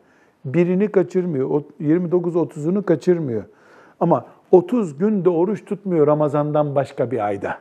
Birini 0.45 0.89
kaçırmıyor, 0.93 1.51
o 1.51 1.63
29, 1.81 2.35
30'unu 2.35 2.83
kaçırmıyor. 2.83 3.43
Ama 4.01 4.27
30 4.51 4.99
gün 4.99 5.25
de 5.25 5.31
oruç 5.31 5.65
tutmuyor 5.65 6.07
Ramazan'dan 6.07 6.75
başka 6.75 7.11
bir 7.11 7.27
ayda. 7.27 7.59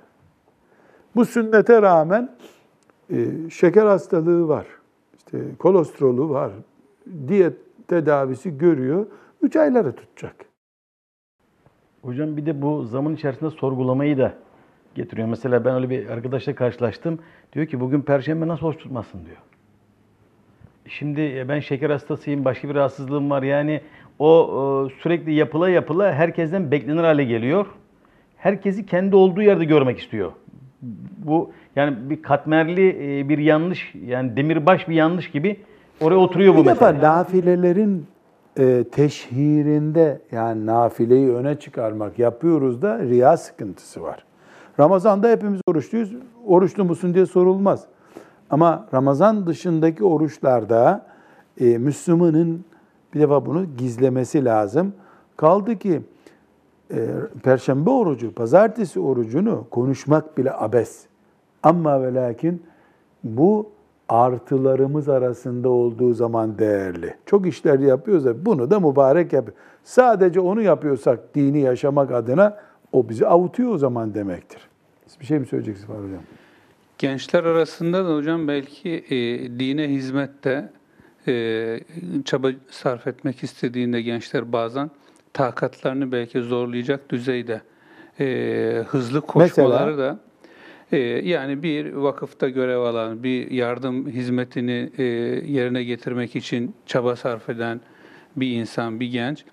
Bu 1.16 1.26
sünnete 1.26 1.82
rağmen 1.82 2.30
e, 3.10 3.50
şeker 3.50 3.86
hastalığı 3.86 4.48
var, 4.48 4.68
işte 5.18 5.40
kolesterolü 5.60 6.30
var, 6.30 6.52
diyet 7.28 7.54
tedavisi 7.88 8.58
görüyor, 8.58 9.06
3 9.42 9.56
ayları 9.56 9.96
tutacak. 9.96 10.36
Hocam 12.08 12.38
bir 12.38 12.46
de 12.46 12.62
bu 12.62 12.84
zaman 12.84 13.14
içerisinde 13.14 13.50
sorgulamayı 13.50 14.18
da 14.18 14.34
getiriyor. 14.96 15.28
Mesela 15.28 15.66
ben 15.66 15.76
öyle 15.76 15.90
bir 15.90 16.10
arkadaşla 16.10 16.56
karşılaştım. 16.56 17.20
Diyor 17.54 17.66
ki 17.66 17.80
bugün 17.80 18.02
perşembe 18.02 18.48
nasıl 18.48 18.66
oruç 18.66 18.78
tutmasın 18.78 19.26
diyor. 19.26 19.38
Şimdi 20.86 21.22
e, 21.22 21.50
ben 21.50 21.60
şeker 21.60 21.90
hastasıyım, 21.90 22.46
başka 22.46 22.70
bir 22.70 22.76
rahatsızlığım 22.76 23.30
var. 23.30 23.44
Yani 23.44 23.82
o 24.20 24.50
e, 24.90 25.02
sürekli 25.02 25.34
yapıla 25.34 25.70
yapıla 25.70 26.14
herkesten 26.14 26.72
beklenir 26.72 27.04
hale 27.04 27.24
geliyor. 27.24 27.66
Herkesi 28.38 28.86
kendi 28.86 29.16
olduğu 29.16 29.42
yerde 29.42 29.66
görmek 29.66 30.00
istiyor. 30.00 30.32
Bu 31.26 31.52
yani 31.76 32.10
bir 32.10 32.22
katmerli 32.22 33.20
e, 33.20 33.30
bir 33.30 33.38
yanlış, 33.38 33.94
yani 34.06 34.38
demirbaş 34.38 34.90
bir 34.90 34.96
yanlış 34.96 35.32
gibi 35.32 35.58
oraya 36.02 36.18
oturuyor 36.18 36.56
bu 36.56 36.62
Bir 36.62 36.70
defa 36.70 36.92
mesela. 36.92 37.18
nafilelerin 37.18 38.06
e, 38.58 38.84
teşhirinde 38.92 40.22
yani 40.32 40.66
nafileyi 40.66 41.32
öne 41.32 41.60
çıkarmak 41.60 42.20
yapıyoruz 42.20 42.82
da 42.82 43.00
riya 43.00 43.38
sıkıntısı 43.38 44.02
var. 44.02 44.26
Ramazan'da 44.80 45.30
hepimiz 45.30 45.62
oruçluyuz. 45.68 46.14
Oruçlu 46.46 46.86
musun 46.86 47.14
diye 47.14 47.26
sorulmaz. 47.26 47.86
Ama 48.50 48.88
Ramazan 48.94 49.48
dışındaki 49.48 50.04
oruçlarda 50.04 51.06
e, 51.60 51.78
Müslümanın 51.78 52.66
bir 53.14 53.20
defa 53.20 53.46
bunu 53.46 53.66
gizlemesi 53.78 54.46
lazım. 54.46 54.94
Kaldı 55.38 55.76
ki 55.76 56.02
e, 56.94 57.08
Perşembe 57.44 57.90
orucu, 57.90 58.34
Pazartesi 58.34 59.00
orucunu 59.00 59.66
konuşmak 59.72 60.38
bile 60.38 60.54
abes. 60.54 61.06
Ama 61.64 62.02
ve 62.02 62.14
lakin 62.14 62.64
bu 63.24 63.70
artılarımız 64.10 65.10
arasında 65.10 65.70
olduğu 65.70 66.14
zaman 66.14 66.58
değerli. 66.60 67.16
Çok 67.26 67.48
işler 67.48 67.80
yapıyorsa 67.80 68.46
bunu 68.46 68.72
da 68.72 68.80
mübarek 68.80 69.34
yap. 69.34 69.50
Sadece 69.84 70.40
onu 70.40 70.62
yapıyorsak 70.62 71.36
dini 71.36 71.60
yaşamak 71.60 72.12
adına 72.12 72.58
o 72.92 73.10
bizi 73.10 73.28
avutuyor 73.28 73.72
o 73.72 73.78
zaman 73.78 74.14
demektir. 74.14 74.62
Siz 75.08 75.20
bir 75.20 75.26
şey 75.26 75.40
mi 75.40 75.46
söyleyeceksiniz 75.46 75.88
Fahri 75.88 76.08
Hocam? 76.08 76.22
Gençler 76.98 77.44
arasında 77.44 78.06
da 78.06 78.16
hocam 78.16 78.48
belki 78.48 78.90
e, 78.90 79.16
dine 79.60 79.90
hizmette 79.90 80.70
e, 81.28 81.80
çaba 82.26 82.50
sarf 82.70 83.08
etmek 83.08 83.44
istediğinde 83.44 84.02
gençler 84.02 84.52
bazen 84.54 84.92
takatlarını 85.34 86.12
belki 86.12 86.42
zorlayacak 86.42 87.10
düzeyde 87.10 87.62
e, 88.20 88.84
hızlı 88.88 89.22
koşmaları 89.22 89.92
Mesela? 89.92 89.98
da 89.98 90.20
yani 90.96 91.64
bir 91.64 91.94
vakıfta 91.94 92.50
görev 92.50 92.80
alan, 92.80 93.24
bir 93.24 93.52
yardım 93.52 94.10
hizmetini 94.10 94.92
e, 94.98 95.04
yerine 95.04 95.84
getirmek 95.84 96.36
için 96.36 96.76
çaba 96.86 97.16
sarf 97.16 97.50
eden 97.50 97.82
bir 98.36 98.52
insan, 98.52 99.00
bir 99.00 99.08
genç 99.08 99.46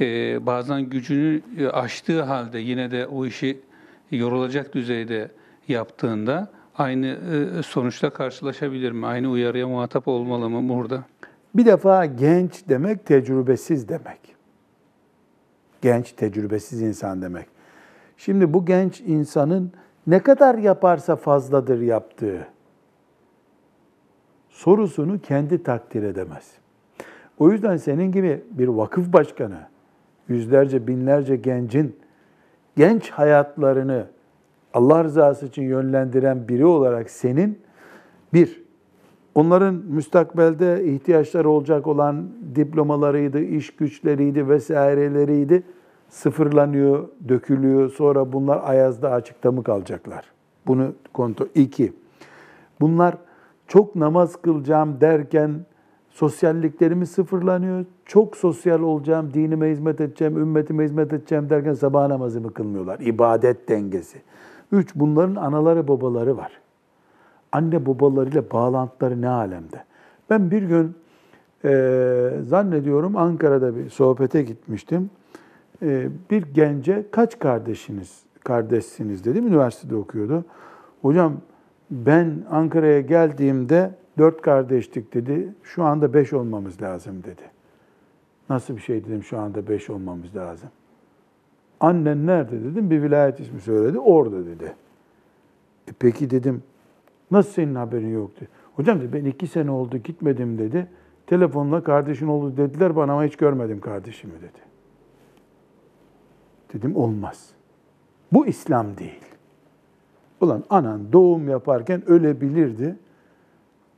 e, 0.00 0.46
bazen 0.46 0.82
gücünü 0.82 1.40
e, 1.58 1.66
aştığı 1.66 2.22
halde 2.22 2.58
yine 2.58 2.90
de 2.90 3.06
o 3.06 3.26
işi 3.26 3.60
yorulacak 4.10 4.74
düzeyde 4.74 5.30
yaptığında 5.68 6.50
aynı 6.78 7.18
sonuçla 7.66 8.10
karşılaşabilir 8.10 8.92
mi? 8.92 9.06
Aynı 9.06 9.30
uyarıya 9.30 9.68
muhatap 9.68 10.08
olmalı 10.08 10.50
mı 10.50 10.74
burada? 10.74 11.04
Bir 11.54 11.66
defa 11.66 12.06
genç 12.06 12.68
demek 12.68 13.06
tecrübesiz 13.06 13.88
demek. 13.88 14.20
Genç, 15.82 16.12
tecrübesiz 16.12 16.82
insan 16.82 17.22
demek. 17.22 17.46
Şimdi 18.16 18.52
bu 18.52 18.66
genç 18.66 19.00
insanın 19.00 19.72
ne 20.06 20.18
kadar 20.18 20.54
yaparsa 20.58 21.16
fazladır 21.16 21.80
yaptığı 21.80 22.46
sorusunu 24.48 25.20
kendi 25.20 25.62
takdir 25.62 26.02
edemez. 26.02 26.52
O 27.38 27.50
yüzden 27.50 27.76
senin 27.76 28.12
gibi 28.12 28.44
bir 28.50 28.68
vakıf 28.68 29.12
başkanı, 29.12 29.58
yüzlerce, 30.28 30.86
binlerce 30.86 31.36
gencin 31.36 31.96
genç 32.76 33.10
hayatlarını 33.10 34.06
Allah 34.74 35.04
rızası 35.04 35.46
için 35.46 35.62
yönlendiren 35.62 36.48
biri 36.48 36.66
olarak 36.66 37.10
senin 37.10 37.58
bir, 38.32 38.62
onların 39.34 39.74
müstakbelde 39.74 40.84
ihtiyaçları 40.84 41.48
olacak 41.48 41.86
olan 41.86 42.28
diplomalarıydı, 42.54 43.40
iş 43.40 43.76
güçleriydi 43.76 44.48
vesaireleriydi 44.48 45.62
sıfırlanıyor, 46.08 47.08
dökülüyor. 47.28 47.90
Sonra 47.90 48.32
bunlar 48.32 48.60
ayazda 48.64 49.10
açıkta 49.10 49.52
mı 49.52 49.64
kalacaklar? 49.64 50.24
Bunu 50.66 50.92
kontrol. 51.12 51.46
İki, 51.54 51.92
bunlar 52.80 53.14
çok 53.66 53.96
namaz 53.96 54.36
kılacağım 54.42 55.00
derken 55.00 55.66
sosyalliklerimiz 56.10 57.10
sıfırlanıyor. 57.10 57.84
Çok 58.04 58.36
sosyal 58.36 58.80
olacağım, 58.80 59.34
dinime 59.34 59.70
hizmet 59.70 60.00
edeceğim, 60.00 60.36
ümmetime 60.36 60.84
hizmet 60.84 61.12
edeceğim 61.12 61.50
derken 61.50 61.74
sabah 61.74 62.08
namazımı 62.08 62.54
kılmıyorlar. 62.54 63.00
İbadet 63.00 63.68
dengesi. 63.68 64.22
Üç, 64.72 64.94
bunların 64.94 65.34
anaları 65.34 65.88
babaları 65.88 66.36
var. 66.36 66.52
anne 67.52 67.86
babalarıyla 67.86 68.50
bağlantıları 68.52 69.22
ne 69.22 69.28
alemde? 69.28 69.84
Ben 70.30 70.50
bir 70.50 70.62
gün 70.62 70.94
e, 71.64 72.30
zannediyorum 72.42 73.16
Ankara'da 73.16 73.76
bir 73.76 73.90
sohbete 73.90 74.42
gitmiştim. 74.42 75.10
E, 75.82 76.08
bir 76.30 76.42
gence 76.54 77.06
kaç 77.10 77.38
kardeşiniz, 77.38 78.22
kardeşsiniz 78.44 79.24
dedim. 79.24 79.46
Üniversitede 79.46 79.96
okuyordu. 79.96 80.44
Hocam 81.02 81.36
ben 81.90 82.44
Ankara'ya 82.50 83.00
geldiğimde 83.00 83.90
dört 84.18 84.42
kardeştik 84.42 85.14
dedi. 85.14 85.54
Şu 85.62 85.84
anda 85.84 86.14
beş 86.14 86.32
olmamız 86.32 86.82
lazım 86.82 87.22
dedi. 87.24 87.42
Nasıl 88.50 88.76
bir 88.76 88.80
şey 88.80 89.04
dedim 89.04 89.22
şu 89.22 89.38
anda 89.38 89.68
beş 89.68 89.90
olmamız 89.90 90.36
lazım. 90.36 90.68
Annen 91.80 92.26
nerede 92.26 92.64
dedim. 92.64 92.90
Bir 92.90 93.02
vilayet 93.02 93.40
ismi 93.40 93.60
söyledi. 93.60 93.98
Orada 93.98 94.46
dedi. 94.46 94.74
E 95.88 95.92
peki 95.98 96.30
dedim. 96.30 96.62
Nasıl 97.30 97.52
senin 97.52 97.74
haberin 97.74 98.14
yoktu? 98.14 98.46
Hocam 98.76 99.00
dedi 99.00 99.12
ben 99.12 99.24
iki 99.24 99.46
sene 99.46 99.70
oldu 99.70 99.96
gitmedim 99.96 100.58
dedi. 100.58 100.86
Telefonla 101.26 101.82
kardeşin 101.82 102.26
oldu 102.26 102.56
dediler 102.56 102.96
bana 102.96 103.12
ama 103.12 103.24
hiç 103.24 103.36
görmedim 103.36 103.80
kardeşimi 103.80 104.32
dedi. 104.34 104.65
Dedim 106.72 106.96
olmaz. 106.96 107.50
Bu 108.32 108.46
İslam 108.46 108.98
değil. 108.98 109.24
Ulan 110.40 110.64
anan 110.70 111.12
doğum 111.12 111.48
yaparken 111.48 112.08
ölebilirdi. 112.10 112.96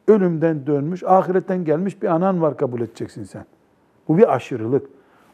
Ölümden 0.08 0.66
dönmüş, 0.66 1.02
ahiretten 1.04 1.64
gelmiş 1.64 2.02
bir 2.02 2.08
anan 2.08 2.42
var 2.42 2.56
kabul 2.56 2.80
edeceksin 2.80 3.24
sen. 3.24 3.44
Bu 4.08 4.18
bir 4.18 4.34
aşırılık. 4.34 4.86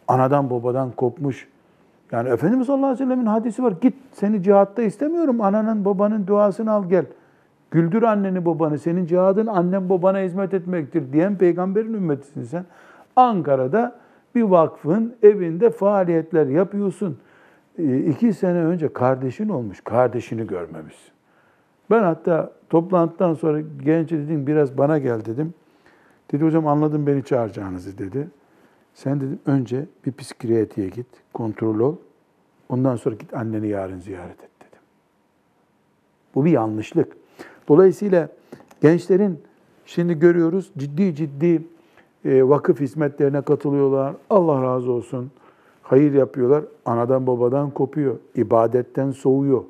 Anadan 0.09 0.51
babadan 0.51 0.91
kopmuş. 0.91 1.49
Yani 2.12 2.28
Efendimiz 2.28 2.66
sallallahu 2.66 2.87
aleyhi 2.87 3.01
ve 3.01 3.05
sellemin 3.05 3.26
hadisi 3.26 3.62
var. 3.62 3.74
Git 3.80 3.95
seni 4.12 4.43
cihatta 4.43 4.82
istemiyorum. 4.82 5.41
Ananın 5.41 5.85
babanın 5.85 6.26
duasını 6.26 6.72
al 6.72 6.89
gel. 6.89 7.07
Güldür 7.70 8.03
anneni 8.03 8.45
babanı. 8.45 8.78
Senin 8.78 9.07
cihadın 9.07 9.47
annen 9.47 9.89
babana 9.89 10.18
hizmet 10.20 10.55
etmektir 10.55 11.12
diyen 11.12 11.39
peygamberin 11.39 11.95
ümmetisin 11.95 12.45
sen. 12.45 12.64
Ankara'da 13.16 13.97
bir 14.35 14.43
vakfın 14.43 15.14
evinde 15.22 15.70
faaliyetler 15.70 16.47
yapıyorsun. 16.47 17.18
Ee, 17.79 17.99
iki 17.99 18.33
sene 18.33 18.59
önce 18.59 18.93
kardeşin 18.93 19.49
olmuş. 19.49 19.81
Kardeşini 19.81 20.47
görmemişsin. 20.47 21.12
Ben 21.91 22.03
hatta 22.03 22.53
toplantıdan 22.70 23.35
sonra 23.35 23.61
gence 23.85 24.18
dedim 24.18 24.47
biraz 24.47 24.79
bana 24.79 24.99
gel 24.99 25.25
dedim. 25.25 25.55
Dedi 26.33 26.45
hocam 26.45 26.66
anladım 26.66 27.07
beni 27.07 27.25
çağıracağınızı 27.25 27.99
dedi. 27.99 28.29
Sen 28.95 29.20
dedim 29.20 29.39
önce 29.47 29.87
bir 30.07 30.12
psikiyatriye 30.12 30.89
git, 30.89 31.07
kontrol 31.33 31.81
ol. 31.81 31.97
Ondan 32.68 32.97
sonra 32.97 33.14
git 33.14 33.35
anneni 33.35 33.68
yarın 33.68 33.99
ziyaret 33.99 34.43
et 34.43 34.51
dedim. 34.61 34.83
Bu 36.35 36.45
bir 36.45 36.51
yanlışlık. 36.51 37.12
Dolayısıyla 37.68 38.29
gençlerin 38.83 39.41
şimdi 39.87 40.18
görüyoruz 40.18 40.70
ciddi 40.79 41.14
ciddi 41.14 41.62
e, 42.25 42.49
vakıf 42.49 42.81
hizmetlerine 42.81 43.43
katılıyorlar. 43.43 44.14
Allah 44.31 44.62
razı 44.62 44.93
olsun. 44.93 45.31
Hayır 45.85 46.12
yapıyorlar. 46.12 46.64
Anadan 46.85 47.26
babadan 47.26 47.70
kopuyor. 47.70 48.16
ibadetten 48.35 49.11
soğuyor. 49.11 49.64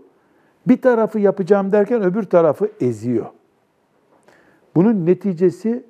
Bir 0.69 0.83
tarafı 0.83 1.19
yapacağım 1.19 1.73
derken 1.73 2.03
öbür 2.03 2.23
tarafı 2.23 2.69
eziyor. 2.81 3.27
Bunun 4.75 5.07
neticesi 5.07 5.85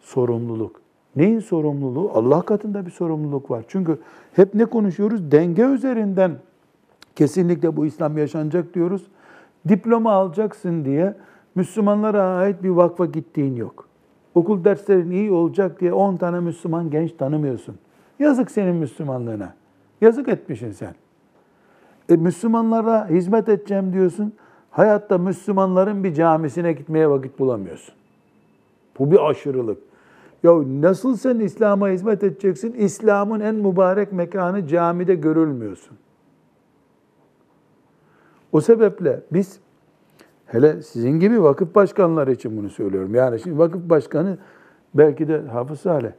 sorumluluk. 0.00 0.80
Neyin 1.16 1.40
sorumluluğu? 1.40 2.10
Allah 2.14 2.42
katında 2.42 2.86
bir 2.86 2.90
sorumluluk 2.90 3.50
var. 3.50 3.64
Çünkü 3.68 3.98
hep 4.32 4.54
ne 4.54 4.64
konuşuyoruz? 4.64 5.32
Denge 5.32 5.62
üzerinden 5.62 6.32
kesinlikle 7.16 7.76
bu 7.76 7.86
İslam 7.86 8.18
yaşanacak 8.18 8.74
diyoruz. 8.74 9.06
Diploma 9.68 10.12
alacaksın 10.12 10.84
diye 10.84 11.14
Müslümanlara 11.54 12.22
ait 12.22 12.62
bir 12.62 12.68
vakfa 12.68 13.06
gittiğin 13.06 13.56
yok. 13.56 13.88
Okul 14.34 14.64
derslerin 14.64 15.10
iyi 15.10 15.32
olacak 15.32 15.80
diye 15.80 15.92
10 15.92 16.16
tane 16.16 16.40
Müslüman 16.40 16.90
genç 16.90 17.12
tanımıyorsun. 17.12 17.74
Yazık 18.18 18.50
senin 18.50 18.76
Müslümanlığına. 18.76 19.54
Yazık 20.00 20.28
etmişsin 20.28 20.72
sen. 20.72 20.94
E, 22.08 22.16
Müslümanlara 22.16 23.08
hizmet 23.08 23.48
edeceğim 23.48 23.92
diyorsun. 23.92 24.32
Hayatta 24.70 25.18
Müslümanların 25.18 26.04
bir 26.04 26.14
camisine 26.14 26.72
gitmeye 26.72 27.10
vakit 27.10 27.38
bulamıyorsun. 27.38 27.94
Bu 28.98 29.10
bir 29.10 29.30
aşırılık. 29.30 29.78
Ya 30.42 30.52
nasıl 30.80 31.16
sen 31.16 31.38
İslam'a 31.38 31.88
hizmet 31.88 32.22
edeceksin? 32.22 32.72
İslam'ın 32.72 33.40
en 33.40 33.54
mübarek 33.54 34.12
mekanı 34.12 34.66
camide 34.66 35.14
görülmüyorsun. 35.14 35.96
O 38.52 38.60
sebeple 38.60 39.20
biz 39.32 39.60
hele 40.46 40.82
sizin 40.82 41.20
gibi 41.20 41.42
vakıf 41.42 41.74
başkanları 41.74 42.32
için 42.32 42.56
bunu 42.56 42.70
söylüyorum. 42.70 43.14
Yani 43.14 43.40
şimdi 43.40 43.58
vakıf 43.58 43.90
başkanı 43.90 44.38
belki 44.94 45.28
de 45.28 45.40
Hafız 45.40 45.80
Saleh. 45.80 46.12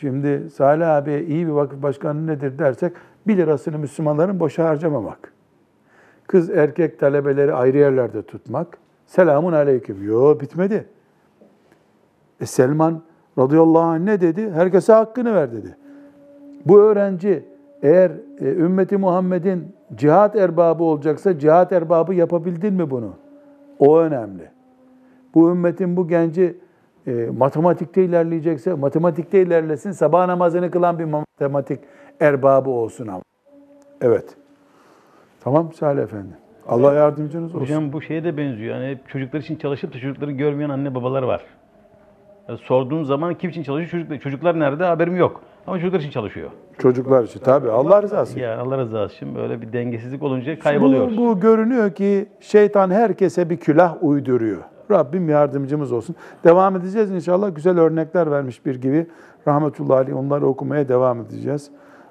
Şimdi 0.00 0.50
Salih 0.50 0.88
abi 0.88 1.26
iyi 1.28 1.46
bir 1.46 1.52
vakıf 1.52 1.82
başkanı 1.82 2.26
nedir 2.26 2.58
dersek 2.58 2.92
1 3.26 3.36
lirasını 3.36 3.78
Müslümanların 3.78 4.40
boşa 4.40 4.68
harcamamak. 4.68 5.32
Kız 6.26 6.50
erkek 6.50 6.98
talebeleri 6.98 7.54
ayrı 7.54 7.78
yerlerde 7.78 8.22
tutmak. 8.22 8.78
Selamun 9.06 9.52
aleyküm. 9.52 10.02
Yo 10.02 10.40
bitmedi. 10.40 10.86
E 12.40 12.46
Selman 12.46 13.02
radıyallahu 13.38 13.82
anh 13.82 14.00
ne 14.00 14.20
dedi? 14.20 14.50
Herkese 14.50 14.92
hakkını 14.92 15.34
ver 15.34 15.52
dedi. 15.52 15.76
Bu 16.66 16.80
öğrenci 16.80 17.44
eğer 17.82 18.10
e, 18.40 18.44
ümmeti 18.44 18.96
Muhammed'in 18.96 19.74
cihat 19.94 20.36
erbabı 20.36 20.84
olacaksa 20.84 21.38
cihat 21.38 21.72
erbabı 21.72 22.14
yapabildin 22.14 22.74
mi 22.74 22.90
bunu? 22.90 23.12
O 23.78 23.98
önemli. 23.98 24.50
Bu 25.34 25.50
ümmetin 25.50 25.96
bu 25.96 26.08
genci 26.08 26.58
e, 27.06 27.30
matematikte 27.36 28.04
ilerleyecekse 28.04 28.74
matematikte 28.74 29.42
ilerlesin. 29.42 29.90
Sabah 29.90 30.26
namazını 30.26 30.70
kılan 30.70 30.98
bir 30.98 31.04
matematik 31.04 31.80
erbabı 32.20 32.70
olsun 32.70 33.06
ama. 33.06 33.22
Evet. 34.00 34.36
Tamam 35.40 35.72
Salih 35.72 36.02
Efendi. 36.02 36.32
Allah 36.68 36.94
yardımcınız 36.94 37.54
olsun. 37.54 37.64
Hocam 37.64 37.92
bu 37.92 38.02
şeye 38.02 38.24
de 38.24 38.36
benziyor. 38.36 38.74
Yani 38.76 38.90
hep 38.90 39.08
çocuklar 39.08 39.40
için 39.40 39.56
çalışıp 39.56 39.94
da 39.94 39.98
çocukları 39.98 40.32
görmeyen 40.32 40.70
anne 40.70 40.94
babalar 40.94 41.22
var. 41.22 41.44
Yani 42.48 42.58
sorduğun 42.58 43.04
zaman 43.04 43.34
kim 43.34 43.50
için 43.50 43.62
çalışıyor? 43.62 43.90
Çocuklar, 43.90 44.18
çocuklar 44.18 44.60
nerede? 44.60 44.84
Haberim 44.84 45.16
yok. 45.16 45.42
Ama 45.66 45.78
çocuklar 45.78 46.00
için 46.00 46.10
çalışıyor. 46.10 46.50
Çocuklar 46.78 47.24
için 47.24 47.40
tabii 47.40 47.70
Allah 47.70 48.02
rızası 48.02 48.32
için. 48.32 48.42
Yani 48.42 48.60
Allah 48.60 48.78
razı 48.78 48.98
olsun. 48.98 49.34
Böyle 49.34 49.62
bir 49.62 49.72
dengesizlik 49.72 50.22
olunca 50.22 50.58
kayboluyoruz. 50.58 51.16
Bu, 51.16 51.26
bu 51.26 51.40
görünüyor 51.40 51.90
ki 51.90 52.26
şeytan 52.40 52.90
herkese 52.90 53.50
bir 53.50 53.56
külah 53.56 53.96
uyduruyor. 54.00 54.62
Rabbim 54.90 55.28
yardımcımız 55.28 55.92
olsun. 55.92 56.16
Devam 56.44 56.76
edeceğiz 56.76 57.10
inşallah. 57.10 57.54
Güzel 57.54 57.78
örnekler 57.78 58.30
vermiş 58.30 58.66
bir 58.66 58.74
gibi. 58.74 59.06
Rahmetullahi 59.48 59.98
aleyh 59.98 60.16
onları 60.16 60.46
okumaya 60.46 60.88
devam 60.88 61.20
edeceğiz. 61.20 61.70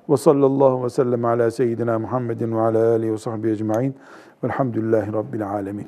Ve 0.09 0.17
sallallahu 0.17 0.83
ve 0.83 0.89
sellem 0.89 1.25
ala 1.25 1.51
seyyidina 1.51 1.99
Muhammedin 1.99 2.55
ve 2.55 2.61
ala 2.61 2.91
alihi 2.91 3.13
ve 3.13 3.17
sahbihi 3.17 3.53
ecma'in. 3.53 3.95
Velhamdülillahi 4.43 5.13
Rabbil 5.13 5.49
alemin. 5.49 5.87